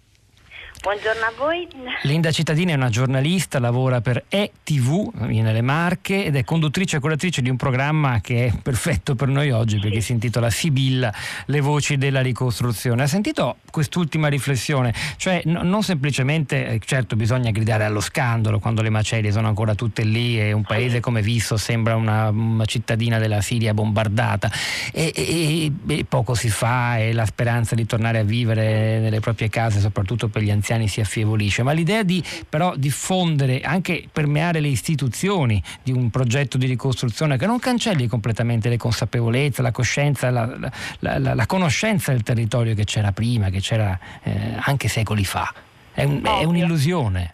Buongiorno 0.79 1.25
a 1.25 1.33
voi. 1.35 1.67
Linda 2.03 2.31
Cittadini 2.31 2.71
è 2.71 2.75
una 2.75 2.89
giornalista, 2.89 3.59
lavora 3.59 3.99
per 3.99 4.25
ETV 4.29 5.11
nelle 5.15 5.61
Marche 5.61 6.23
ed 6.23 6.35
è 6.35 6.43
conduttrice 6.43 6.97
e 6.97 6.99
curatrice 6.99 7.41
di 7.41 7.49
un 7.49 7.57
programma 7.57 8.21
che 8.21 8.45
è 8.45 8.53
perfetto 8.61 9.15
per 9.15 9.27
noi 9.27 9.49
oggi 9.49 9.79
perché 9.79 10.01
si 10.01 10.11
intitola 10.11 10.49
Sibilla, 10.51 11.11
le 11.47 11.61
voci 11.61 11.97
della 11.97 12.21
ricostruzione. 12.21 13.03
Ha 13.03 13.07
sentito 13.07 13.57
quest'ultima 13.71 14.27
riflessione? 14.27 14.93
Cioè 15.17 15.41
no, 15.45 15.63
non 15.63 15.81
semplicemente, 15.81 16.67
eh, 16.67 16.79
certo 16.85 17.15
bisogna 17.15 17.49
gridare 17.49 17.83
allo 17.83 17.99
scandalo 17.99 18.59
quando 18.59 18.81
le 18.81 18.89
macerie 18.89 19.31
sono 19.31 19.47
ancora 19.47 19.73
tutte 19.73 20.03
lì 20.03 20.39
e 20.39 20.51
un 20.51 20.63
paese 20.63 20.99
come 20.99 21.21
Visso 21.21 21.57
sembra 21.57 21.95
una, 21.95 22.29
una 22.29 22.65
cittadina 22.65 23.17
della 23.17 23.41
Siria 23.41 23.73
bombardata 23.73 24.49
e, 24.93 25.11
e, 25.13 25.71
e 25.87 26.05
poco 26.07 26.35
si 26.35 26.49
fa 26.49 26.99
e 26.99 27.13
la 27.13 27.25
speranza 27.25 27.73
di 27.73 27.85
tornare 27.85 28.19
a 28.19 28.23
vivere 28.23 28.99
nelle 28.99 29.19
proprie 29.19 29.49
case, 29.49 29.79
soprattutto 29.79 30.27
per 30.27 30.43
gli 30.43 30.51
anziani 30.51 30.65
anni 30.73 30.87
si 30.87 31.01
affievolisce, 31.01 31.63
ma 31.63 31.71
l'idea 31.71 32.03
di 32.03 32.23
però 32.47 32.75
diffondere, 32.75 33.61
anche 33.61 34.07
permeare 34.11 34.59
le 34.59 34.67
istituzioni 34.67 35.61
di 35.83 35.91
un 35.91 36.09
progetto 36.09 36.57
di 36.57 36.65
ricostruzione 36.65 37.37
che 37.37 37.45
non 37.45 37.59
cancelli 37.59 38.07
completamente 38.07 38.69
le 38.69 38.77
consapevolezze, 38.77 39.61
la 39.61 39.71
coscienza, 39.71 40.29
la, 40.29 40.45
la, 40.99 41.17
la, 41.19 41.33
la 41.33 41.45
conoscenza 41.45 42.11
del 42.11 42.23
territorio 42.23 42.73
che 42.75 42.83
c'era 42.83 43.11
prima, 43.11 43.49
che 43.49 43.59
c'era 43.59 43.97
eh, 44.23 44.55
anche 44.59 44.87
secoli 44.87 45.25
fa. 45.25 45.53
È, 45.93 46.03
un, 46.03 46.21
è 46.23 46.43
un'illusione. 46.43 47.31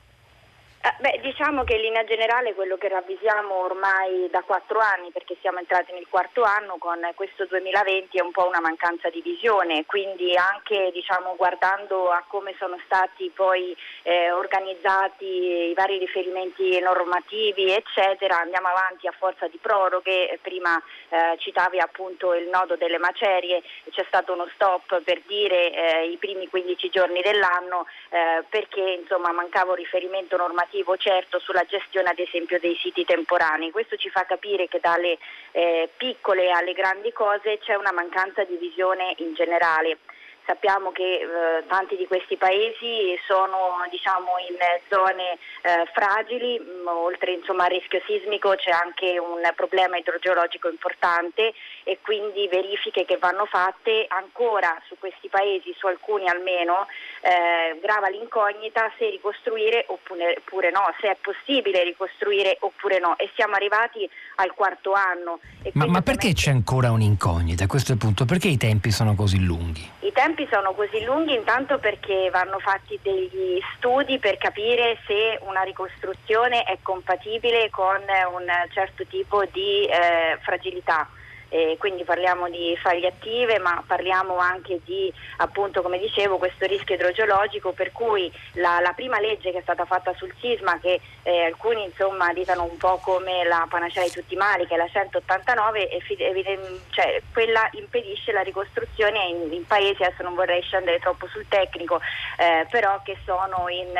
Eh, 0.85 0.93
beh, 0.99 1.19
diciamo 1.21 1.63
che 1.63 1.75
in 1.75 1.81
linea 1.81 2.03
generale 2.03 2.53
quello 2.53 2.75
che 2.75 2.89
ravvisiamo 2.89 3.53
ormai 3.53 4.27
da 4.29 4.41
quattro 4.41 4.79
anni, 4.79 5.11
perché 5.11 5.37
siamo 5.39 5.59
entrati 5.59 5.93
nel 5.93 6.07
quarto 6.09 6.43
anno 6.43 6.75
con 6.77 6.99
questo 7.15 7.45
2020, 7.45 8.17
è 8.17 8.21
un 8.21 8.31
po' 8.31 8.45
una 8.45 8.59
mancanza 8.59 9.09
di 9.09 9.21
visione, 9.21 9.85
quindi 9.85 10.35
anche 10.35 10.91
diciamo, 10.91 11.37
guardando 11.37 12.09
a 12.09 12.21
come 12.27 12.53
sono 12.59 12.77
stati 12.83 13.31
poi 13.33 13.73
eh, 14.01 14.29
organizzati 14.31 15.69
i 15.69 15.73
vari 15.73 15.99
riferimenti 15.99 16.77
normativi, 16.81 17.71
eccetera, 17.71 18.41
andiamo 18.41 18.67
avanti 18.67 19.07
a 19.07 19.15
forza 19.17 19.47
di 19.47 19.59
proroghe, 19.61 20.37
prima 20.41 20.75
eh, 21.07 21.37
citavi 21.37 21.79
appunto 21.79 22.33
il 22.33 22.49
nodo 22.49 22.75
delle 22.75 22.97
macerie, 22.97 23.63
c'è 23.89 24.03
stato 24.09 24.33
uno 24.33 24.49
stop 24.53 25.01
per 25.03 25.21
dire 25.27 25.71
eh, 25.71 26.09
i 26.09 26.17
primi 26.17 26.49
15 26.49 26.89
giorni 26.89 27.21
dell'anno 27.21 27.87
eh, 28.09 28.43
perché 28.49 28.81
insomma 28.99 29.31
mancava 29.31 29.69
un 29.69 29.77
riferimento 29.77 30.35
normativo 30.35 30.71
normativo 30.73 30.97
certo 30.97 31.39
sulla 31.39 31.63
gestione 31.65 32.09
ad 32.09 32.19
esempio 32.19 32.59
dei 32.59 32.75
siti 32.81 33.05
temporanei. 33.05 33.71
Questo 33.71 33.95
ci 33.95 34.09
fa 34.09 34.25
capire 34.25 34.67
che 34.67 34.79
dalle 34.81 35.17
eh, 35.51 35.89
piccole 35.95 36.49
alle 36.49 36.73
grandi 36.73 37.11
cose 37.11 37.59
c'è 37.59 37.75
una 37.75 37.91
mancanza 37.91 38.43
di 38.43 38.57
visione 38.57 39.13
in 39.17 39.33
generale. 39.35 39.99
Sappiamo 40.45 40.91
che 40.91 41.03
eh, 41.03 41.63
tanti 41.67 41.95
di 41.95 42.07
questi 42.07 42.37
paesi 42.37 43.17
sono 43.27 43.77
diciamo, 43.89 44.37
in 44.49 44.57
zone 44.89 45.37
eh, 45.61 45.85
fragili, 45.93 46.59
mm, 46.59 46.87
oltre 46.87 47.33
insomma, 47.33 47.65
al 47.65 47.71
rischio 47.71 48.01
sismico 48.05 48.55
c'è 48.55 48.71
anche 48.71 49.17
un 49.19 49.41
problema 49.55 49.97
idrogeologico 49.97 50.69
importante 50.69 51.53
e 51.83 51.99
quindi 52.01 52.47
verifiche 52.47 53.05
che 53.05 53.17
vanno 53.17 53.45
fatte 53.45 54.05
ancora 54.07 54.81
su 54.87 54.95
questi 54.99 55.29
paesi, 55.29 55.73
su 55.77 55.87
alcuni 55.87 56.27
almeno, 56.27 56.87
eh, 57.21 57.79
grava 57.81 58.09
l'incognita 58.09 58.91
se 58.97 59.09
ricostruire 59.09 59.85
oppure, 59.87 60.35
oppure, 60.37 60.71
no, 60.71 60.93
se 60.99 61.11
è 61.11 61.17
possibile 61.21 61.83
ricostruire 61.83 62.57
oppure 62.59 62.99
no 62.99 63.17
e 63.17 63.29
siamo 63.35 63.55
arrivati 63.55 64.09
al 64.35 64.53
quarto 64.53 64.93
anno. 64.93 65.39
Ma, 65.73 65.85
ma 65.85 66.01
perché 66.01 66.33
c'è 66.33 66.51
ancora 66.51 66.91
un'incognita? 66.91 67.67
Questo 67.67 67.91
è 67.91 67.95
il 67.95 67.99
punto, 67.99 68.25
perché 68.25 68.47
i 68.47 68.57
tempi 68.57 68.91
sono 68.91 69.15
così 69.15 69.43
lunghi? 69.43 69.89
I 70.01 70.11
tempi 70.11 70.32
sono 70.49 70.73
così 70.73 71.03
lunghi 71.03 71.33
intanto 71.33 71.77
perché 71.79 72.29
vanno 72.31 72.59
fatti 72.59 72.99
degli 73.01 73.59
studi 73.75 74.19
per 74.19 74.37
capire 74.37 74.97
se 75.05 75.39
una 75.43 75.61
ricostruzione 75.61 76.63
è 76.63 76.77
compatibile 76.81 77.69
con 77.69 78.01
un 78.33 78.47
certo 78.73 79.05
tipo 79.05 79.45
di 79.51 79.85
eh, 79.85 80.37
fragilità 80.41 81.07
eh, 81.53 81.75
quindi 81.77 82.03
parliamo 82.03 82.49
di 82.49 82.75
faglie 82.81 83.09
attive 83.09 83.59
ma 83.59 83.83
parliamo 83.85 84.37
anche 84.37 84.79
di 84.83 85.13
appunto 85.37 85.83
come 85.83 85.99
dicevo 85.99 86.37
questo 86.39 86.65
rischio 86.65 86.95
idrogeologico 86.95 87.73
per 87.73 87.91
cui 87.91 88.31
la, 88.53 88.79
la 88.79 88.93
prima 88.93 89.19
legge 89.19 89.51
che 89.51 89.59
è 89.59 89.61
stata 89.61 89.85
fatta 89.85 90.13
sul 90.15 90.33
sisma 90.39 90.79
che 90.79 90.99
eh, 91.21 91.43
alcuni 91.43 91.83
insomma 91.83 92.33
ditano 92.33 92.63
un 92.63 92.75
po' 92.77 92.97
come 92.97 93.43
la 93.43 93.67
panacea 93.69 94.03
di 94.03 94.09
tutti 94.09 94.33
i 94.33 94.37
mali 94.37 94.65
che 94.65 94.73
è 94.73 94.77
la 94.77 94.87
189 94.87 95.89
evident- 96.17 96.81
cioè, 96.89 97.21
quella 97.31 97.69
impedisce 97.73 98.31
la 98.31 98.41
ricostruzione 98.41 99.27
in, 99.27 99.53
in, 99.53 99.67
paesi 99.67 100.01
adesso 100.01 100.23
non 100.23 100.33
vorrei 100.33 100.61
scendere 100.63 100.97
troppo 100.97 101.27
sul 101.27 101.45
tecnico 101.47 102.01
eh, 102.37 102.65
però 102.71 102.99
che 103.03 103.15
sono 103.25 103.67
in 103.69 103.91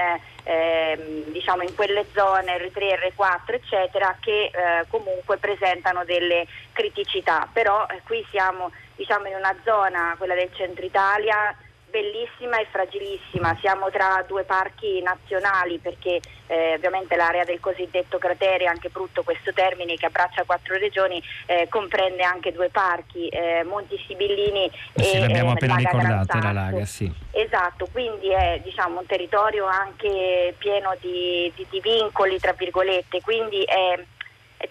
eh, 0.43 1.23
diciamo 1.27 1.63
in 1.63 1.73
quelle 1.75 2.05
zone 2.13 2.57
R3, 2.57 3.13
R4 3.15 3.53
eccetera 3.53 4.15
che 4.19 4.45
eh, 4.45 4.85
comunque 4.89 5.37
presentano 5.37 6.03
delle 6.05 6.45
criticità, 6.71 7.47
però 7.51 7.85
eh, 7.87 8.01
qui 8.05 8.25
siamo 8.29 8.71
diciamo, 8.95 9.27
in 9.27 9.35
una 9.35 9.55
zona, 9.63 10.15
quella 10.17 10.35
del 10.35 10.49
centro 10.53 10.85
Italia, 10.85 11.55
bellissima 11.93 12.57
e 12.57 12.65
fragilissima, 12.71 13.55
siamo 13.61 13.91
tra 13.91 14.25
due 14.27 14.43
parchi 14.45 14.99
nazionali 15.03 15.77
perché 15.77 16.19
eh, 16.47 16.73
ovviamente 16.73 17.15
l'area 17.15 17.43
del 17.43 17.59
cosiddetto 17.59 18.17
cratere, 18.17 18.65
anche 18.65 18.89
brutto 18.89 19.21
questo 19.21 19.53
termine 19.53 19.93
che 19.95 20.07
abbraccia 20.07 20.43
quattro 20.43 20.75
regioni, 20.75 21.21
eh, 21.45 21.67
comprende 21.69 22.23
anche 22.23 22.51
due 22.51 22.69
parchi, 22.69 23.27
eh, 23.27 23.63
Monti 23.63 24.03
Sibillini 24.07 24.71
eh 24.93 25.03
sì, 25.03 25.17
e 25.17 25.19
l'abbiamo 25.19 25.51
eh, 25.51 25.53
appena 25.53 25.75
Laga 25.75 25.89
ricordato, 25.91 26.37
la 26.39 26.51
Laga, 26.51 26.85
sì. 26.85 27.13
Esatto, 27.29 27.87
quindi 27.91 28.31
è 28.31 28.59
diciamo, 28.63 29.01
un 29.01 29.05
territorio 29.05 29.65
anche 29.65 30.55
pieno 30.57 30.95
di, 30.99 31.51
di, 31.55 31.67
di 31.69 31.79
vincoli, 31.79 32.39
tra 32.39 32.53
virgolette, 32.53 33.21
quindi 33.21 33.61
è 33.63 34.03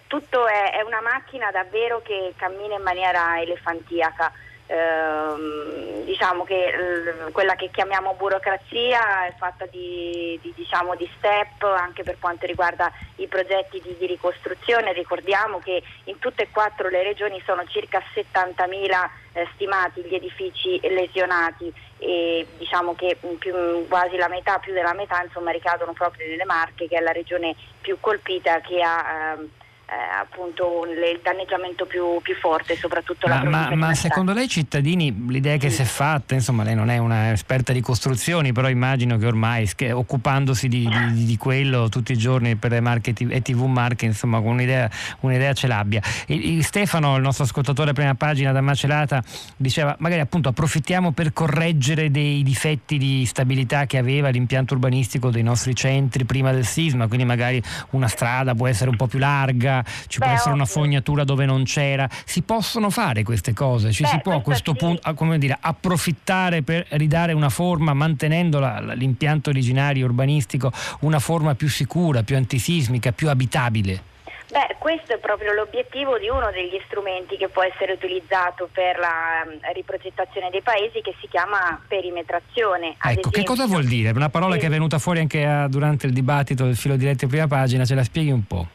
tutto 0.07 0.45
è, 0.47 0.71
è, 0.71 0.81
una 0.81 1.01
macchina 1.01 1.51
davvero 1.51 2.01
che 2.01 2.33
cammina 2.35 2.75
in 2.75 2.81
maniera 2.81 3.39
elefantiaca. 3.39 4.31
Eh, 4.73 6.03
diciamo 6.03 6.45
che 6.45 6.65
eh, 6.65 7.31
quella 7.31 7.53
che 7.53 7.69
chiamiamo 7.71 8.15
burocrazia 8.15 9.27
è 9.27 9.33
fatta 9.37 9.67
di, 9.67 10.39
di, 10.41 10.51
diciamo, 10.55 10.95
di, 10.95 11.07
step 11.15 11.61
anche 11.61 12.01
per 12.01 12.17
quanto 12.19 12.47
riguarda 12.47 12.91
i 13.17 13.27
progetti 13.27 13.79
di, 13.83 13.95
di, 13.99 14.07
ricostruzione. 14.07 14.91
Ricordiamo 14.93 15.59
che 15.59 15.83
in 16.05 16.17
tutte 16.17 16.43
e 16.43 16.49
quattro 16.49 16.89
le 16.89 17.03
regioni 17.03 17.39
sono 17.45 17.63
circa 17.67 18.01
70.000 18.15 19.09
eh, 19.33 19.47
stimati 19.53 20.01
gli 20.01 20.15
edifici 20.15 20.79
lesionati 20.81 21.71
e 21.99 22.47
diciamo 22.57 22.95
che 22.95 23.15
più, 23.37 23.53
quasi 23.87 24.17
la 24.17 24.27
metà, 24.27 24.57
più 24.57 24.73
della 24.73 24.93
metà 24.93 25.21
insomma, 25.21 25.51
ricadono 25.51 25.93
proprio 25.93 26.27
nelle 26.27 26.45
Marche 26.45 26.87
che 26.87 26.97
è 26.97 26.99
la 26.99 27.11
regione 27.11 27.55
più 27.79 27.97
colpita 27.99 28.59
che 28.61 28.81
ha 28.81 29.33
ehm, 29.37 29.49
eh, 29.93 30.19
appunto 30.19 30.85
il 30.85 31.19
danneggiamento 31.21 31.85
più, 31.85 32.19
più, 32.21 32.33
forte, 32.35 32.75
soprattutto 32.75 33.27
ma, 33.27 33.43
la 33.43 33.49
ma, 33.49 33.75
ma 33.75 33.93
secondo 33.93 34.33
lei 34.33 34.47
cittadini, 34.47 35.15
l'idea 35.27 35.57
che 35.57 35.69
sì. 35.69 35.77
si 35.77 35.81
è 35.83 35.85
fatta, 35.85 36.33
insomma 36.33 36.63
lei 36.63 36.73
non 36.73 36.89
è 36.89 36.97
un'esperta 36.97 37.71
di 37.73 37.81
costruzioni, 37.81 38.51
però 38.51 38.69
immagino 38.69 39.17
che 39.17 39.27
ormai 39.27 39.69
occupandosi 39.91 40.67
di, 40.67 40.89
di, 41.11 41.25
di, 41.25 41.37
quello 41.37 41.89
tutti 41.89 42.11
i 42.13 42.17
giorni 42.17 42.55
per 42.55 42.71
le 42.71 42.79
marche 42.79 43.13
e 43.15 43.41
TV 43.41 43.65
Marche, 43.65 44.05
insomma 44.05 44.39
un'idea, 44.39 44.89
un'idea 45.21 45.53
ce 45.53 45.67
l'abbia. 45.67 46.01
E, 46.25 46.57
e 46.57 46.63
Stefano, 46.63 47.15
il 47.15 47.21
nostro 47.21 47.43
ascoltatore 47.43 47.93
prima 47.93 48.15
pagina 48.15 48.51
da 48.51 48.61
Macelata, 48.61 49.21
diceva 49.55 49.95
magari 49.99 50.21
appunto 50.21 50.49
approfittiamo 50.49 51.11
per 51.11 51.33
correggere 51.33 52.09
dei 52.09 52.41
difetti 52.41 52.97
di 52.97 53.25
stabilità 53.25 53.85
che 53.85 53.97
aveva 53.97 54.29
l'impianto 54.29 54.73
urbanistico 54.73 55.29
dei 55.29 55.43
nostri 55.43 55.75
centri 55.75 56.25
prima 56.25 56.51
del 56.51 56.65
sisma, 56.65 57.07
quindi 57.07 57.25
magari 57.25 57.61
una 57.91 58.07
strada 58.07 58.55
può 58.55 58.67
essere 58.67 58.89
un 58.89 58.95
po' 58.95 59.07
più 59.07 59.19
larga, 59.19 59.82
ci 60.07 60.19
Beh, 60.19 60.25
può 60.25 60.35
essere 60.35 60.53
una 60.53 60.65
fognatura 60.65 61.23
dove 61.23 61.45
non 61.45 61.63
c'era, 61.63 62.07
si 62.25 62.41
possono 62.41 62.89
fare 62.89 63.23
queste 63.23 63.53
cose, 63.53 63.91
ci 63.91 64.03
Beh, 64.03 64.09
si 64.09 64.19
può 64.21 64.35
a 64.35 64.41
questo 64.41 64.71
sì. 64.71 64.77
punto 64.77 65.13
come 65.13 65.37
dire, 65.37 65.57
approfittare 65.59 66.61
per 66.61 66.85
ridare 66.91 67.33
una 67.33 67.49
forma, 67.49 67.93
mantenendo 67.93 68.59
la, 68.59 68.79
l'impianto 68.93 69.49
originario 69.49 70.05
urbanistico, 70.05 70.71
una 71.01 71.19
forma 71.19 71.55
più 71.55 71.69
sicura, 71.69 72.23
più 72.23 72.35
antisismica, 72.35 73.11
più 73.11 73.29
abitabile. 73.29 74.11
Beh, 74.53 74.75
questo 74.77 75.13
è 75.13 75.17
proprio 75.17 75.51
l'obiettivo 75.53 76.19
di 76.19 76.29
uno 76.29 76.51
degli 76.51 76.79
strumenti 76.85 77.37
che 77.37 77.47
può 77.47 77.63
essere 77.63 77.93
utilizzato 77.93 78.69
per 78.71 78.99
la 78.99 79.43
mm, 79.47 79.73
riprogettazione 79.73 80.51
dei 80.51 80.61
paesi 80.61 81.01
che 81.01 81.15
si 81.19 81.27
chiama 81.27 81.81
perimetrazione. 81.87 82.89
ecco, 82.89 83.07
esempio. 83.07 83.31
che 83.31 83.43
cosa 83.43 83.65
vuol 83.65 83.85
dire? 83.85 84.11
Una 84.11 84.29
parola 84.29 84.53
sì. 84.53 84.59
che 84.59 84.67
è 84.67 84.69
venuta 84.69 84.99
fuori 84.99 85.21
anche 85.21 85.43
a, 85.43 85.67
durante 85.67 86.05
il 86.05 86.13
dibattito 86.13 86.65
del 86.65 86.75
filo 86.75 86.95
diretto 86.97 87.23
in 87.23 87.31
prima 87.31 87.47
pagina, 87.47 87.83
ce 87.83 87.95
la 87.95 88.03
spieghi 88.03 88.29
un 88.29 88.45
po'? 88.45 88.67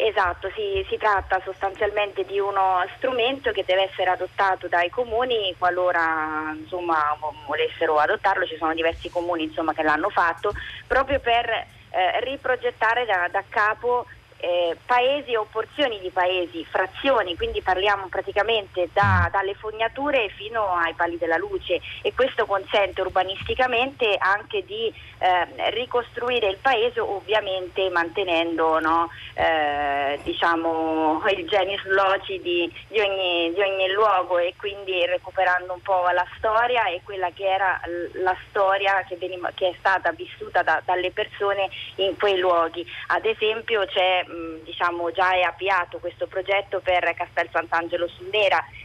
Esatto, 0.00 0.48
si, 0.54 0.86
si, 0.88 0.96
tratta 0.96 1.40
sostanzialmente 1.42 2.24
di 2.24 2.38
uno 2.38 2.86
strumento 2.96 3.50
che 3.50 3.64
deve 3.66 3.90
essere 3.90 4.10
adottato 4.10 4.68
dai 4.68 4.90
comuni 4.90 5.52
qualora 5.58 6.54
insomma, 6.56 7.18
volessero 7.48 7.98
adottarlo, 7.98 8.46
ci 8.46 8.56
sono 8.58 8.74
diversi 8.74 9.10
comuni 9.10 9.42
insomma, 9.42 9.74
che 9.74 9.82
l'hanno 9.82 10.08
fatto, 10.08 10.54
proprio 10.86 11.18
per 11.18 11.50
eh, 11.50 12.20
riprogettare 12.20 13.06
da, 13.06 13.28
da 13.32 13.42
capo 13.48 14.06
eh, 14.38 14.76
paesi 14.86 15.34
o 15.34 15.46
porzioni 15.50 15.98
di 16.00 16.10
paesi, 16.10 16.64
frazioni, 16.64 17.36
quindi 17.36 17.60
parliamo 17.60 18.06
praticamente 18.08 18.88
da, 18.92 19.28
dalle 19.32 19.54
fognature 19.54 20.28
fino 20.36 20.72
ai 20.74 20.94
pali 20.94 21.18
della 21.18 21.36
luce 21.36 21.80
e 22.02 22.14
questo 22.14 22.46
consente 22.46 23.00
urbanisticamente 23.00 24.16
anche 24.18 24.64
di 24.64 24.92
eh, 25.18 25.70
ricostruire 25.70 26.48
il 26.48 26.58
paese 26.60 27.00
ovviamente 27.00 27.88
mantenendo 27.90 28.78
no, 28.78 29.10
eh, 29.34 30.18
diciamo, 30.22 31.22
il 31.36 31.48
genius 31.48 31.84
loci 31.86 32.40
di, 32.40 32.72
di, 32.88 33.00
ogni, 33.00 33.52
di, 33.52 33.60
ogni, 33.60 33.90
luogo 33.92 34.38
e 34.38 34.54
quindi 34.56 35.04
recuperando 35.06 35.72
un 35.72 35.82
po' 35.82 36.08
la 36.12 36.26
storia 36.36 36.86
e 36.86 37.00
quella 37.02 37.30
che 37.30 37.44
era 37.44 37.80
la 38.22 38.36
storia 38.48 39.04
che, 39.08 39.16
veniva, 39.16 39.50
che 39.54 39.70
è 39.70 39.74
stata 39.78 40.12
vissuta 40.12 40.62
da, 40.62 40.80
dalle 40.84 41.10
persone 41.10 41.68
in 41.96 42.16
quei 42.16 42.38
luoghi. 42.38 42.86
Ad 43.08 43.24
esempio 43.24 43.84
c'è 43.86 44.24
diciamo, 44.64 45.10
già 45.10 45.32
è 45.32 45.42
avviato 45.42 45.98
questo 45.98 46.26
progetto 46.26 46.80
per 46.80 47.14
Castel 47.14 47.48
Sant'Angelo 47.50 48.08
sul 48.08 48.28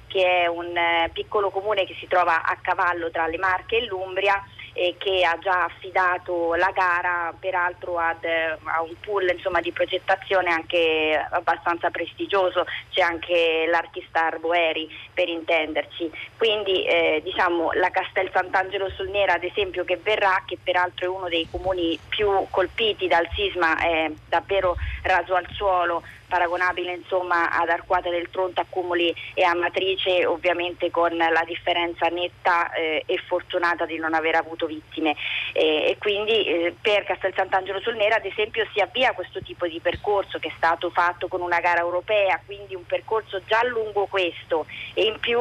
che 0.08 0.44
è 0.44 0.48
un 0.48 0.76
eh, 0.76 1.10
piccolo 1.12 1.50
comune 1.50 1.86
che 1.86 1.96
si 2.00 2.08
trova 2.08 2.44
a 2.44 2.58
cavallo 2.62 3.10
tra 3.10 3.28
le 3.28 3.38
Marche 3.38 3.78
e 3.78 3.86
l'Umbria 3.86 4.42
e 4.74 4.96
che 4.98 5.24
ha 5.24 5.38
già 5.40 5.66
affidato 5.66 6.56
la 6.56 6.72
gara 6.74 7.34
peraltro 7.40 7.98
ad, 7.98 8.24
a 8.26 8.82
un 8.82 8.94
pool 9.00 9.30
insomma, 9.30 9.62
di 9.62 9.72
progettazione 9.72 10.52
anche 10.52 11.28
abbastanza 11.32 11.90
prestigioso, 11.90 12.66
c'è 12.90 13.02
anche 13.02 13.66
l'Archistar 13.70 14.40
Boeri 14.40 14.90
per 15.14 15.30
intenderci. 15.30 16.12
Quindi 16.38 16.86
eh, 16.86 17.22
diciamo, 17.24 17.72
la 17.74 17.90
Castel 17.90 18.30
Sant'Angelo 18.34 18.90
sul 18.90 19.10
Nera 19.10 19.34
ad 19.34 19.44
esempio 19.44 19.84
che 19.86 20.00
verrà, 20.02 20.44
che 20.46 20.58
peraltro 20.62 21.06
è 21.06 21.10
uno 21.10 21.30
dei 21.30 21.48
comuni 21.50 21.98
più 22.10 22.30
colpiti 22.50 23.08
dal 23.08 23.28
sisma, 23.34 23.80
è 23.80 24.12
davvero 24.28 24.76
raso 25.04 25.36
al 25.36 25.48
suolo, 25.52 26.04
paragonabile 26.34 26.94
insomma, 26.94 27.52
ad 27.52 27.70
Arquata 27.70 28.10
del 28.10 28.32
Tronto, 28.32 28.60
a 28.60 28.66
Cumuli 28.68 29.14
e 29.36 29.44
a 29.44 29.54
Matrice, 29.54 30.26
ovviamente 30.26 30.90
con 30.90 31.16
la 31.16 31.44
differenza 31.46 32.08
netta 32.08 32.72
eh, 32.74 33.04
e 33.06 33.18
fortunata 33.28 33.86
di 33.86 34.00
non 34.00 34.16
aver 34.16 34.34
avuto 34.34 34.66
vittime. 34.66 35.16
Eh, 35.54 35.92
e 35.92 35.98
quindi 36.00 36.44
eh, 36.44 36.76
per 36.82 37.04
Castel 37.04 37.36
Sant'Angelo 37.36 37.80
sul 37.82 37.98
Nera 37.98 38.16
ad 38.16 38.26
esempio 38.26 38.66
si 38.74 38.80
avvia 38.80 39.14
questo 39.14 39.44
tipo 39.44 39.68
di 39.68 39.80
percorso 39.80 40.40
che 40.40 40.48
è 40.48 40.54
stato 40.58 40.90
fatto 40.90 41.28
con 41.28 41.42
una 41.42 41.60
gara 41.60 41.82
europea, 41.82 42.42
quindi 42.44 42.74
un 42.74 42.86
percorso 42.88 43.40
già 43.46 43.64
lungo 43.66 44.08
questo 44.08 44.66
e 44.96 45.04
in 45.04 45.20
più 45.20 45.40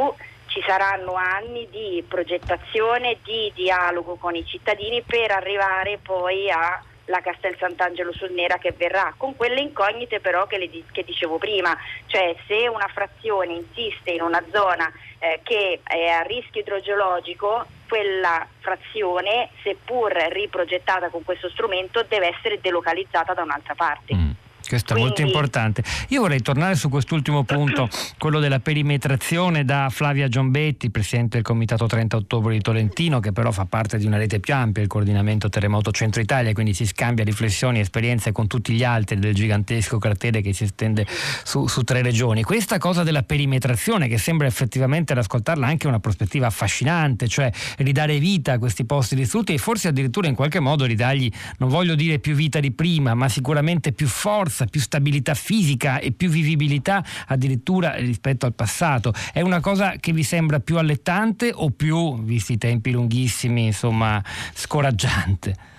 ci 0.48 0.62
saranno 0.66 1.14
anni 1.14 1.66
di 1.70 2.04
progettazione, 2.06 3.16
di 3.22 3.50
dialogo 3.54 4.16
con 4.16 4.34
i 4.34 4.44
cittadini 4.44 5.00
per 5.00 5.30
arrivare 5.30 5.98
poi 6.02 6.50
a 6.50 6.82
la 7.06 7.20
Castel 7.20 7.56
Sant'Angelo 7.58 8.12
sul 8.12 8.32
Nera 8.32 8.58
che 8.58 8.72
verrà, 8.72 9.14
con 9.16 9.36
quelle 9.36 9.60
incognite 9.60 10.20
però 10.20 10.46
che, 10.46 10.58
le, 10.58 10.70
che 10.90 11.04
dicevo 11.04 11.38
prima, 11.38 11.76
cioè 12.06 12.34
se 12.46 12.68
una 12.68 12.88
frazione 12.92 13.54
insiste 13.54 14.10
in 14.10 14.22
una 14.22 14.42
zona 14.52 14.90
eh, 15.18 15.40
che 15.42 15.80
è 15.82 16.06
a 16.08 16.22
rischio 16.22 16.60
idrogeologico 16.60 17.66
quella 17.88 18.46
frazione, 18.60 19.50
seppur 19.62 20.12
riprogettata 20.12 21.08
con 21.08 21.24
questo 21.24 21.50
strumento, 21.50 22.02
deve 22.08 22.28
essere 22.28 22.60
delocalizzata 22.60 23.34
da 23.34 23.42
un'altra 23.42 23.74
parte. 23.74 24.14
Mm. 24.14 24.30
Questo 24.66 24.94
è 24.94 24.98
molto 24.98 25.22
importante. 25.22 25.82
Io 26.08 26.20
vorrei 26.20 26.40
tornare 26.40 26.74
su 26.74 26.88
quest'ultimo 26.88 27.44
punto, 27.44 27.88
quello 28.18 28.40
della 28.40 28.60
perimetrazione 28.60 29.64
da 29.64 29.88
Flavia 29.90 30.28
Giombetti, 30.28 30.90
presidente 30.90 31.36
del 31.36 31.44
Comitato 31.44 31.86
30 31.86 32.16
ottobre 32.16 32.54
di 32.54 32.60
Tolentino, 32.60 33.20
che 33.20 33.32
però 33.32 33.50
fa 33.50 33.64
parte 33.64 33.98
di 33.98 34.06
una 34.06 34.16
rete 34.16 34.40
più 34.40 34.54
ampia, 34.54 34.82
il 34.82 34.88
coordinamento 34.88 35.48
Terremoto 35.48 35.90
Centro 35.90 36.20
Italia, 36.20 36.52
quindi 36.52 36.74
si 36.74 36.86
scambia 36.86 37.24
riflessioni 37.24 37.78
e 37.78 37.82
esperienze 37.82 38.32
con 38.32 38.46
tutti 38.46 38.72
gli 38.72 38.84
altri 38.84 39.18
del 39.18 39.34
gigantesco 39.34 39.98
cratere 39.98 40.40
che 40.40 40.52
si 40.52 40.64
estende 40.64 41.06
su, 41.44 41.66
su 41.66 41.82
tre 41.82 42.02
regioni. 42.02 42.42
Questa 42.42 42.78
cosa 42.78 43.02
della 43.02 43.22
perimetrazione, 43.22 44.08
che 44.08 44.18
sembra 44.18 44.46
effettivamente 44.46 45.12
ad 45.12 45.18
ascoltarla 45.18 45.66
anche 45.66 45.86
una 45.86 46.00
prospettiva 46.00 46.46
affascinante, 46.46 47.28
cioè 47.28 47.50
ridare 47.78 48.18
vita 48.18 48.52
a 48.52 48.58
questi 48.58 48.84
posti 48.84 49.14
distrutti 49.14 49.52
e 49.52 49.58
forse 49.58 49.88
addirittura 49.88 50.28
in 50.28 50.34
qualche 50.34 50.60
modo 50.60 50.84
ridargli, 50.84 51.30
non 51.58 51.68
voglio 51.68 51.94
dire 51.94 52.18
più 52.18 52.34
vita 52.34 52.60
di 52.60 52.72
prima, 52.72 53.14
ma 53.14 53.28
sicuramente 53.28 53.92
più 53.92 54.06
forza 54.06 54.51
forza, 54.52 54.66
più 54.66 54.80
stabilità 54.80 55.34
fisica 55.34 55.98
e 55.98 56.12
più 56.12 56.28
vivibilità 56.28 57.02
addirittura 57.28 57.94
rispetto 57.94 58.44
al 58.44 58.52
passato. 58.52 59.12
È 59.32 59.40
una 59.40 59.60
cosa 59.60 59.92
che 59.98 60.12
vi 60.12 60.22
sembra 60.22 60.60
più 60.60 60.76
allettante 60.76 61.50
o 61.52 61.70
più, 61.70 62.22
visti 62.22 62.52
i 62.52 62.58
tempi 62.58 62.92
lunghissimi, 62.92 63.66
insomma, 63.66 64.22
scoraggiante? 64.52 65.70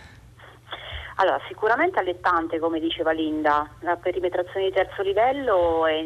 Allora, 1.17 1.39
sicuramente 1.47 1.99
allettante, 1.99 2.57
come 2.57 2.79
diceva 2.79 3.11
Linda, 3.11 3.69
la 3.81 3.95
perimetrazione 3.97 4.65
di 4.65 4.73
terzo 4.73 5.03
livello 5.03 5.85
è, 5.85 6.03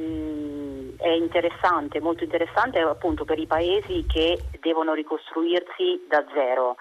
è, 0.98 1.10
interessante, 1.10 2.02
molto 2.02 2.26
interessante 2.26 2.80
appunto 2.80 3.24
per 3.24 3.40
i 3.40 3.48
paesi 3.48 4.06
che 4.06 4.38
devono 4.60 4.94
ricostruirsi 4.94 6.06
da 6.10 6.24
zero. 6.34 6.76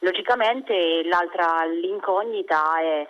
Logicamente 0.00 1.02
l'altra 1.08 1.64
l'incognita 1.64 2.80
è 2.80 3.06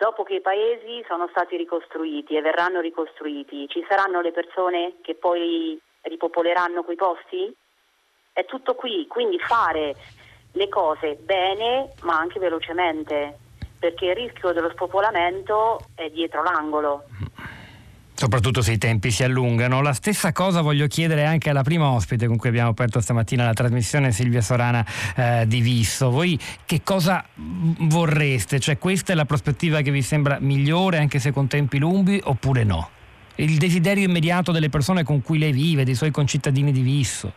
dopo 0.00 0.22
che 0.22 0.36
i 0.36 0.40
paesi 0.40 1.04
sono 1.06 1.28
stati 1.28 1.58
ricostruiti 1.58 2.34
e 2.34 2.40
verranno 2.40 2.80
ricostruiti, 2.80 3.68
ci 3.68 3.84
saranno 3.86 4.22
le 4.22 4.32
persone 4.32 4.94
che 5.02 5.14
poi 5.14 5.78
ripopoleranno 6.00 6.82
quei 6.82 6.96
posti? 6.96 7.54
È 8.32 8.46
tutto 8.46 8.74
qui, 8.74 9.06
quindi 9.06 9.38
fare 9.38 9.94
le 10.52 10.68
cose 10.70 11.16
bene 11.16 11.96
ma 12.00 12.16
anche 12.16 12.38
velocemente, 12.38 13.36
perché 13.78 14.06
il 14.06 14.14
rischio 14.14 14.52
dello 14.52 14.70
spopolamento 14.70 15.88
è 15.94 16.08
dietro 16.08 16.42
l'angolo 16.42 17.04
soprattutto 18.20 18.60
se 18.60 18.72
i 18.72 18.76
tempi 18.76 19.10
si 19.10 19.24
allungano. 19.24 19.80
La 19.80 19.94
stessa 19.94 20.30
cosa 20.30 20.60
voglio 20.60 20.86
chiedere 20.88 21.24
anche 21.24 21.48
alla 21.48 21.62
prima 21.62 21.88
ospite 21.88 22.26
con 22.26 22.36
cui 22.36 22.50
abbiamo 22.50 22.68
aperto 22.68 23.00
stamattina 23.00 23.46
la 23.46 23.54
trasmissione, 23.54 24.12
Silvia 24.12 24.42
Sorana 24.42 24.84
eh, 25.16 25.44
di 25.46 25.62
Visso. 25.62 26.10
Voi 26.10 26.38
che 26.66 26.82
cosa 26.84 27.24
vorreste? 27.34 28.60
Cioè 28.60 28.76
questa 28.76 29.14
è 29.14 29.16
la 29.16 29.24
prospettiva 29.24 29.80
che 29.80 29.90
vi 29.90 30.02
sembra 30.02 30.36
migliore 30.38 30.98
anche 30.98 31.18
se 31.18 31.32
con 31.32 31.46
tempi 31.46 31.78
lunghi 31.78 32.20
oppure 32.22 32.62
no? 32.62 32.90
Il 33.36 33.56
desiderio 33.56 34.04
immediato 34.04 34.52
delle 34.52 34.68
persone 34.68 35.02
con 35.02 35.22
cui 35.22 35.38
lei 35.38 35.52
vive, 35.52 35.84
dei 35.84 35.94
suoi 35.94 36.10
concittadini 36.10 36.72
di 36.72 36.82
Visso? 36.82 37.32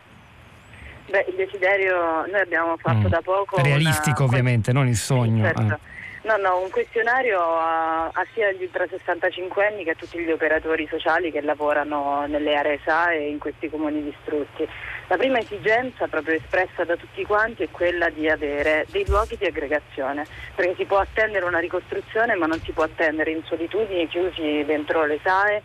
Beh, 1.08 1.24
il 1.30 1.34
desiderio 1.34 2.26
noi 2.30 2.40
abbiamo 2.42 2.76
fatto 2.76 3.06
mm. 3.06 3.10
da 3.10 3.22
poco. 3.24 3.56
Realistico 3.62 4.24
una... 4.24 4.30
ovviamente, 4.30 4.70
non 4.74 4.86
il 4.86 4.96
sogno. 4.96 5.44
Certo. 5.44 5.60
Ah. 5.62 5.78
No, 6.24 6.38
no, 6.38 6.58
un 6.58 6.70
questionario 6.70 7.38
a, 7.38 8.06
a 8.06 8.26
sia 8.32 8.50
gli 8.52 8.62
ultra 8.62 8.86
65 8.88 9.66
anni 9.66 9.84
che 9.84 9.90
a 9.90 9.94
tutti 9.94 10.18
gli 10.18 10.30
operatori 10.30 10.86
sociali 10.88 11.30
che 11.30 11.42
lavorano 11.42 12.24
nelle 12.26 12.54
aree 12.54 12.80
SAE 12.82 13.26
in 13.26 13.38
questi 13.38 13.68
comuni 13.68 14.02
distrutti. 14.02 14.66
La 15.08 15.18
prima 15.18 15.38
esigenza 15.38 16.06
proprio 16.06 16.36
espressa 16.36 16.82
da 16.84 16.96
tutti 16.96 17.22
quanti 17.24 17.64
è 17.64 17.70
quella 17.70 18.08
di 18.08 18.26
avere 18.26 18.86
dei 18.88 19.06
luoghi 19.06 19.36
di 19.36 19.44
aggregazione, 19.44 20.24
perché 20.54 20.74
si 20.76 20.84
può 20.86 20.96
attendere 20.96 21.44
una 21.44 21.58
ricostruzione 21.58 22.34
ma 22.36 22.46
non 22.46 22.58
si 22.60 22.72
può 22.72 22.84
attendere 22.84 23.30
in 23.30 23.42
solitudine 23.44 24.08
chiusi 24.08 24.64
dentro 24.64 25.04
le 25.04 25.20
SAE 25.22 25.60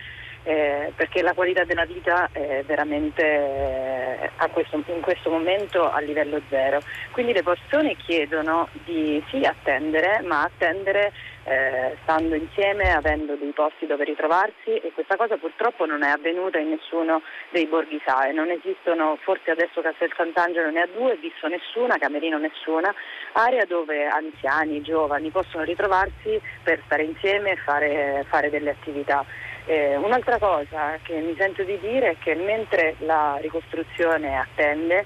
eh, 0.49 0.91
perché 0.95 1.21
la 1.21 1.33
qualità 1.33 1.63
della 1.63 1.85
vita 1.85 2.27
è 2.31 2.63
veramente 2.65 3.23
eh, 3.23 4.49
questo, 4.51 4.81
in 4.87 5.01
questo 5.01 5.29
momento 5.29 5.87
a 5.87 5.99
livello 5.99 6.41
zero. 6.49 6.81
Quindi 7.11 7.33
le 7.33 7.43
persone 7.43 7.95
chiedono 7.95 8.67
di 8.83 9.23
sì 9.29 9.45
attendere, 9.45 10.21
ma 10.23 10.41
attendere 10.41 11.11
eh, 11.43 11.95
stando 12.01 12.33
insieme, 12.33 12.91
avendo 12.91 13.35
dei 13.35 13.51
posti 13.51 13.85
dove 13.85 14.05
ritrovarsi 14.05 14.75
e 14.75 14.91
questa 14.91 15.17
cosa 15.17 15.37
purtroppo 15.37 15.85
non 15.85 16.01
è 16.01 16.09
avvenuta 16.09 16.57
in 16.57 16.69
nessuno 16.69 17.21
dei 17.51 17.67
borghi 17.67 18.01
SAE, 18.03 18.31
non 18.31 18.49
esistono, 18.49 19.19
forse 19.21 19.51
adesso 19.51 19.81
Castel 19.81 20.11
Sant'Angelo 20.15 20.71
ne 20.71 20.81
ha 20.81 20.87
due, 20.87 21.15
Visso 21.17 21.47
nessuna, 21.47 21.99
Camerino 21.99 22.39
nessuna, 22.39 22.91
area 23.33 23.65
dove 23.65 24.07
anziani, 24.07 24.81
giovani 24.81 25.29
possono 25.29 25.63
ritrovarsi 25.63 26.41
per 26.63 26.81
stare 26.85 27.03
insieme 27.03 27.51
e 27.51 27.55
fare, 27.57 28.25
fare 28.27 28.49
delle 28.49 28.71
attività. 28.71 29.23
Eh, 29.65 29.95
un'altra 29.97 30.37
cosa 30.39 30.97
che 31.01 31.19
mi 31.19 31.35
sento 31.37 31.63
di 31.63 31.77
dire 31.79 32.11
è 32.11 32.15
che 32.17 32.35
mentre 32.35 32.95
la 32.99 33.37
ricostruzione 33.39 34.37
attende, 34.37 35.05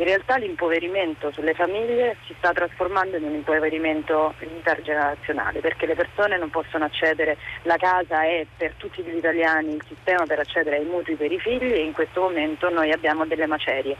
in 0.00 0.06
realtà 0.06 0.36
l'impoverimento 0.38 1.30
sulle 1.30 1.52
famiglie 1.52 2.16
si 2.26 2.34
sta 2.38 2.52
trasformando 2.52 3.18
in 3.18 3.24
un 3.24 3.34
impoverimento 3.34 4.32
intergenerazionale 4.38 5.60
perché 5.60 5.84
le 5.84 5.94
persone 5.94 6.38
non 6.38 6.48
possono 6.48 6.86
accedere, 6.86 7.36
la 7.64 7.76
casa 7.76 8.24
è 8.24 8.46
per 8.56 8.72
tutti 8.78 9.02
gli 9.02 9.16
italiani 9.16 9.74
il 9.74 9.84
sistema 9.86 10.24
per 10.24 10.38
accedere 10.38 10.78
ai 10.78 10.86
mutui 10.86 11.16
per 11.16 11.30
i 11.30 11.38
figli 11.38 11.72
e 11.72 11.84
in 11.84 11.92
questo 11.92 12.22
momento 12.22 12.70
noi 12.70 12.90
abbiamo 12.92 13.26
delle 13.26 13.46
macerie. 13.46 13.96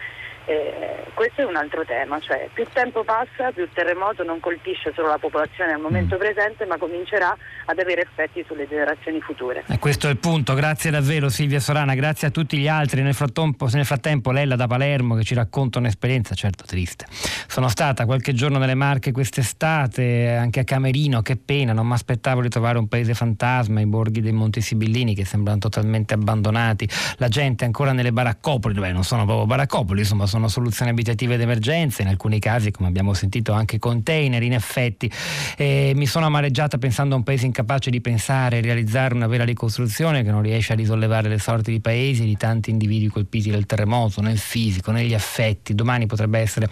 Eh, 0.50 1.04
questo 1.14 1.42
è 1.42 1.44
un 1.44 1.54
altro 1.54 1.84
tema, 1.84 2.18
cioè 2.18 2.48
più 2.52 2.66
tempo 2.72 3.04
passa, 3.04 3.52
più 3.52 3.62
il 3.62 3.68
terremoto 3.72 4.24
non 4.24 4.40
colpisce 4.40 4.92
solo 4.96 5.06
la 5.06 5.18
popolazione 5.18 5.72
al 5.74 5.80
momento 5.80 6.16
mm. 6.16 6.18
presente, 6.18 6.66
ma 6.66 6.76
comincerà 6.76 7.36
ad 7.66 7.78
avere 7.78 8.02
effetti 8.02 8.44
sulle 8.48 8.66
generazioni 8.66 9.20
future. 9.20 9.62
E 9.68 9.78
questo 9.78 10.08
è 10.08 10.10
il 10.10 10.16
punto, 10.16 10.54
grazie 10.54 10.90
davvero 10.90 11.28
Silvia 11.28 11.60
Sorana, 11.60 11.94
grazie 11.94 12.26
a 12.26 12.30
tutti 12.32 12.58
gli 12.58 12.66
altri. 12.66 13.02
Nel 13.02 13.14
frattempo, 13.14 13.68
nel 13.72 13.84
frattempo 13.84 14.32
Lella 14.32 14.56
da 14.56 14.66
Palermo 14.66 15.14
che 15.14 15.22
ci 15.22 15.34
racconta 15.34 15.78
un'esperienza 15.78 16.34
certo 16.34 16.64
triste. 16.66 17.06
Sono 17.46 17.68
stata 17.68 18.04
qualche 18.04 18.32
giorno 18.32 18.58
nelle 18.58 18.74
Marche 18.74 19.12
quest'estate, 19.12 20.34
anche 20.34 20.60
a 20.60 20.64
Camerino, 20.64 21.22
che 21.22 21.36
pena, 21.36 21.72
non 21.72 21.86
mi 21.86 21.92
aspettavo 21.92 22.42
di 22.42 22.48
trovare 22.48 22.78
un 22.78 22.88
paese 22.88 23.14
fantasma, 23.14 23.80
i 23.80 23.86
borghi 23.86 24.20
dei 24.20 24.32
Monti 24.32 24.60
Sibillini 24.60 25.14
che 25.14 25.24
sembrano 25.24 25.58
totalmente 25.58 26.14
abbandonati, 26.14 26.88
la 27.18 27.28
gente 27.28 27.64
ancora 27.64 27.92
nelle 27.92 28.10
baraccopoli, 28.10 28.74
beh 28.74 28.90
non 28.90 29.04
sono 29.04 29.24
proprio 29.24 29.46
baraccopoli, 29.46 30.00
insomma 30.00 30.26
sono 30.26 30.38
soluzioni 30.48 30.90
abitative 30.90 31.36
d'emergenza, 31.36 32.02
in 32.02 32.08
alcuni 32.08 32.38
casi 32.38 32.70
come 32.70 32.88
abbiamo 32.88 33.14
sentito 33.14 33.52
anche 33.52 33.78
container 33.78 34.42
in 34.42 34.52
effetti. 34.52 35.10
Eh, 35.56 35.92
mi 35.94 36.06
sono 36.06 36.26
amareggiata 36.26 36.78
pensando 36.78 37.14
a 37.14 37.18
un 37.18 37.24
paese 37.24 37.46
incapace 37.46 37.90
di 37.90 38.00
pensare 38.00 38.58
e 38.58 38.60
realizzare 38.60 39.14
una 39.14 39.26
vera 39.26 39.44
ricostruzione 39.44 40.22
che 40.22 40.30
non 40.30 40.42
riesce 40.42 40.72
a 40.72 40.76
risollevare 40.76 41.28
le 41.28 41.38
sorti 41.38 41.70
di 41.70 41.80
paesi, 41.80 42.24
di 42.24 42.36
tanti 42.36 42.70
individui 42.70 43.08
colpiti 43.08 43.50
dal 43.50 43.66
terremoto, 43.66 44.20
nel 44.20 44.38
fisico, 44.38 44.90
negli 44.90 45.14
affetti. 45.14 45.74
Domani 45.74 46.06
potrebbe 46.06 46.38
essere 46.38 46.68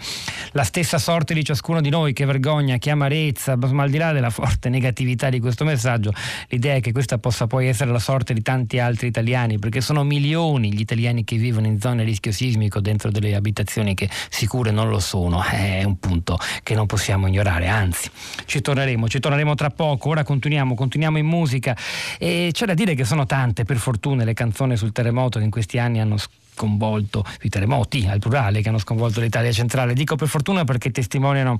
la 0.53 0.63
stessa 0.63 0.97
sorte 0.97 1.33
di 1.33 1.43
ciascuno 1.43 1.81
di 1.81 1.89
noi, 1.89 2.13
che 2.13 2.25
vergogna, 2.25 2.77
che 2.77 2.89
amarezza, 2.89 3.55
ma 3.55 3.83
al 3.83 3.89
di 3.89 3.97
là 3.97 4.11
della 4.11 4.29
forte 4.29 4.69
negatività 4.69 5.29
di 5.29 5.39
questo 5.39 5.63
messaggio, 5.63 6.11
l'idea 6.47 6.75
è 6.75 6.79
che 6.79 6.91
questa 6.91 7.17
possa 7.17 7.47
poi 7.47 7.67
essere 7.67 7.91
la 7.91 7.99
sorte 7.99 8.33
di 8.33 8.41
tanti 8.41 8.79
altri 8.79 9.07
italiani, 9.07 9.59
perché 9.59 9.81
sono 9.81 10.03
milioni 10.03 10.73
gli 10.73 10.81
italiani 10.81 11.23
che 11.23 11.37
vivono 11.37 11.67
in 11.67 11.79
zone 11.79 12.01
a 12.01 12.05
rischio 12.05 12.31
sismico 12.31 12.79
dentro 12.79 13.11
delle 13.11 13.35
abitazioni 13.35 13.57
abitazioni 13.59 13.93
che 13.93 14.09
sicure 14.29 14.71
non 14.71 14.89
lo 14.89 14.99
sono, 14.99 15.43
è 15.43 15.83
un 15.83 15.99
punto 15.99 16.37
che 16.63 16.75
non 16.75 16.85
possiamo 16.85 17.27
ignorare, 17.27 17.67
anzi 17.67 18.09
ci 18.45 18.61
torneremo, 18.61 19.07
ci 19.07 19.19
torneremo 19.19 19.55
tra 19.55 19.69
poco, 19.69 20.09
ora 20.09 20.23
continuiamo, 20.23 20.75
continuiamo 20.75 21.17
in 21.17 21.25
musica 21.25 21.75
e 22.17 22.49
c'è 22.51 22.65
da 22.65 22.73
dire 22.73 22.95
che 22.95 23.03
sono 23.03 23.25
tante 23.25 23.65
per 23.65 23.77
fortuna 23.77 24.23
le 24.23 24.33
canzoni 24.33 24.77
sul 24.77 24.91
terremoto 24.91 25.39
che 25.39 25.45
in 25.45 25.51
questi 25.51 25.77
anni 25.77 25.99
hanno 25.99 26.17
sconvolto, 26.17 27.25
i 27.41 27.49
terremoti 27.49 28.07
al 28.09 28.19
plurale 28.19 28.61
che 28.61 28.69
hanno 28.69 28.79
sconvolto 28.79 29.19
l'Italia 29.19 29.51
centrale, 29.51 29.93
dico 29.93 30.15
per 30.15 30.27
fortuna 30.27 30.63
perché 30.63 30.91
testimoniano 30.91 31.57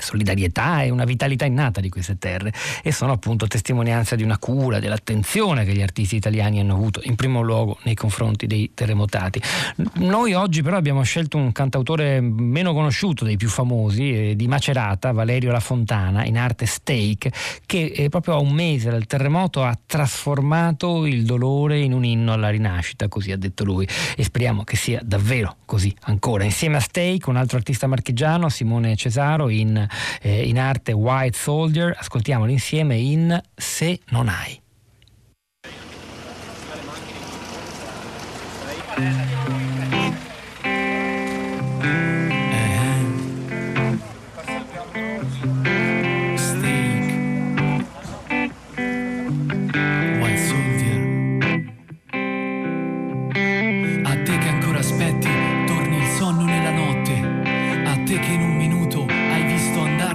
solidarietà 0.00 0.82
e 0.82 0.90
una 0.90 1.04
vitalità 1.04 1.44
innata 1.44 1.80
di 1.80 1.88
queste 1.88 2.18
terre 2.18 2.52
e 2.82 2.92
sono 2.92 3.12
appunto 3.12 3.46
testimonianza 3.46 4.16
di 4.16 4.22
una 4.22 4.38
cura, 4.38 4.78
dell'attenzione 4.78 5.64
che 5.64 5.72
gli 5.72 5.82
artisti 5.82 6.16
italiani 6.16 6.60
hanno 6.60 6.74
avuto 6.74 7.00
in 7.04 7.14
primo 7.14 7.42
luogo 7.42 7.78
nei 7.82 7.94
confronti 7.94 8.46
dei 8.46 8.70
terremotati. 8.74 9.40
Noi 9.94 10.34
oggi 10.34 10.62
però 10.62 10.76
abbiamo 10.76 11.02
scelto 11.02 11.36
un 11.36 11.52
cantautore 11.52 12.20
meno 12.20 12.72
conosciuto 12.72 13.24
dei 13.24 13.36
più 13.36 13.48
famosi, 13.48 14.30
eh, 14.30 14.36
di 14.36 14.46
Macerata, 14.46 15.12
Valerio 15.12 15.52
La 15.52 15.60
Fontana, 15.60 16.24
in 16.24 16.38
arte 16.38 16.66
Steak, 16.66 17.60
che 17.66 17.92
eh, 17.94 18.08
proprio 18.08 18.34
a 18.34 18.38
un 18.38 18.52
mese 18.52 18.90
dal 18.90 19.06
terremoto 19.06 19.62
ha 19.62 19.78
trasformato 19.84 21.06
il 21.06 21.24
dolore 21.24 21.80
in 21.80 21.92
un 21.92 22.04
inno 22.04 22.32
alla 22.32 22.50
rinascita, 22.50 23.08
così 23.08 23.32
ha 23.32 23.36
detto 23.36 23.64
lui 23.64 23.86
e 24.16 24.22
speriamo 24.24 24.64
che 24.64 24.76
sia 24.76 25.00
davvero 25.02 25.56
così 25.64 25.94
ancora. 26.02 26.44
Insieme 26.44 26.76
a 26.76 26.80
Steak, 26.80 27.26
un 27.26 27.36
altro 27.36 27.56
artista 27.56 27.86
marchigiano, 27.86 28.48
Simone 28.48 28.96
Cesaro, 28.96 29.48
in 29.48 29.81
eh, 30.20 30.48
in 30.48 30.58
arte 30.58 30.92
White 30.92 31.36
Soldier, 31.36 31.94
ascoltiamolo 31.96 32.50
insieme 32.50 32.96
in 32.96 33.40
Se 33.54 34.00
non 34.08 34.28
hai. 34.28 34.60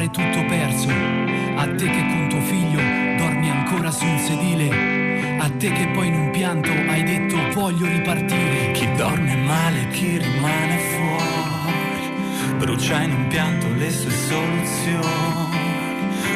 Te 0.09 1.85
che 1.85 2.05
con 2.07 2.27
tuo 2.29 2.41
figlio 2.41 2.79
dormi 3.17 3.49
ancora 3.49 3.91
su 3.91 4.05
un 4.05 4.17
sedile, 4.19 5.37
a 5.37 5.49
te 5.57 5.71
che 5.71 5.87
poi 5.93 6.07
in 6.07 6.13
un 6.13 6.29
pianto 6.31 6.71
hai 6.71 7.03
detto 7.03 7.37
voglio 7.53 7.85
ripartire. 7.85 8.71
Chi 8.71 8.87
dorme 8.95 9.35
male, 9.35 9.87
chi 9.89 10.17
rimane 10.17 10.77
fuori, 10.77 12.57
brucia 12.57 13.01
in 13.01 13.11
un 13.11 13.27
pianto 13.27 13.67
le 13.75 13.91
sue 13.91 14.11
soluzioni. 14.11 15.55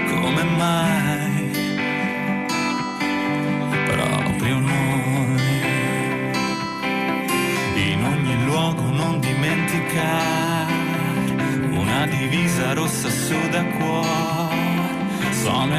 Come 0.10 0.44
mai? 0.44 1.52
Proprio 3.88 4.60
noi. 4.60 5.21
Rossa 12.92 13.10
su 13.10 13.50
da 13.50 13.64
cuore. 13.78 15.34
Sono 15.44 15.76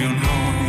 Proprio 0.00 0.18
noi. 0.18 0.59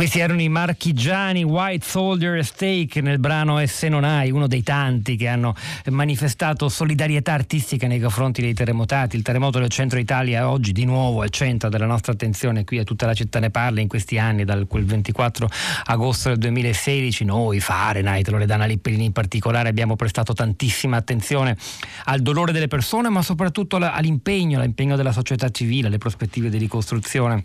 Questi 0.00 0.20
erano 0.20 0.40
i 0.40 0.48
marchigiani 0.48 1.44
White 1.44 1.84
Soldier 1.86 2.36
e 2.36 2.42
Steak 2.42 2.96
nel 2.96 3.18
brano 3.18 3.60
E 3.60 3.66
se 3.66 3.90
non 3.90 4.02
hai, 4.02 4.30
uno 4.30 4.46
dei 4.46 4.62
tanti 4.62 5.14
che 5.14 5.28
hanno 5.28 5.54
manifestato 5.90 6.70
solidarietà 6.70 7.34
artistica 7.34 7.86
nei 7.86 8.00
confronti 8.00 8.40
dei 8.40 8.54
terremotati. 8.54 9.16
Il 9.16 9.22
terremoto 9.22 9.58
del 9.58 9.68
centro 9.68 9.98
Italia 9.98 10.48
oggi 10.48 10.72
di 10.72 10.86
nuovo 10.86 11.20
al 11.20 11.28
centro 11.28 11.68
della 11.68 11.84
nostra 11.84 12.12
attenzione, 12.12 12.64
qui 12.64 12.78
a 12.78 12.84
tutta 12.84 13.04
la 13.04 13.12
città 13.12 13.40
ne 13.40 13.50
parla 13.50 13.82
in 13.82 13.88
questi 13.88 14.16
anni, 14.16 14.44
dal 14.44 14.66
quel 14.66 14.86
24 14.86 15.46
agosto 15.84 16.30
del 16.30 16.38
2016. 16.38 17.24
Noi, 17.26 17.60
Fahrenheit, 17.60 18.26
Loredana 18.28 18.64
Lippellini 18.64 19.04
in 19.04 19.12
particolare, 19.12 19.68
abbiamo 19.68 19.96
prestato 19.96 20.32
tantissima 20.32 20.96
attenzione 20.96 21.58
al 22.04 22.20
dolore 22.20 22.52
delle 22.52 22.68
persone, 22.68 23.10
ma 23.10 23.20
soprattutto 23.20 23.76
all'impegno, 23.76 24.60
all'impegno 24.60 24.96
della 24.96 25.12
società 25.12 25.50
civile, 25.50 25.88
alle 25.88 25.98
prospettive 25.98 26.48
di 26.48 26.56
ricostruzione. 26.56 27.44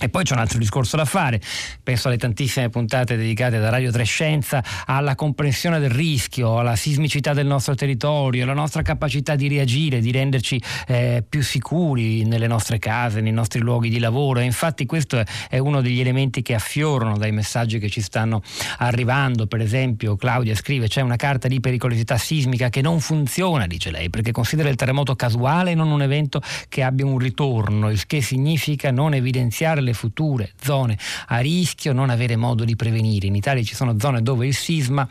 E 0.00 0.08
poi 0.08 0.24
c'è 0.24 0.34
un 0.34 0.40
altro 0.40 0.58
discorso 0.58 0.96
da 0.96 1.04
fare, 1.04 1.40
penso 1.82 2.08
alle 2.08 2.16
tantissime 2.16 2.68
puntate 2.68 3.16
dedicate 3.16 3.60
da 3.60 3.70
Radio 3.70 3.92
Trescenza 3.92 4.62
alla 4.86 5.14
comprensione 5.14 5.78
del 5.78 5.90
rischio, 5.90 6.58
alla 6.58 6.74
sismicità 6.74 7.32
del 7.32 7.46
nostro 7.46 7.76
territorio, 7.76 8.42
alla 8.42 8.54
nostra 8.54 8.82
capacità 8.82 9.36
di 9.36 9.46
reagire, 9.46 10.00
di 10.00 10.10
renderci 10.10 10.60
eh, 10.88 11.22
più 11.26 11.42
sicuri 11.42 12.24
nelle 12.24 12.48
nostre 12.48 12.80
case, 12.80 13.20
nei 13.20 13.30
nostri 13.32 13.60
luoghi 13.60 13.88
di 13.88 14.00
lavoro. 14.00 14.40
E 14.40 14.44
infatti 14.44 14.84
questo 14.84 15.22
è 15.48 15.58
uno 15.58 15.80
degli 15.80 16.00
elementi 16.00 16.42
che 16.42 16.54
affiorano 16.54 17.16
dai 17.16 17.30
messaggi 17.30 17.78
che 17.78 17.88
ci 17.88 18.00
stanno 18.00 18.42
arrivando. 18.78 19.46
Per 19.46 19.60
esempio 19.60 20.16
Claudia 20.16 20.56
scrive 20.56 20.88
c'è 20.88 21.02
una 21.02 21.16
carta 21.16 21.46
di 21.46 21.60
pericolosità 21.60 22.18
sismica 22.18 22.68
che 22.68 22.82
non 22.82 22.98
funziona, 22.98 23.68
dice 23.68 23.92
lei, 23.92 24.10
perché 24.10 24.32
considera 24.32 24.68
il 24.68 24.76
terremoto 24.76 25.14
casuale 25.14 25.70
e 25.70 25.74
non 25.76 25.92
un 25.92 26.02
evento 26.02 26.42
che 26.68 26.82
abbia 26.82 27.06
un 27.06 27.18
ritorno, 27.18 27.90
il 27.90 28.04
che 28.06 28.20
significa 28.20 28.90
non 28.90 29.14
evidenziare 29.14 29.82
le 29.84 29.92
future 29.92 30.50
zone 30.60 30.98
a 31.28 31.38
rischio, 31.38 31.92
non 31.92 32.10
avere 32.10 32.36
modo 32.36 32.64
di 32.64 32.74
prevenire. 32.76 33.26
In 33.26 33.34
Italia 33.34 33.62
ci 33.62 33.74
sono 33.74 33.96
zone 33.98 34.22
dove 34.22 34.46
il 34.46 34.54
sisma 34.54 35.06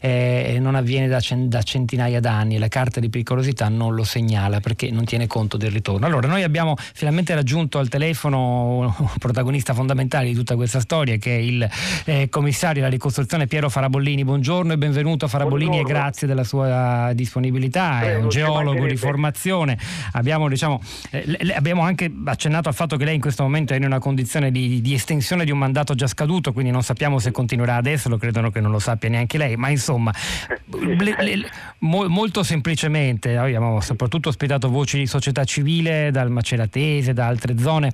eh, 0.00 0.58
non 0.60 0.74
avviene 0.74 1.08
da, 1.08 1.20
da 1.34 1.62
centinaia 1.62 2.20
d'anni 2.20 2.56
e 2.56 2.58
la 2.58 2.68
carta 2.68 3.00
di 3.00 3.08
pericolosità 3.08 3.68
non 3.68 3.94
lo 3.94 4.04
segnala 4.04 4.60
perché 4.60 4.90
non 4.90 5.04
tiene 5.04 5.26
conto 5.26 5.56
del 5.56 5.70
ritorno. 5.70 6.06
Allora, 6.06 6.28
noi 6.28 6.42
abbiamo 6.42 6.76
finalmente 6.76 7.34
raggiunto 7.34 7.78
al 7.78 7.88
telefono 7.88 8.94
un 8.98 9.12
protagonista 9.18 9.74
fondamentale 9.74 10.26
di 10.26 10.34
tutta 10.34 10.56
questa 10.56 10.80
storia 10.80 11.16
che 11.16 11.36
è 11.36 11.40
il 11.40 11.68
eh, 12.04 12.28
commissario 12.28 12.80
della 12.82 12.92
ricostruzione 12.92 13.46
Piero 13.46 13.68
Farabollini. 13.68 14.24
Buongiorno 14.24 14.72
e 14.72 14.78
benvenuto 14.78 15.28
Farabollini 15.28 15.70
Buongiorno. 15.70 15.96
e 15.96 16.00
grazie 16.00 16.26
della 16.26 16.44
sua 16.44 17.12
disponibilità. 17.14 18.00
È 18.02 18.16
un 18.16 18.28
geologo 18.28 18.86
di 18.86 18.96
formazione. 18.96 19.78
Abbiamo, 20.12 20.48
diciamo, 20.48 20.80
eh, 21.10 21.52
abbiamo, 21.54 21.82
anche 21.82 22.12
accennato 22.24 22.68
al 22.68 22.74
fatto 22.74 22.96
che 22.96 23.04
lei 23.04 23.14
in 23.14 23.20
questo 23.20 23.42
momento 23.42 23.72
è 23.72 23.76
in 23.76 23.84
una 23.84 23.98
condizione 23.98 24.15
di, 24.50 24.80
di 24.80 24.94
estensione 24.94 25.44
di 25.44 25.50
un 25.50 25.58
mandato 25.58 25.94
già 25.94 26.06
scaduto, 26.06 26.52
quindi 26.52 26.70
non 26.70 26.82
sappiamo 26.82 27.18
se 27.18 27.30
continuerà 27.30 27.76
adesso, 27.76 28.08
lo 28.08 28.16
credono 28.16 28.50
che 28.50 28.60
non 28.60 28.70
lo 28.70 28.78
sappia 28.78 29.08
neanche 29.08 29.38
lei, 29.38 29.56
ma 29.56 29.68
insomma, 29.68 30.12
le, 30.80 31.16
le, 31.18 31.50
mo, 31.78 32.08
molto 32.08 32.42
semplicemente, 32.42 33.36
abbiamo 33.36 33.80
soprattutto 33.80 34.28
ospitato 34.28 34.68
voci 34.68 34.98
di 34.98 35.06
società 35.06 35.44
civile 35.44 36.10
dal 36.10 36.30
Maceratese, 36.30 37.12
da 37.12 37.26
altre 37.26 37.58
zone, 37.58 37.92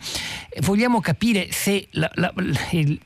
vogliamo 0.61 1.01
capire 1.01 1.49
se 1.51 1.87
la, 1.91 2.11
la, 2.14 2.33
il, 2.70 2.99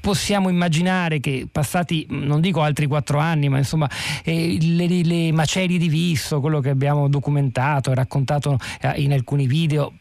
possiamo 0.00 0.48
immaginare 0.48 1.20
che 1.20 1.48
passati, 1.50 2.06
non 2.10 2.40
dico 2.40 2.62
altri 2.62 2.86
quattro 2.86 3.18
anni, 3.18 3.48
ma 3.48 3.58
insomma 3.58 3.88
eh, 4.22 4.58
le, 4.60 4.86
le, 4.86 5.32
macerie 5.32 5.78
di 5.78 5.88
Visso, 5.88 6.40
quello 6.40 6.60
che 6.60 6.70
abbiamo 6.70 7.08
documentato 7.08 7.90
e 7.90 7.94
raccontato 7.94 8.58
eh, 8.80 9.00
in 9.00 9.12
alcuni 9.12 9.46
video, 9.46 9.94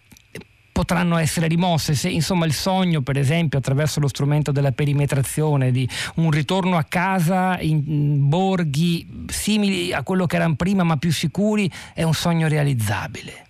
potranno 0.75 1.15
essere 1.15 1.47
rimosse. 1.47 1.93
Se 1.93 2.09
insomma 2.09 2.45
il 2.45 2.51
sogno 2.51 2.99
per 2.99 3.17
esempio 3.17 3.59
attraverso 3.59 4.01
lo 4.01 4.09
strumento 4.09 4.51
della 4.51 4.73
perimetrazione 4.73 5.71
di 5.71 5.87
un 6.15 6.31
ritorno 6.31 6.75
a 6.75 6.83
casa 6.83 7.57
in 7.61 8.27
borghi 8.27 9.07
simili 9.27 9.93
a 9.93 10.03
quello 10.03 10.25
che 10.25 10.35
erano 10.35 10.55
prima 10.57 10.83
ma 10.83 10.97
più 10.97 11.13
sicuri 11.13 11.71
è 11.93 12.03
un 12.03 12.13
sogno 12.13 12.49
realizzabile? 12.49 13.43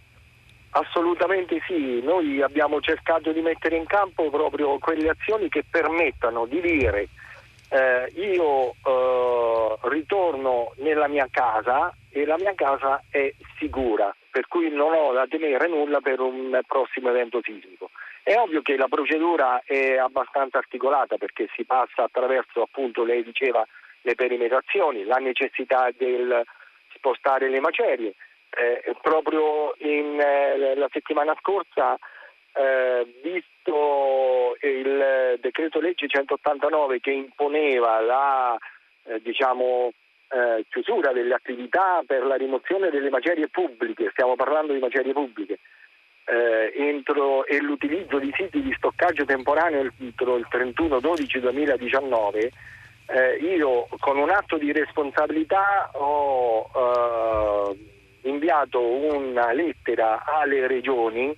Assolutamente 0.69 1.59
sì, 1.65 1.99
noi 2.03 2.43
abbiamo 2.43 2.79
cercato 2.79 3.31
di 3.31 3.41
mettere 3.41 3.75
in 3.75 3.85
campo 3.87 4.29
proprio 4.29 4.77
quelle 4.77 5.09
azioni 5.09 5.49
che 5.49 5.63
permettano 5.67 6.45
di 6.45 6.61
dire 6.61 7.07
eh, 7.69 8.11
io 8.21 8.75
eh, 8.83 9.77
ritorno 9.89 10.73
nella 10.77 11.07
mia 11.07 11.27
casa 11.31 11.91
e 12.11 12.23
la 12.25 12.35
mia 12.37 12.53
casa 12.53 13.01
è 13.09 13.33
sicura, 13.57 14.15
per 14.35 14.49
cui 14.49 14.69
non 14.69 14.91
ho 14.91 15.13
da 15.13 15.27
temere 15.27 15.65
nulla 15.69 16.01
per 16.01 16.19
un 16.19 16.59
prossimo 16.67 17.07
evento 17.07 17.39
sismico. 17.41 17.91
È 18.21 18.35
ovvio 18.35 18.61
che 18.61 18.75
la 18.75 18.89
procedura 18.89 19.61
è 19.63 19.95
abbastanza 19.95 20.57
articolata 20.57 21.15
perché 21.15 21.47
si 21.55 21.63
passa 21.63 22.03
attraverso, 22.03 22.61
appunto, 22.61 23.05
lei 23.05 23.23
diceva, 23.23 23.65
le 24.01 24.13
perimetrazioni, 24.15 25.05
la 25.05 25.19
necessità 25.19 25.89
del 25.95 26.43
spostare 26.95 27.47
le 27.47 27.61
macerie, 27.61 28.15
eh, 28.49 28.93
proprio 29.01 29.73
in, 29.77 30.19
eh, 30.19 30.75
la 30.75 30.89
settimana 30.91 31.33
scorsa, 31.39 31.97
eh, 32.55 33.07
visto 33.23 34.57
il 34.59 35.37
decreto 35.39 35.79
legge 35.79 36.09
189 36.09 36.99
che 36.99 37.11
imponeva 37.11 38.01
la 38.01 38.57
eh, 39.05 39.21
diciamo, 39.21 39.93
eh, 40.29 40.65
chiusura 40.69 41.11
delle 41.11 41.33
attività 41.33 42.01
per 42.05 42.23
la 42.23 42.35
rimozione 42.35 42.89
delle 42.89 43.09
macerie 43.09 43.47
pubbliche, 43.47 44.09
stiamo 44.11 44.35
parlando 44.35 44.73
di 44.73 44.79
macerie 44.79 45.13
pubbliche, 45.13 45.59
eh, 46.25 46.73
entro, 46.75 47.45
e 47.45 47.61
l'utilizzo 47.61 48.17
di 48.17 48.33
siti 48.35 48.61
di 48.61 48.73
stoccaggio 48.77 49.25
temporaneo 49.25 49.89
entro 49.99 50.37
il 50.37 50.47
31-12-2019, 50.51 52.49
eh, 53.07 53.35
io 53.35 53.87
con 53.99 54.17
un 54.17 54.31
atto 54.31 54.57
di 54.57 54.71
responsabilità 54.71 55.91
ho 55.93 56.69
eh, 56.75 57.75
inviato 58.27 58.81
una 58.81 59.51
lettera 59.51 60.23
alle 60.25 60.65
regioni 60.65 61.37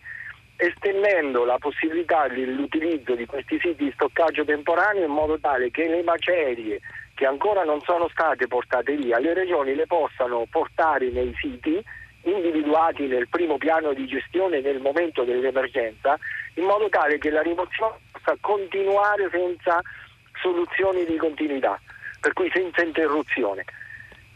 estendendo 0.55 1.45
la 1.45 1.57
possibilità 1.59 2.27
dell'utilizzo 2.27 3.13
di 3.15 3.25
questi 3.25 3.59
siti 3.59 3.83
di 3.83 3.91
stoccaggio 3.93 4.43
temporaneo 4.43 5.05
in 5.05 5.11
modo 5.11 5.37
tale 5.39 5.69
che 5.69 5.87
le 5.87 6.01
macerie 6.03 6.79
che 7.17 7.25
ancora 7.25 7.63
non 7.63 7.81
sono 7.81 8.07
state 8.09 8.45
portate 8.45 8.95
via, 8.95 9.17
le 9.17 9.33
regioni 9.33 9.73
le 9.73 9.87
possano 9.87 10.45
portare 10.51 11.09
nei 11.09 11.33
siti 11.41 11.83
individuati 12.21 13.07
nel 13.07 13.27
primo 13.27 13.57
piano 13.57 13.91
di 13.93 14.05
gestione 14.05 14.61
nel 14.61 14.79
momento 14.79 15.23
dell'emergenza, 15.23 16.15
in 16.55 16.65
modo 16.65 16.89
tale 16.89 17.17
che 17.17 17.31
la 17.31 17.41
rimozione 17.41 17.95
possa 18.11 18.37
continuare 18.39 19.29
senza 19.31 19.81
soluzioni 20.39 21.05
di 21.05 21.17
continuità, 21.17 21.79
per 22.19 22.33
cui 22.33 22.51
senza 22.53 22.83
interruzione. 22.83 23.65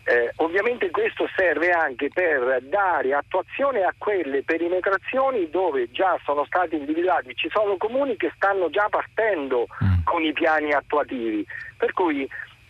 Eh, 0.06 0.32
ovviamente 0.38 0.90
questo 0.90 1.30
serve 1.36 1.70
anche 1.70 2.10
per 2.12 2.64
dare 2.64 3.14
attuazione 3.14 3.84
a 3.84 3.94
quelle 3.96 4.42
perimetrazioni 4.42 5.48
dove 5.52 5.92
già 5.92 6.20
sono 6.26 6.44
stati 6.46 6.78
individuati, 6.78 7.36
ci 7.36 7.48
sono 7.54 7.78
comuni 7.78 8.18
che 8.18 8.32
stanno 8.36 8.72
già 8.72 8.88
partendo 8.90 9.68
mm. 9.84 10.04
con 10.04 10.24
i 10.24 10.34
piani 10.34 10.74
attuativi, 10.74 11.46
per 11.78 11.94
cui 11.94 12.28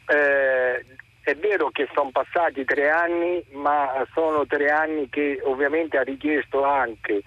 eh, 0.08 0.86
è 1.24 1.36
vero 1.36 1.70
che 1.70 1.88
sono 1.94 2.10
passati 2.12 2.66
tre 2.66 2.90
anni, 2.90 3.44
ma 3.52 4.06
sono 4.14 4.46
tre 4.46 4.70
anni 4.70 5.10
che 5.10 5.40
ovviamente 5.44 5.98
ha 5.98 6.04
richiesto 6.04 6.64
anche 6.64 7.22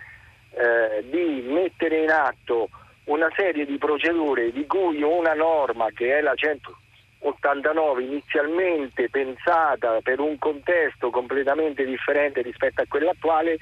eh, 0.51 1.05
di 1.09 1.43
mettere 1.47 2.03
in 2.03 2.11
atto 2.11 2.69
una 3.05 3.31
serie 3.37 3.67
di 3.67 3.77
procedure 3.79 4.51
di 4.51 4.67
cui 4.67 5.03
una 5.03 5.35
norma 5.35 5.91
che 5.95 6.19
è 6.19 6.21
la 6.21 6.35
100 6.35 6.79
89 7.25 8.03
inizialmente 8.03 9.09
pensata 9.09 10.01
per 10.03 10.21
un 10.21 10.39
contesto 10.39 11.11
completamente 11.11 11.85
differente 11.85 12.43
rispetto 12.43 12.83
a 12.83 12.87
quello 12.87 13.11
attuale 13.11 13.57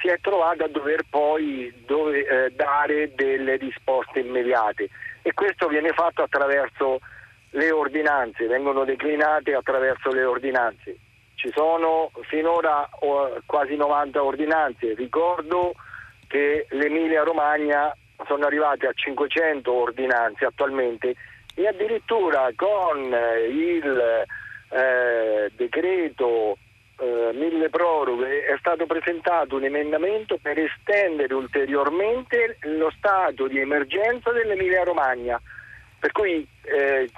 si 0.00 0.08
è 0.08 0.18
trovata 0.20 0.64
a 0.64 0.68
dover 0.68 1.04
poi 1.08 1.72
dove, 1.86 2.26
eh, 2.26 2.50
dare 2.50 3.14
delle 3.14 3.56
risposte 3.56 4.20
immediate. 4.20 4.88
E 5.22 5.32
questo 5.32 5.68
viene 5.68 5.90
fatto 5.90 6.22
attraverso 6.22 7.00
le 7.54 7.70
ordinanze, 7.70 8.46
vengono 8.46 8.84
declinate 8.84 9.54
attraverso 9.54 10.10
le 10.10 10.24
ordinanze. 10.24 10.96
Ci 11.34 11.50
sono 11.54 12.10
finora 12.28 12.88
quasi 13.44 13.76
90 13.76 14.22
ordinanze, 14.22 14.94
ricordo 14.94 15.74
che 16.26 16.66
l'Emilia 16.70 17.22
Romagna 17.22 17.94
sono 18.26 18.46
arrivate 18.46 18.86
a 18.86 18.92
500 18.92 19.72
ordinanze 19.72 20.46
attualmente 20.46 21.14
e 21.54 21.66
addirittura 21.66 22.50
con 22.56 23.12
eh, 23.12 23.46
il 23.46 24.24
eh, 24.70 25.50
decreto 25.54 26.56
eh, 26.98 27.30
mille 27.34 27.68
proroghe 27.70 28.44
è 28.46 28.56
stato 28.58 28.86
presentato 28.86 29.56
un 29.56 29.64
emendamento 29.64 30.38
per 30.40 30.58
estendere 30.58 31.34
ulteriormente 31.34 32.56
lo 32.62 32.90
stato 32.96 33.46
di 33.46 33.58
emergenza 33.58 34.30
dell'Emilia 34.32 34.82
Romagna. 34.84 35.40
Per 35.98 36.12
cui 36.12 36.46
eh, 36.62 37.08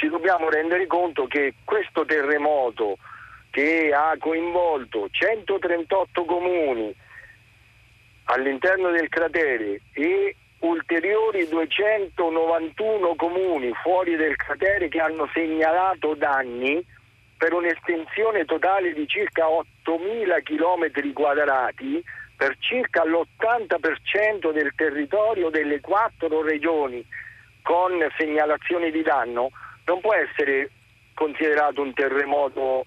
ci 0.00 0.08
dobbiamo 0.08 0.48
rendere 0.48 0.86
conto 0.86 1.26
che 1.26 1.52
questo 1.62 2.06
terremoto 2.06 2.96
che 3.50 3.92
ha 3.92 4.16
coinvolto 4.18 5.08
138 5.10 6.24
comuni 6.24 6.94
all'interno 8.24 8.90
del 8.92 9.10
cratere 9.10 9.82
e 9.92 10.36
ulteriori 10.60 11.46
291 11.48 13.14
comuni 13.14 13.70
fuori 13.82 14.16
del 14.16 14.36
cratere 14.36 14.88
che 14.88 15.00
hanno 15.00 15.28
segnalato 15.34 16.14
danni 16.14 16.82
per 17.36 17.52
un'estensione 17.52 18.46
totale 18.46 18.94
di 18.94 19.06
circa 19.06 19.48
8.000 19.48 20.42
km 20.42 21.12
quadrati 21.12 22.02
per 22.38 22.56
circa 22.58 23.04
l'80% 23.04 24.50
del 24.50 24.72
territorio 24.74 25.50
delle 25.50 25.80
quattro 25.80 26.40
regioni 26.40 27.04
con 27.62 27.92
segnalazioni 28.16 28.90
di 28.90 29.02
danno, 29.02 29.50
non 29.90 30.00
può 30.00 30.14
essere 30.14 30.70
considerato 31.14 31.82
un 31.82 31.92
terremoto 31.92 32.84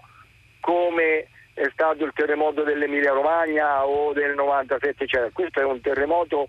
come 0.62 1.28
è 1.54 1.68
stato 1.74 2.06
il 2.06 2.14
terremoto 2.16 2.64
dell'Emilia 2.64 3.12
Romagna 3.12 3.86
o 3.86 4.14
del 4.14 4.34
97, 4.34 5.06
cioè, 5.06 5.32
questo 5.34 5.60
è 5.60 5.66
un 5.66 5.82
terremoto 5.82 6.47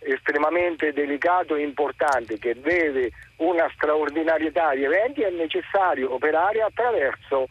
estremamente 0.00 0.92
delicato 0.92 1.56
e 1.56 1.62
importante 1.62 2.38
che 2.38 2.54
vede 2.54 3.12
una 3.36 3.66
straordinarietà 3.74 4.74
di 4.74 4.84
eventi 4.84 5.22
è 5.22 5.30
necessario 5.30 6.12
operare 6.12 6.60
attraverso 6.60 7.46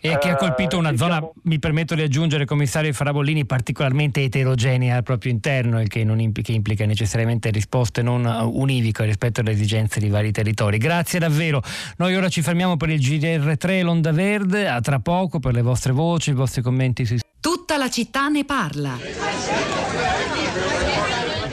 e 0.00 0.18
che 0.18 0.30
ha 0.30 0.36
colpito 0.36 0.78
una 0.78 0.90
diciamo, 0.90 1.14
zona, 1.14 1.30
mi 1.44 1.58
permetto 1.58 1.94
di 1.94 2.02
aggiungere, 2.02 2.44
commissario 2.44 2.92
Farabollini, 2.92 3.44
particolarmente 3.44 4.22
eterogenea 4.22 4.96
al 4.96 5.02
proprio 5.02 5.32
interno, 5.32 5.80
il 5.80 5.88
che, 5.88 6.00
impl- 6.00 6.42
che 6.42 6.52
implica 6.52 6.84
necessariamente 6.86 7.50
risposte 7.50 8.02
non 8.02 8.24
univoche 8.24 9.04
rispetto 9.04 9.40
alle 9.40 9.52
esigenze 9.52 9.98
di 10.00 10.08
vari 10.08 10.32
territori. 10.32 10.78
Grazie 10.78 11.18
davvero. 11.18 11.62
Noi 11.96 12.14
ora 12.14 12.28
ci 12.28 12.42
fermiamo 12.42 12.76
per 12.76 12.90
il 12.90 13.00
GR3 13.00 13.82
L'Onda 13.82 14.12
Verde, 14.12 14.68
a 14.68 14.80
tra 14.80 15.00
poco 15.00 15.38
per 15.38 15.54
le 15.54 15.62
vostre 15.62 15.92
voci, 15.92 16.30
i 16.30 16.34
vostri 16.34 16.62
commenti 16.62 17.04
sui... 17.04 17.20
Tutta 17.40 17.76
la 17.76 17.88
città 17.88 18.28
ne 18.28 18.44
parla 18.44 18.96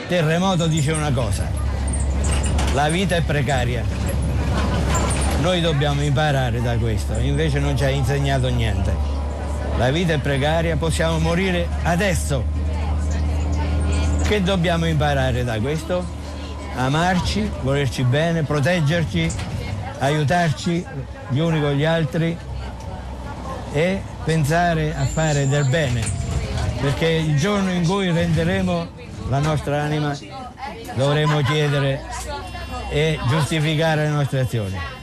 terremoto 0.06 0.66
dice 0.66 0.92
una 0.92 1.10
cosa, 1.12 1.50
La 2.74 2.88
vita 2.88 3.16
è 3.16 3.22
precaria. 3.22 3.84
Noi 5.44 5.60
dobbiamo 5.60 6.02
imparare 6.02 6.62
da 6.62 6.78
questo, 6.78 7.18
invece 7.18 7.58
non 7.58 7.76
ci 7.76 7.84
ha 7.84 7.90
insegnato 7.90 8.48
niente. 8.48 8.96
La 9.76 9.90
vita 9.90 10.14
è 10.14 10.18
precaria, 10.18 10.78
possiamo 10.78 11.18
morire 11.18 11.68
adesso. 11.82 12.42
Che 14.26 14.42
dobbiamo 14.42 14.86
imparare 14.86 15.44
da 15.44 15.60
questo? 15.60 16.02
Amarci, 16.76 17.50
volerci 17.60 18.04
bene, 18.04 18.42
proteggerci, 18.44 19.30
aiutarci 19.98 20.82
gli 21.28 21.38
uni 21.40 21.60
con 21.60 21.72
gli 21.72 21.84
altri 21.84 22.34
e 23.74 24.00
pensare 24.24 24.96
a 24.96 25.04
fare 25.04 25.46
del 25.46 25.68
bene, 25.68 26.00
perché 26.80 27.06
il 27.06 27.36
giorno 27.36 27.70
in 27.70 27.86
cui 27.86 28.10
renderemo 28.10 28.88
la 29.28 29.40
nostra 29.40 29.82
anima 29.82 30.16
dovremo 30.94 31.42
chiedere 31.42 32.00
e 32.88 33.18
giustificare 33.28 34.04
le 34.04 34.10
nostre 34.10 34.40
azioni. 34.40 35.02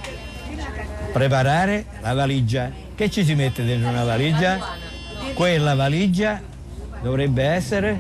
Preparare 1.12 1.86
la 2.01 2.14
valigia. 2.14 2.70
Che 2.95 3.09
ci 3.09 3.24
si 3.24 3.36
mette 3.36 3.64
dentro 3.64 3.89
una 3.89 4.03
valigia? 4.03 4.59
Quella 5.34 5.76
valigia 5.76 6.41
dovrebbe 7.01 7.43
essere 7.43 7.99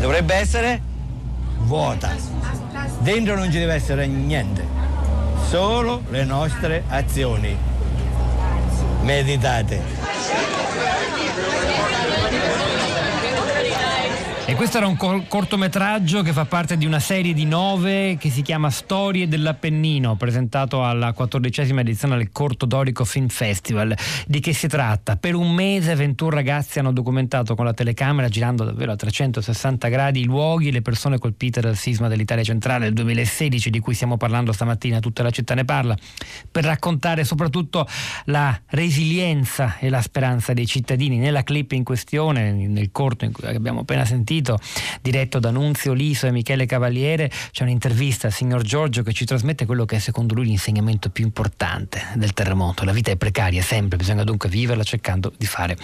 dovrebbe 0.00 0.34
essere 0.34 0.80
vuota. 1.58 2.14
Dentro 3.00 3.36
non 3.36 3.50
ci 3.50 3.58
deve 3.58 3.74
essere 3.74 4.06
niente, 4.06 4.66
solo 5.48 6.02
le 6.10 6.24
nostre 6.24 6.84
azioni. 6.88 7.56
Meditate. 9.02 10.17
Questo 14.58 14.78
era 14.78 14.88
un 14.88 14.96
cortometraggio 15.28 16.22
che 16.22 16.32
fa 16.32 16.44
parte 16.44 16.76
di 16.76 16.84
una 16.84 16.98
serie 16.98 17.32
di 17.32 17.44
nove 17.44 18.16
che 18.18 18.28
si 18.28 18.42
chiama 18.42 18.70
Storie 18.70 19.28
dell'Appennino, 19.28 20.16
presentato 20.16 20.84
alla 20.84 21.12
quattordicesima 21.12 21.82
edizione 21.82 22.16
del 22.16 22.30
Corto 22.32 22.66
Dorico 22.66 23.04
Film 23.04 23.28
Festival. 23.28 23.96
Di 24.26 24.40
che 24.40 24.52
si 24.52 24.66
tratta? 24.66 25.14
Per 25.14 25.36
un 25.36 25.52
mese 25.54 25.94
21 25.94 26.30
ragazzi 26.30 26.80
hanno 26.80 26.90
documentato 26.90 27.54
con 27.54 27.66
la 27.66 27.72
telecamera, 27.72 28.28
girando 28.28 28.64
davvero 28.64 28.90
a 28.90 28.96
360 28.96 29.86
gradi, 29.86 30.22
i 30.22 30.24
luoghi 30.24 30.66
e 30.66 30.72
le 30.72 30.82
persone 30.82 31.18
colpite 31.18 31.60
dal 31.60 31.76
sisma 31.76 32.08
dell'Italia 32.08 32.42
centrale 32.42 32.86
del 32.86 32.94
2016, 32.94 33.70
di 33.70 33.78
cui 33.78 33.94
stiamo 33.94 34.16
parlando 34.16 34.50
stamattina, 34.50 34.98
tutta 34.98 35.22
la 35.22 35.30
città 35.30 35.54
ne 35.54 35.64
parla, 35.64 35.96
per 36.50 36.64
raccontare 36.64 37.22
soprattutto 37.22 37.86
la 38.24 38.60
resilienza 38.70 39.78
e 39.78 39.88
la 39.88 40.02
speranza 40.02 40.52
dei 40.52 40.66
cittadini. 40.66 41.18
Nella 41.18 41.44
clip 41.44 41.70
in 41.70 41.84
questione, 41.84 42.50
nel 42.50 42.90
corto 42.90 43.30
che 43.30 43.54
abbiamo 43.54 43.80
appena 43.82 44.04
sentito, 44.04 44.46
sentito, 44.48 44.58
diretto 45.02 45.38
da 45.38 45.50
Nunzio 45.50 45.92
Liso 45.92 46.26
e 46.26 46.30
Michele 46.30 46.64
Cavaliere, 46.64 47.30
c'è 47.50 47.64
un'intervista 47.64 48.28
al 48.28 48.32
signor 48.32 48.62
Giorgio 48.62 49.02
che 49.02 49.12
ci 49.12 49.26
trasmette 49.26 49.66
quello 49.66 49.84
che 49.84 49.96
è 49.96 49.98
secondo 49.98 50.34
lui 50.34 50.46
l'insegnamento 50.46 51.10
più 51.10 51.24
importante 51.24 52.00
del 52.14 52.32
terremoto. 52.32 52.84
La 52.84 52.92
vita 52.92 53.10
è 53.10 53.16
precaria 53.16 53.62
sempre, 53.62 53.98
bisogna 53.98 54.24
dunque 54.24 54.48
viverla 54.48 54.82
cercando 54.82 55.32
di 55.36 55.46
fare 55.46 55.76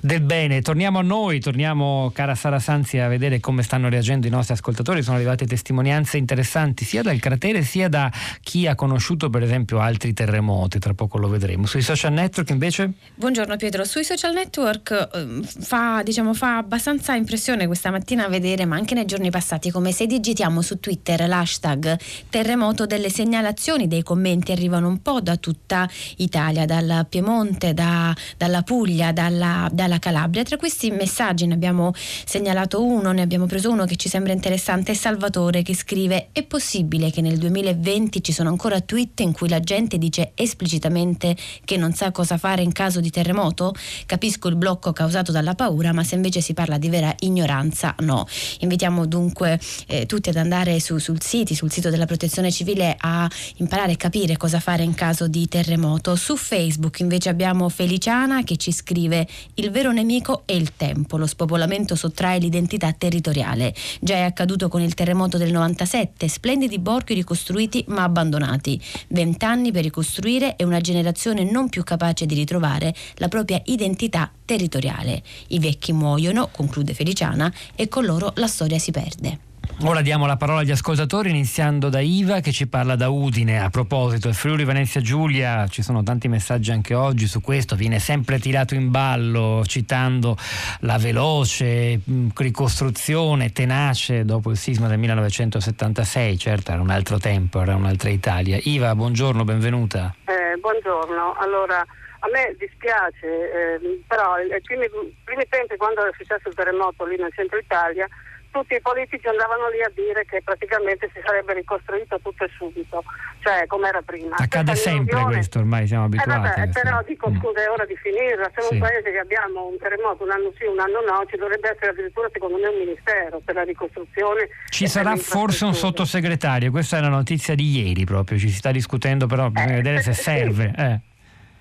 del 0.00 0.20
bene. 0.20 0.60
Torniamo 0.60 0.98
a 0.98 1.02
noi, 1.02 1.40
torniamo 1.40 2.10
cara 2.14 2.34
Sara 2.34 2.58
Sanzi 2.58 2.98
a 2.98 3.08
vedere 3.08 3.40
come 3.40 3.62
stanno 3.62 3.88
reagendo 3.88 4.26
i 4.26 4.30
nostri 4.30 4.54
ascoltatori, 4.54 5.02
sono 5.02 5.16
arrivate 5.16 5.46
testimonianze 5.46 6.16
interessanti 6.16 6.84
sia 6.84 7.02
dal 7.02 7.18
cratere 7.18 7.62
sia 7.62 7.88
da 7.88 8.12
chi 8.42 8.66
ha 8.66 8.74
conosciuto 8.74 9.30
per 9.30 9.42
esempio 9.42 9.78
altri 9.80 10.12
terremoti, 10.12 10.78
tra 10.78 10.94
poco 10.94 11.18
lo 11.18 11.28
vedremo. 11.28 11.66
Sui 11.66 11.82
social 11.82 12.12
network 12.12 12.50
invece? 12.50 12.92
Buongiorno 13.14 13.56
Pietro, 13.56 13.84
sui 13.84 14.04
social 14.04 14.32
network 14.32 15.10
eh, 15.12 15.40
fa, 15.44 16.02
diciamo, 16.02 16.34
fa 16.34 16.58
abbastanza 16.58 17.14
impressione 17.14 17.66
questa 17.66 17.90
stamattina 17.94 18.24
a 18.24 18.28
vedere, 18.28 18.64
ma 18.64 18.74
anche 18.74 18.94
nei 18.94 19.04
giorni 19.04 19.30
passati, 19.30 19.70
come 19.70 19.92
se 19.92 20.06
digitiamo 20.06 20.62
su 20.62 20.80
Twitter 20.80 21.28
l'hashtag 21.28 21.96
terremoto, 22.28 22.86
delle 22.86 23.08
segnalazioni, 23.08 23.86
dei 23.86 24.02
commenti 24.02 24.50
arrivano 24.50 24.88
un 24.88 25.00
po' 25.00 25.20
da 25.20 25.36
tutta 25.36 25.88
Italia, 26.16 26.64
dal 26.64 27.06
Piemonte, 27.08 27.72
da, 27.72 28.12
dalla 28.36 28.62
Puglia, 28.62 29.12
dalla, 29.12 29.68
dalla, 29.72 30.00
Calabria. 30.00 30.42
Tra 30.42 30.56
questi 30.56 30.90
messaggi 30.90 31.46
ne 31.46 31.54
abbiamo 31.54 31.92
segnalato 31.94 32.82
uno, 32.82 33.12
ne 33.12 33.22
abbiamo 33.22 33.46
preso 33.46 33.70
uno 33.70 33.84
che 33.84 33.94
ci 33.94 34.08
sembra 34.08 34.32
interessante, 34.32 34.90
è 34.90 34.94
Salvatore 34.94 35.62
che 35.62 35.74
scrive 35.74 36.28
è 36.32 36.42
possibile 36.42 37.12
che 37.12 37.20
nel 37.20 37.38
2020 37.38 38.22
ci 38.24 38.32
sono 38.32 38.48
ancora 38.48 38.80
tweet 38.80 39.20
in 39.20 39.32
cui 39.32 39.48
la 39.48 39.60
gente 39.60 39.98
dice 39.98 40.32
esplicitamente 40.34 41.36
che 41.64 41.76
non 41.76 41.92
sa 41.92 42.10
cosa 42.10 42.38
fare 42.38 42.62
in 42.62 42.72
caso 42.72 42.98
di 42.98 43.10
terremoto? 43.10 43.72
Capisco 44.06 44.48
il 44.48 44.56
blocco 44.56 44.92
causato 44.92 45.30
dalla 45.30 45.54
paura, 45.54 45.92
ma 45.92 46.02
se 46.02 46.16
invece 46.16 46.40
si 46.40 46.54
parla 46.54 46.76
di 46.76 46.88
vera 46.88 47.14
ignoranza, 47.20 47.83
abbastanza 47.84 47.94
no. 47.98 48.26
Invitiamo 48.60 49.06
dunque 49.06 49.60
eh, 49.86 50.06
tutti 50.06 50.30
ad 50.30 50.36
andare 50.36 50.80
su, 50.80 50.98
sul 50.98 51.20
sito, 51.20 51.54
sul 51.54 51.70
sito 51.70 51.90
della 51.90 52.06
protezione 52.06 52.50
civile 52.50 52.96
a 52.98 53.28
imparare 53.56 53.92
e 53.92 53.96
capire 53.96 54.36
cosa 54.36 54.60
fare 54.60 54.82
in 54.82 54.94
caso 54.94 55.28
di 55.28 55.46
terremoto. 55.46 56.16
Su 56.16 56.36
Facebook 56.36 57.00
invece 57.00 57.28
abbiamo 57.28 57.68
Feliciana 57.68 58.42
che 58.42 58.56
ci 58.56 58.72
scrive 58.72 59.26
il 59.54 59.70
vero 59.70 59.92
nemico 59.92 60.42
è 60.46 60.52
il 60.52 60.72
tempo, 60.76 61.16
lo 61.16 61.26
spopolamento 61.26 61.94
sottrae 61.94 62.38
l'identità 62.38 62.92
territoriale. 62.92 63.74
Già 64.00 64.14
è 64.14 64.22
accaduto 64.22 64.68
con 64.68 64.80
il 64.80 64.94
terremoto 64.94 65.36
del 65.36 65.52
97, 65.52 66.28
splendidi 66.28 66.78
borghi 66.78 67.14
ricostruiti 67.14 67.84
ma 67.88 68.04
abbandonati. 68.04 68.80
Vent'anni 69.08 69.72
per 69.72 69.82
ricostruire 69.82 70.56
e 70.56 70.64
una 70.64 70.80
generazione 70.80 71.44
non 71.44 71.68
più 71.68 71.82
capace 71.82 72.26
di 72.26 72.34
ritrovare 72.34 72.94
la 73.16 73.28
propria 73.28 73.60
identità 73.64 74.30
territoriale. 74.44 75.22
I 75.48 75.58
vecchi 75.58 75.92
muoiono, 75.92 76.48
conclude 76.50 76.94
Feliciana, 76.94 77.52
e 77.74 77.88
con 77.88 78.04
loro 78.04 78.32
la 78.36 78.46
storia 78.46 78.78
si 78.78 78.90
perde. 78.90 79.38
Ora 79.82 80.02
diamo 80.02 80.24
la 80.26 80.36
parola 80.36 80.60
agli 80.60 80.70
ascoltatori 80.70 81.30
iniziando 81.30 81.88
da 81.88 81.98
Iva 81.98 82.40
che 82.40 82.52
ci 82.52 82.68
parla 82.68 82.94
da 82.94 83.08
Udine. 83.08 83.60
A 83.60 83.70
proposito, 83.70 84.28
il 84.28 84.34
Friuli 84.34 84.64
Venezia 84.64 85.00
Giulia, 85.00 85.66
ci 85.68 85.82
sono 85.82 86.02
tanti 86.02 86.28
messaggi 86.28 86.70
anche 86.70 86.94
oggi 86.94 87.26
su 87.26 87.40
questo, 87.40 87.74
viene 87.74 87.98
sempre 87.98 88.38
tirato 88.38 88.74
in 88.74 88.90
ballo 88.90 89.62
citando 89.66 90.36
la 90.80 90.96
veloce 90.96 92.00
ricostruzione 92.34 93.52
tenace 93.52 94.24
dopo 94.24 94.50
il 94.50 94.56
sisma 94.56 94.86
del 94.86 94.98
1976, 94.98 96.38
certo 96.38 96.70
era 96.70 96.80
un 96.80 96.90
altro 96.90 97.18
tempo, 97.18 97.60
era 97.60 97.74
un'altra 97.74 98.10
Italia. 98.10 98.58
Iva, 98.62 98.94
buongiorno, 98.94 99.44
benvenuta. 99.44 100.14
Eh, 100.24 100.56
buongiorno, 100.58 101.34
allora 101.38 101.84
a 102.24 102.28
me 102.32 102.56
dispiace, 102.58 103.28
eh, 103.76 104.02
però 104.08 104.36
nei 104.36 104.60
primi, 104.62 104.88
primi 105.24 105.44
tempi 105.48 105.76
quando 105.76 106.00
era 106.00 106.12
successo 106.16 106.48
il 106.48 106.54
terremoto 106.54 107.04
lì 107.04 107.16
nel 107.16 107.32
centro 107.34 107.58
Italia, 107.58 108.08
tutti 108.50 108.74
i 108.74 108.80
politici 108.80 109.26
andavano 109.26 109.68
lì 109.68 109.82
a 109.82 109.90
dire 109.92 110.24
che 110.24 110.40
praticamente 110.40 111.10
si 111.12 111.20
sarebbe 111.26 111.54
ricostruito 111.54 112.20
tutto 112.22 112.44
e 112.44 112.50
subito, 112.56 113.02
cioè 113.40 113.66
come 113.66 113.88
era 113.88 114.00
prima. 114.00 114.36
Accade 114.36 114.76
sempre 114.76 115.20
questo, 115.24 115.58
ormai 115.58 115.86
siamo 115.86 116.04
abituati. 116.04 116.30
Eh 116.30 116.64
vabbè, 116.64 116.68
però 116.70 117.02
dico 117.02 117.28
mm. 117.28 117.36
scusa, 117.40 117.60
è 117.60 117.68
ora 117.68 117.84
di 117.84 117.96
finirla. 117.96 118.48
Siamo 118.54 118.68
sì. 118.68 118.74
un 118.74 118.80
paese 118.80 119.10
che 119.10 119.18
abbiamo 119.18 119.66
un 119.66 119.76
terremoto 119.76 120.22
un 120.22 120.30
anno 120.30 120.52
sì, 120.56 120.64
un 120.64 120.78
anno 120.78 121.00
no, 121.02 121.26
ci 121.28 121.36
dovrebbe 121.36 121.68
essere 121.74 121.90
addirittura 121.90 122.28
secondo 122.32 122.56
me 122.56 122.68
un 122.68 122.78
ministero 122.78 123.40
per 123.44 123.54
la 123.56 123.64
ricostruzione. 123.64 124.48
Ci 124.70 124.86
sarà 124.86 125.16
forse 125.16 125.64
un 125.64 125.74
sottosegretario, 125.74 126.70
questa 126.70 126.98
è 126.98 127.00
la 127.00 127.08
notizia 127.08 127.56
di 127.56 127.82
ieri 127.82 128.04
proprio, 128.04 128.38
ci 128.38 128.48
si 128.48 128.56
sta 128.56 128.70
discutendo 128.70 129.26
però 129.26 129.50
bisogna 129.50 129.72
eh, 129.72 129.82
vedere 129.82 130.00
se 130.00 130.10
eh, 130.10 130.14
serve. 130.14 130.72
Sì. 130.74 130.80
Eh. 130.80 131.00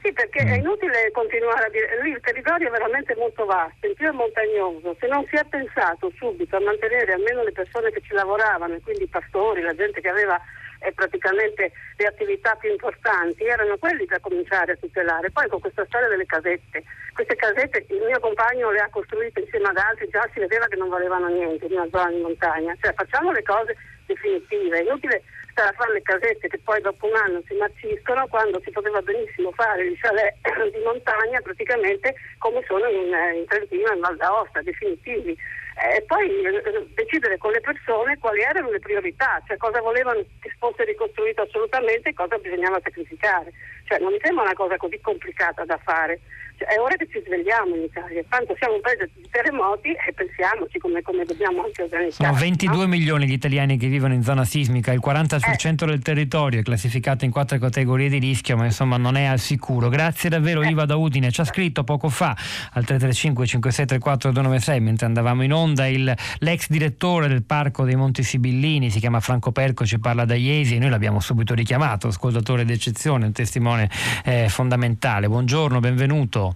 Sì, 0.03 0.11
perché 0.11 0.43
mm. 0.43 0.47
è 0.47 0.57
inutile 0.57 1.11
continuare 1.11 1.67
a 1.67 1.69
dire, 1.69 2.01
lì 2.01 2.09
il 2.11 2.19
territorio 2.19 2.67
è 2.67 2.71
veramente 2.71 3.15
molto 3.15 3.45
vasto, 3.45 3.87
in 3.87 3.93
più 3.93 4.09
è 4.09 4.11
montagnoso, 4.11 4.97
se 4.99 5.07
non 5.07 5.25
si 5.29 5.35
è 5.35 5.45
pensato 5.45 6.11
subito 6.17 6.57
a 6.57 6.59
mantenere 6.59 7.13
almeno 7.13 7.41
le 7.41 7.53
persone 7.53 7.89
che 7.89 8.01
ci 8.01 8.13
lavoravano, 8.13 8.77
quindi 8.83 9.03
i 9.03 9.07
pastori, 9.07 9.61
la 9.61 9.73
gente 9.73 10.01
che 10.01 10.09
aveva 10.09 10.37
eh, 10.79 10.91
praticamente 10.91 11.71
le 11.95 12.05
attività 12.05 12.53
più 12.55 12.69
importanti, 12.69 13.45
erano 13.45 13.77
quelli 13.77 14.05
da 14.05 14.19
cominciare 14.19 14.73
a 14.73 14.75
tutelare. 14.75 15.31
Poi 15.31 15.47
con 15.47 15.61
questa 15.61 15.85
storia 15.85 16.09
delle 16.09 16.25
casette, 16.25 16.83
queste 17.13 17.37
casette 17.37 17.85
il 17.87 18.03
mio 18.03 18.19
compagno 18.19 18.71
le 18.71 18.79
ha 18.79 18.89
costruite 18.89 19.39
insieme 19.39 19.69
ad 19.69 19.77
altri, 19.77 20.09
già 20.09 20.27
si 20.33 20.39
vedeva 20.41 20.67
che 20.67 20.75
non 20.75 20.89
valevano 20.89 21.27
niente 21.27 21.63
in 21.65 21.79
una 21.79 21.87
zona 21.89 22.09
di 22.09 22.19
montagna, 22.19 22.75
cioè 22.81 22.93
facciamo 22.93 23.31
le 23.31 23.43
cose 23.43 23.77
definitive, 24.05 24.79
è 24.79 24.81
inutile 24.81 25.23
stare 25.53 25.69
a 25.69 25.73
fare 25.73 25.93
le 25.93 26.01
casette 26.01 26.47
che 26.47 26.59
poi 26.63 26.81
dopo 26.81 27.05
un 27.05 27.15
anno 27.15 27.41
si 27.47 27.55
marciscono 27.55 28.27
quando 28.27 28.59
si 28.63 28.71
poteva 28.71 29.01
benissimo 29.01 29.51
fare 29.51 29.85
i 29.85 29.97
chalet 29.97 30.35
di 30.73 30.83
montagna 30.83 31.39
praticamente 31.41 32.15
come 32.39 32.63
sono 32.67 32.85
in, 32.87 33.13
in 33.37 33.45
Trentino 33.47 33.93
in 33.93 33.99
Val 33.99 34.17
d'Aosta, 34.17 34.61
definitivi. 34.61 35.37
E 35.73 36.01
poi 36.03 36.29
eh, 36.29 36.87
decidere 36.93 37.37
con 37.37 37.51
le 37.51 37.61
persone 37.61 38.17
quali 38.19 38.41
erano 38.41 38.69
le 38.69 38.79
priorità, 38.79 39.41
cioè 39.47 39.57
cosa 39.57 39.81
volevano 39.81 40.23
che 40.39 40.53
fosse 40.59 40.83
ricostruito 40.85 41.41
assolutamente 41.41 42.09
e 42.09 42.13
cosa 42.13 42.37
bisognava 42.37 42.79
sacrificare. 42.83 43.51
Cioè 43.85 43.99
non 43.99 44.11
mi 44.11 44.19
sembra 44.21 44.43
una 44.43 44.53
cosa 44.53 44.77
così 44.77 44.99
complicata 45.01 45.65
da 45.65 45.77
fare. 45.83 46.19
Cioè, 46.57 46.67
è 46.67 46.79
ora 46.79 46.95
che 46.95 47.07
ci 47.11 47.21
svegliamo 47.25 47.75
in 47.75 47.83
Italia, 47.83 48.23
tanto 48.29 48.55
siamo 48.57 48.75
un 48.75 48.81
paese 48.81 49.09
di 49.15 49.27
terremoti 49.29 49.89
e 49.89 50.13
pensiamoci 50.13 50.77
come, 50.77 51.01
come 51.01 51.25
dobbiamo 51.25 51.63
anche 51.63 51.83
organizzare. 51.83 52.11
Sono 52.11 52.39
22 52.39 52.75
no? 52.75 52.87
milioni 52.87 53.27
gli 53.27 53.33
italiani 53.33 53.77
che 53.77 53.87
vivono 53.87 54.13
in 54.13 54.23
zona 54.23 54.45
sismica, 54.45 54.91
il 54.91 55.01
40% 55.03 55.83
eh. 55.83 55.85
del 55.85 56.01
territorio 56.01 56.59
è 56.59 56.63
classificato 56.63 57.25
in 57.25 57.31
quattro 57.31 57.57
categorie 57.57 58.09
di 58.09 58.19
rischio, 58.19 58.55
ma 58.55 58.65
insomma 58.65 58.97
non 58.97 59.15
è 59.15 59.25
al 59.25 59.39
sicuro. 59.39 59.89
Grazie 59.89 60.29
davvero 60.29 60.61
eh. 60.61 60.65
Oliva 60.65 60.85
da 60.85 60.95
Udine, 60.95 61.31
ci 61.31 61.41
ha 61.41 61.45
scritto 61.45 61.83
poco 61.83 62.09
fa 62.09 62.29
al 62.29 62.85
335 62.85 63.45
5634 63.45 64.31
296 64.31 64.79
mentre 64.79 65.05
andavamo 65.05 65.43
in 65.43 65.53
onda 65.53 65.87
il, 65.87 66.13
l'ex 66.39 66.67
direttore 66.69 67.27
del 67.27 67.43
Parco 67.43 67.83
dei 67.83 67.95
Monti 67.95 68.23
Sibillini, 68.23 68.89
si 68.89 68.99
chiama 68.99 69.19
Franco 69.19 69.51
Perco, 69.51 69.85
ci 69.85 69.99
parla 69.99 70.25
da 70.25 70.35
Iesi 70.35 70.75
e 70.75 70.79
noi 70.79 70.89
l'abbiamo 70.89 71.19
subito 71.19 71.53
richiamato, 71.53 72.07
ascoltatore 72.07 72.65
d'eccezione, 72.65 73.25
un 73.25 73.31
testimone 73.31 73.89
eh, 74.23 74.47
fondamentale. 74.49 75.27
Buongiorno, 75.27 75.79
benvenuto. 75.79 76.52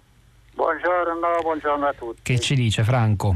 Buongiorno, 0.57 1.37
buongiorno 1.43 1.85
a 1.85 1.93
tutti. 1.93 2.21
Che 2.23 2.39
ci 2.39 2.55
dice 2.55 2.83
Franco? 2.83 3.35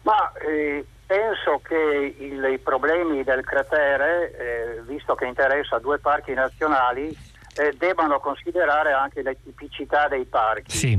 Ma 0.00 0.32
eh, 0.48 0.82
penso 1.04 1.60
che 1.62 2.14
il, 2.18 2.42
i 2.42 2.58
problemi 2.58 3.22
del 3.22 3.44
cratere, 3.44 4.34
eh, 4.34 4.82
visto 4.86 5.14
che 5.14 5.26
interessa 5.26 5.78
due 5.78 5.98
parchi 5.98 6.32
nazionali, 6.32 7.14
eh, 7.56 7.74
debbano 7.76 8.18
considerare 8.18 8.92
anche 8.92 9.20
le 9.20 9.36
tipicità 9.42 10.08
dei 10.08 10.24
parchi. 10.24 10.74
Sì. 10.74 10.98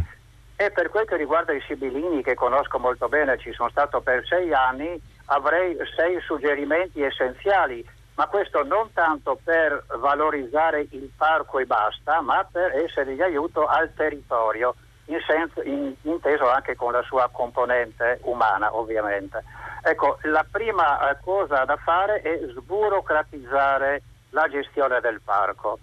E 0.55 0.70
per 0.70 0.89
quel 0.89 1.07
che 1.07 1.18
riguarda 1.18 1.51
i 1.51 1.63
Sibillini, 1.65 2.22
che 2.22 2.36
conosco 2.36 2.78
molto 2.78 3.09
bene, 3.09 3.39
ci 3.39 3.51
sono 3.53 3.70
stato 3.70 4.01
per 4.01 4.24
sei 4.28 4.53
anni, 4.53 5.01
avrei 5.26 5.76
sei 5.95 6.22
suggerimenti 6.22 7.01
essenziali, 7.01 7.84
ma 8.13 8.28
questo 8.28 8.63
non 8.63 8.93
tanto 8.93 9.39
per 9.43 9.84
valorizzare 9.97 10.86
il 10.91 11.09
parco 11.18 11.57
e 11.57 11.65
basta, 11.65 12.22
ma 12.22 12.47
per 12.51 12.76
essere 12.76 13.15
di 13.15 13.22
aiuto 13.24 13.65
al 13.65 13.91
territorio 13.95 14.76
in 15.08 15.20
senso, 15.26 15.62
in, 15.64 15.93
inteso 16.01 16.49
anche 16.49 16.76
con 16.76 16.91
la 16.91 17.01
sua 17.03 17.30
componente 17.32 18.20
umana 18.24 18.76
ovviamente. 18.76 19.43
Ecco, 19.84 20.18
la 20.24 20.45
prima 20.49 21.10
eh, 21.10 21.18
cosa 21.24 21.64
da 21.66 21.78
fare 21.78 22.22
è 22.22 22.39
sburocratizzare 22.53 24.01
la 24.32 24.47
gestione 24.49 24.99
del 24.99 25.22
parco. 25.24 25.80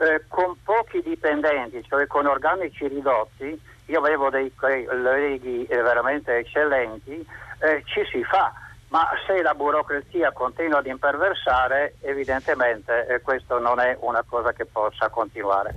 Eh, 0.00 0.24
con 0.28 0.56
pochi 0.62 1.02
dipendenti, 1.02 1.82
cioè 1.82 2.06
con 2.06 2.26
organici 2.26 2.86
ridotti, 2.86 3.60
io 3.86 3.98
avevo 3.98 4.30
dei 4.30 4.54
colleghi 4.54 5.66
eh, 5.66 5.82
veramente 5.82 6.36
eccellenti, 6.36 7.26
eh, 7.60 7.82
ci 7.84 8.04
si 8.12 8.22
fa, 8.22 8.52
ma 8.88 9.08
se 9.26 9.42
la 9.42 9.54
burocrazia 9.54 10.30
continua 10.32 10.78
ad 10.78 10.86
imperversare, 10.86 11.94
evidentemente 12.02 13.06
eh, 13.06 13.20
questo 13.22 13.58
non 13.58 13.80
è 13.80 13.96
una 14.00 14.22
cosa 14.26 14.52
che 14.52 14.66
possa 14.66 15.08
continuare. 15.08 15.74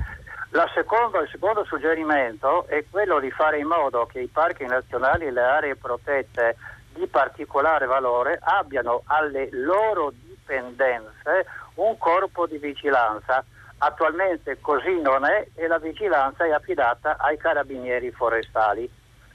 Secondo, 0.73 1.21
il 1.21 1.29
secondo 1.29 1.63
suggerimento 1.63 2.67
è 2.67 2.83
quello 2.89 3.19
di 3.19 3.31
fare 3.31 3.59
in 3.59 3.67
modo 3.67 4.05
che 4.05 4.19
i 4.19 4.27
parchi 4.27 4.65
nazionali 4.65 5.25
e 5.25 5.31
le 5.31 5.41
aree 5.41 5.75
protette 5.77 6.57
di 6.93 7.07
particolare 7.07 7.85
valore 7.85 8.37
abbiano 8.41 9.03
alle 9.05 9.47
loro 9.51 10.11
dipendenze 10.11 11.45
un 11.75 11.97
corpo 11.97 12.47
di 12.47 12.57
vigilanza. 12.57 13.43
Attualmente 13.77 14.59
così 14.59 14.99
non 14.99 15.25
è 15.25 15.47
e 15.55 15.67
la 15.67 15.79
vigilanza 15.79 16.45
è 16.45 16.51
affidata 16.51 17.15
ai 17.17 17.37
carabinieri 17.37 18.11
forestali 18.11 18.89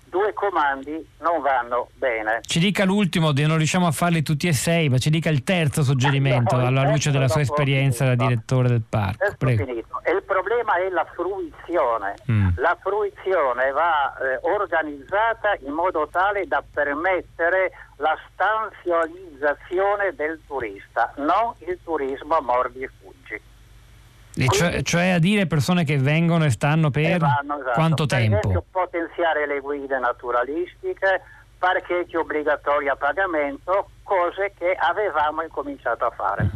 due 0.08 0.32
comandi 0.32 1.06
non 1.20 1.40
vanno 1.42 1.90
bene. 1.94 2.40
Ci 2.42 2.58
dica 2.58 2.84
l'ultimo, 2.84 3.32
non 3.32 3.56
riusciamo 3.56 3.86
a 3.86 3.92
farli 3.92 4.22
tutti 4.22 4.48
e 4.48 4.52
sei, 4.52 4.88
ma 4.88 4.98
ci 4.98 5.10
dica 5.10 5.28
il 5.30 5.42
terzo 5.44 5.82
suggerimento 5.82 6.56
no, 6.56 6.66
alla 6.66 6.88
luce 6.88 7.10
della 7.10 7.28
sua 7.28 7.40
esperienza 7.40 8.04
da 8.04 8.14
direttore 8.14 8.68
del 8.68 8.82
parco. 8.88 9.24
il 10.10 10.22
problema 10.24 10.76
è 10.76 10.88
la 10.88 11.06
fruizione. 11.14 12.14
Mm. 12.30 12.48
La 12.56 12.76
fruizione 12.80 13.70
va 13.72 14.14
eh, 14.16 14.38
organizzata 14.42 15.56
in 15.64 15.72
modo 15.72 16.08
tale 16.10 16.46
da 16.46 16.62
permettere 16.72 17.72
la 17.96 18.16
stanzializzazione 18.32 20.14
del 20.14 20.40
turista, 20.46 21.12
non 21.16 21.54
il 21.58 21.78
turismo 21.82 22.40
mordi 22.40 22.82
e 22.82 22.90
fuggi. 23.00 23.15
Cioè, 24.44 24.82
cioè, 24.82 25.08
a 25.08 25.18
dire 25.18 25.46
persone 25.46 25.84
che 25.84 25.96
vengono 25.96 26.44
e 26.44 26.50
stanno 26.50 26.90
per 26.90 27.14
e 27.14 27.18
vanno, 27.18 27.58
esatto. 27.58 27.72
quanto 27.72 28.06
per 28.06 28.18
tempo? 28.18 28.36
Esempio, 28.36 28.64
potenziare 28.70 29.46
le 29.46 29.60
guide 29.60 29.98
naturalistiche, 29.98 31.22
parcheggi 31.58 32.16
obbligatori 32.16 32.88
a 32.88 32.96
pagamento, 32.96 33.88
cose 34.02 34.52
che 34.58 34.76
avevamo 34.78 35.42
incominciato 35.42 36.04
a 36.04 36.10
fare. 36.10 36.50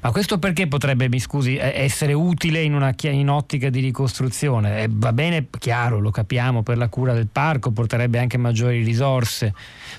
Ma 0.00 0.12
questo 0.12 0.38
perché 0.38 0.66
potrebbe, 0.66 1.08
mi 1.08 1.18
scusi, 1.18 1.56
essere 1.56 2.12
utile 2.12 2.60
in, 2.60 2.74
una, 2.74 2.94
in 3.02 3.28
ottica 3.28 3.68
di 3.68 3.80
ricostruzione? 3.80 4.84
Eh, 4.84 4.86
va 4.88 5.12
bene, 5.12 5.48
chiaro, 5.58 5.98
lo 5.98 6.10
capiamo, 6.10 6.62
per 6.62 6.78
la 6.78 6.88
cura 6.88 7.12
del 7.12 7.26
parco 7.26 7.72
porterebbe 7.72 8.18
anche 8.18 8.38
maggiori 8.38 8.82
risorse, 8.82 9.52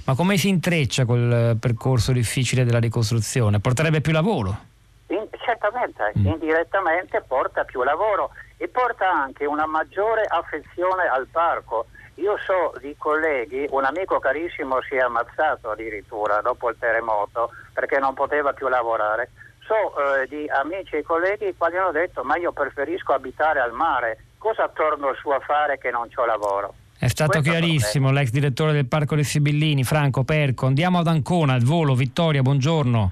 ma 0.06 0.16
come 0.16 0.38
si 0.38 0.48
intreccia 0.48 1.06
col 1.06 1.58
percorso 1.60 2.14
difficile 2.14 2.64
della 2.64 2.80
ricostruzione? 2.80 3.60
Porterebbe 3.60 4.02
più 4.02 4.14
lavoro? 4.14 4.74
In, 5.08 5.28
certamente, 5.44 6.14
mm. 6.18 6.26
indirettamente 6.26 7.22
porta 7.22 7.64
più 7.64 7.84
lavoro 7.84 8.32
e 8.58 8.68
porta 8.68 9.10
anche 9.10 9.46
una 9.46 9.66
maggiore 9.66 10.24
affezione 10.28 11.04
al 11.04 11.28
parco. 11.28 11.88
Io 12.16 12.38
so 12.38 12.74
di 12.80 12.96
colleghi, 12.98 13.68
un 13.72 13.84
amico 13.84 14.20
carissimo 14.20 14.82
si 14.82 14.96
è 14.96 15.00
ammazzato 15.00 15.72
addirittura 15.72 16.42
dopo 16.42 16.70
il 16.70 16.78
terremoto 16.80 17.52
perché 17.74 18.00
non 18.00 18.14
poteva 18.14 18.54
più 18.54 18.68
lavorare. 18.70 19.32
So 19.68 19.76
eh, 19.98 20.28
di 20.28 20.48
amici 20.48 20.96
e 20.96 21.04
colleghi 21.04 21.48
i 21.48 21.56
quali 21.58 21.76
hanno 21.78 21.92
detto 21.92 22.24
ma 22.24 22.38
io 22.38 22.52
preferisco 22.54 23.14
abitare 23.14 23.60
al 23.60 23.74
mare, 23.74 24.20
cosa 24.38 24.70
torno 24.70 25.14
su 25.16 25.30
a 25.30 25.40
fare 25.40 25.78
che 25.78 25.92
non 25.92 26.08
ho 26.14 26.26
lavoro? 26.26 26.74
È 26.98 27.08
stato 27.08 27.32
Questo 27.32 27.52
chiarissimo 27.52 28.12
l'ex 28.12 28.30
direttore 28.30 28.72
del 28.72 28.86
Parco 28.86 29.16
dei 29.16 29.26
Sibillini, 29.26 29.84
Franco 29.84 30.24
Perco. 30.24 30.68
Andiamo 30.68 31.00
ad 31.00 31.08
Ancona, 31.08 31.54
al 31.54 31.64
volo. 31.64 31.94
Vittoria, 31.94 32.42
buongiorno. 32.42 33.12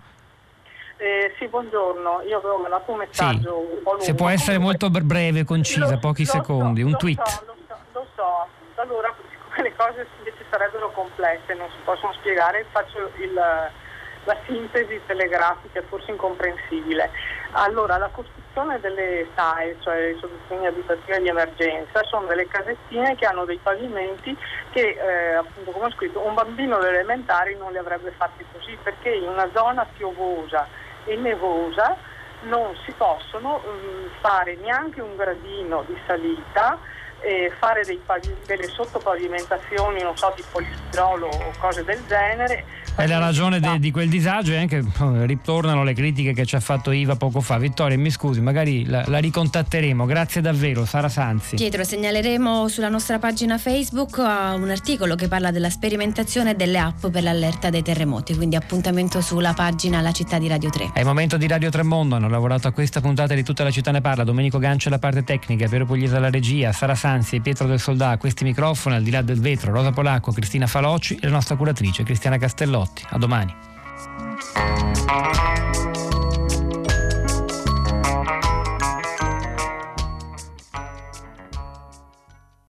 Eh, 1.03 1.33
sì, 1.37 1.49
buongiorno. 1.49 2.21
Io 2.21 2.37
avevo 2.37 2.59
mandato 2.59 2.89
un 2.89 2.99
messaggio 2.99 3.65
sì. 3.67 3.75
un 3.75 3.83
po' 3.83 3.89
lungo. 3.89 4.05
Se 4.05 4.15
può 4.15 4.29
essere 4.29 4.57
molto 4.57 4.89
breve 4.89 5.43
concisa, 5.43 5.91
lo, 5.91 5.99
pochi 5.99 6.23
lo 6.23 6.31
secondi, 6.31 6.79
so, 6.79 6.85
un 6.85 6.91
lo 6.93 6.97
tweet. 6.97 7.27
So, 7.27 7.43
lo, 7.45 7.55
so, 7.67 7.75
lo 7.91 8.07
so. 8.15 8.47
Allora, 8.75 9.13
siccome 9.29 9.67
le 9.67 9.75
cose 9.75 10.07
invece 10.19 10.45
sarebbero 10.49 10.91
complesse, 10.91 11.55
non 11.55 11.67
si 11.71 11.75
possono 11.83 12.13
spiegare, 12.13 12.65
faccio 12.71 13.11
il, 13.17 13.33
la 13.33 14.37
sintesi 14.45 15.01
telegrafica, 15.05 15.83
forse 15.89 16.11
incomprensibile. 16.11 17.11
Allora, 17.51 17.97
la 17.97 18.09
costruzione 18.09 18.79
delle 18.79 19.27
SAE, 19.35 19.75
cioè 19.81 19.95
le 19.97 20.17
soluzioni 20.21 20.67
abitative 20.67 21.19
di 21.19 21.27
emergenza, 21.27 22.01
sono 22.05 22.27
delle 22.27 22.47
casettine 22.47 23.15
che 23.15 23.25
hanno 23.25 23.43
dei 23.43 23.59
pavimenti 23.61 24.37
che, 24.71 24.95
eh, 24.97 25.33
appunto, 25.33 25.71
come 25.71 25.87
ho 25.87 25.91
scritto, 25.91 26.25
un 26.25 26.33
bambino 26.33 26.77
delle 26.77 26.99
elementari 26.99 27.57
non 27.57 27.73
li 27.73 27.77
avrebbe 27.77 28.11
fatti 28.11 28.45
così, 28.53 28.77
perché 28.81 29.09
in 29.09 29.27
una 29.27 29.49
zona 29.53 29.85
piovosa 29.97 30.65
e 31.05 31.15
nevosa 31.15 31.95
non 32.41 32.75
si 32.85 32.91
possono 32.91 33.61
um, 33.65 34.09
fare 34.19 34.55
neanche 34.57 35.01
un 35.01 35.15
gradino 35.15 35.83
di 35.87 35.97
salita 36.05 36.77
eh, 37.23 37.51
fare 37.57 37.83
pavi- 38.05 38.35
delle 38.45 38.67
sottopavimentazioni, 38.67 40.01
so, 40.15 40.33
di 40.35 40.43
polistirolo 40.51 41.27
o 41.27 41.51
cose 41.57 41.83
del 41.83 42.05
genere. 42.05 42.65
È 42.95 43.07
la 43.07 43.17
ragione 43.17 43.59
de- 43.59 43.79
di 43.79 43.91
quel 43.91 44.09
disagio 44.09 44.51
e 44.51 44.57
anche 44.57 44.77
eh, 44.77 45.25
ritornano 45.25 45.83
le 45.83 45.93
critiche 45.93 46.33
che 46.33 46.45
ci 46.45 46.55
ha 46.55 46.59
fatto 46.59 46.91
Iva 46.91 47.15
poco 47.15 47.41
fa. 47.41 47.57
Vittoria, 47.57 47.97
mi 47.97 48.11
scusi, 48.11 48.39
magari 48.41 48.85
la, 48.85 49.03
la 49.07 49.17
ricontatteremo. 49.17 50.05
Grazie 50.05 50.41
davvero, 50.41 50.85
Sara 50.85 51.09
Sanzi. 51.09 51.55
Pietro, 51.55 51.83
segnaleremo 51.83 52.67
sulla 52.67 52.89
nostra 52.89 53.17
pagina 53.17 53.57
Facebook 53.57 54.17
uh, 54.17 54.61
un 54.61 54.69
articolo 54.69 55.15
che 55.15 55.27
parla 55.27 55.51
della 55.51 55.69
sperimentazione 55.69 56.55
delle 56.55 56.77
app 56.77 57.07
per 57.07 57.23
l'allerta 57.23 57.69
dei 57.69 57.81
terremoti, 57.81 58.35
quindi 58.35 58.55
appuntamento 58.55 59.21
sulla 59.21 59.53
pagina 59.53 60.01
La 60.01 60.11
città 60.11 60.37
di 60.37 60.47
Radio 60.47 60.69
3. 60.69 60.91
È 60.93 60.99
il 60.99 61.05
momento 61.05 61.37
di 61.37 61.47
Radio 61.47 61.69
Tremondo, 61.71 62.15
hanno 62.15 62.29
lavorato 62.29 62.67
a 62.67 62.71
questa 62.71 63.01
puntata 63.01 63.33
di 63.33 63.43
tutta 63.43 63.63
la 63.63 63.71
città 63.71 63.91
ne 63.91 64.01
parla. 64.01 64.23
Domenico 64.23 64.59
Gancia 64.59 64.89
la 64.89 64.99
parte 64.99 65.23
tecnica, 65.23 65.67
Piero 65.67 65.85
Pugliese 65.85 66.15
alla 66.15 66.29
regia, 66.29 66.71
Sara 66.71 66.95
Sanzi 66.95 67.11
Anzi, 67.13 67.39
Pietro 67.41 67.67
del 67.67 67.79
Soldà 67.79 68.09
a 68.09 68.17
questi 68.17 68.43
microfoni, 68.43 68.95
al 68.95 69.03
di 69.03 69.11
là 69.11 69.21
del 69.21 69.39
vetro, 69.39 69.71
Rosa 69.71 69.91
Polacco, 69.91 70.31
Cristina 70.31 70.67
Falocci 70.67 71.15
e 71.15 71.27
la 71.27 71.33
nostra 71.33 71.55
curatrice 71.55 72.03
Cristiana 72.03 72.37
Castellotti. 72.37 72.82
Galotti. 72.83 73.05
A 73.09 73.17
domani. 73.17 73.55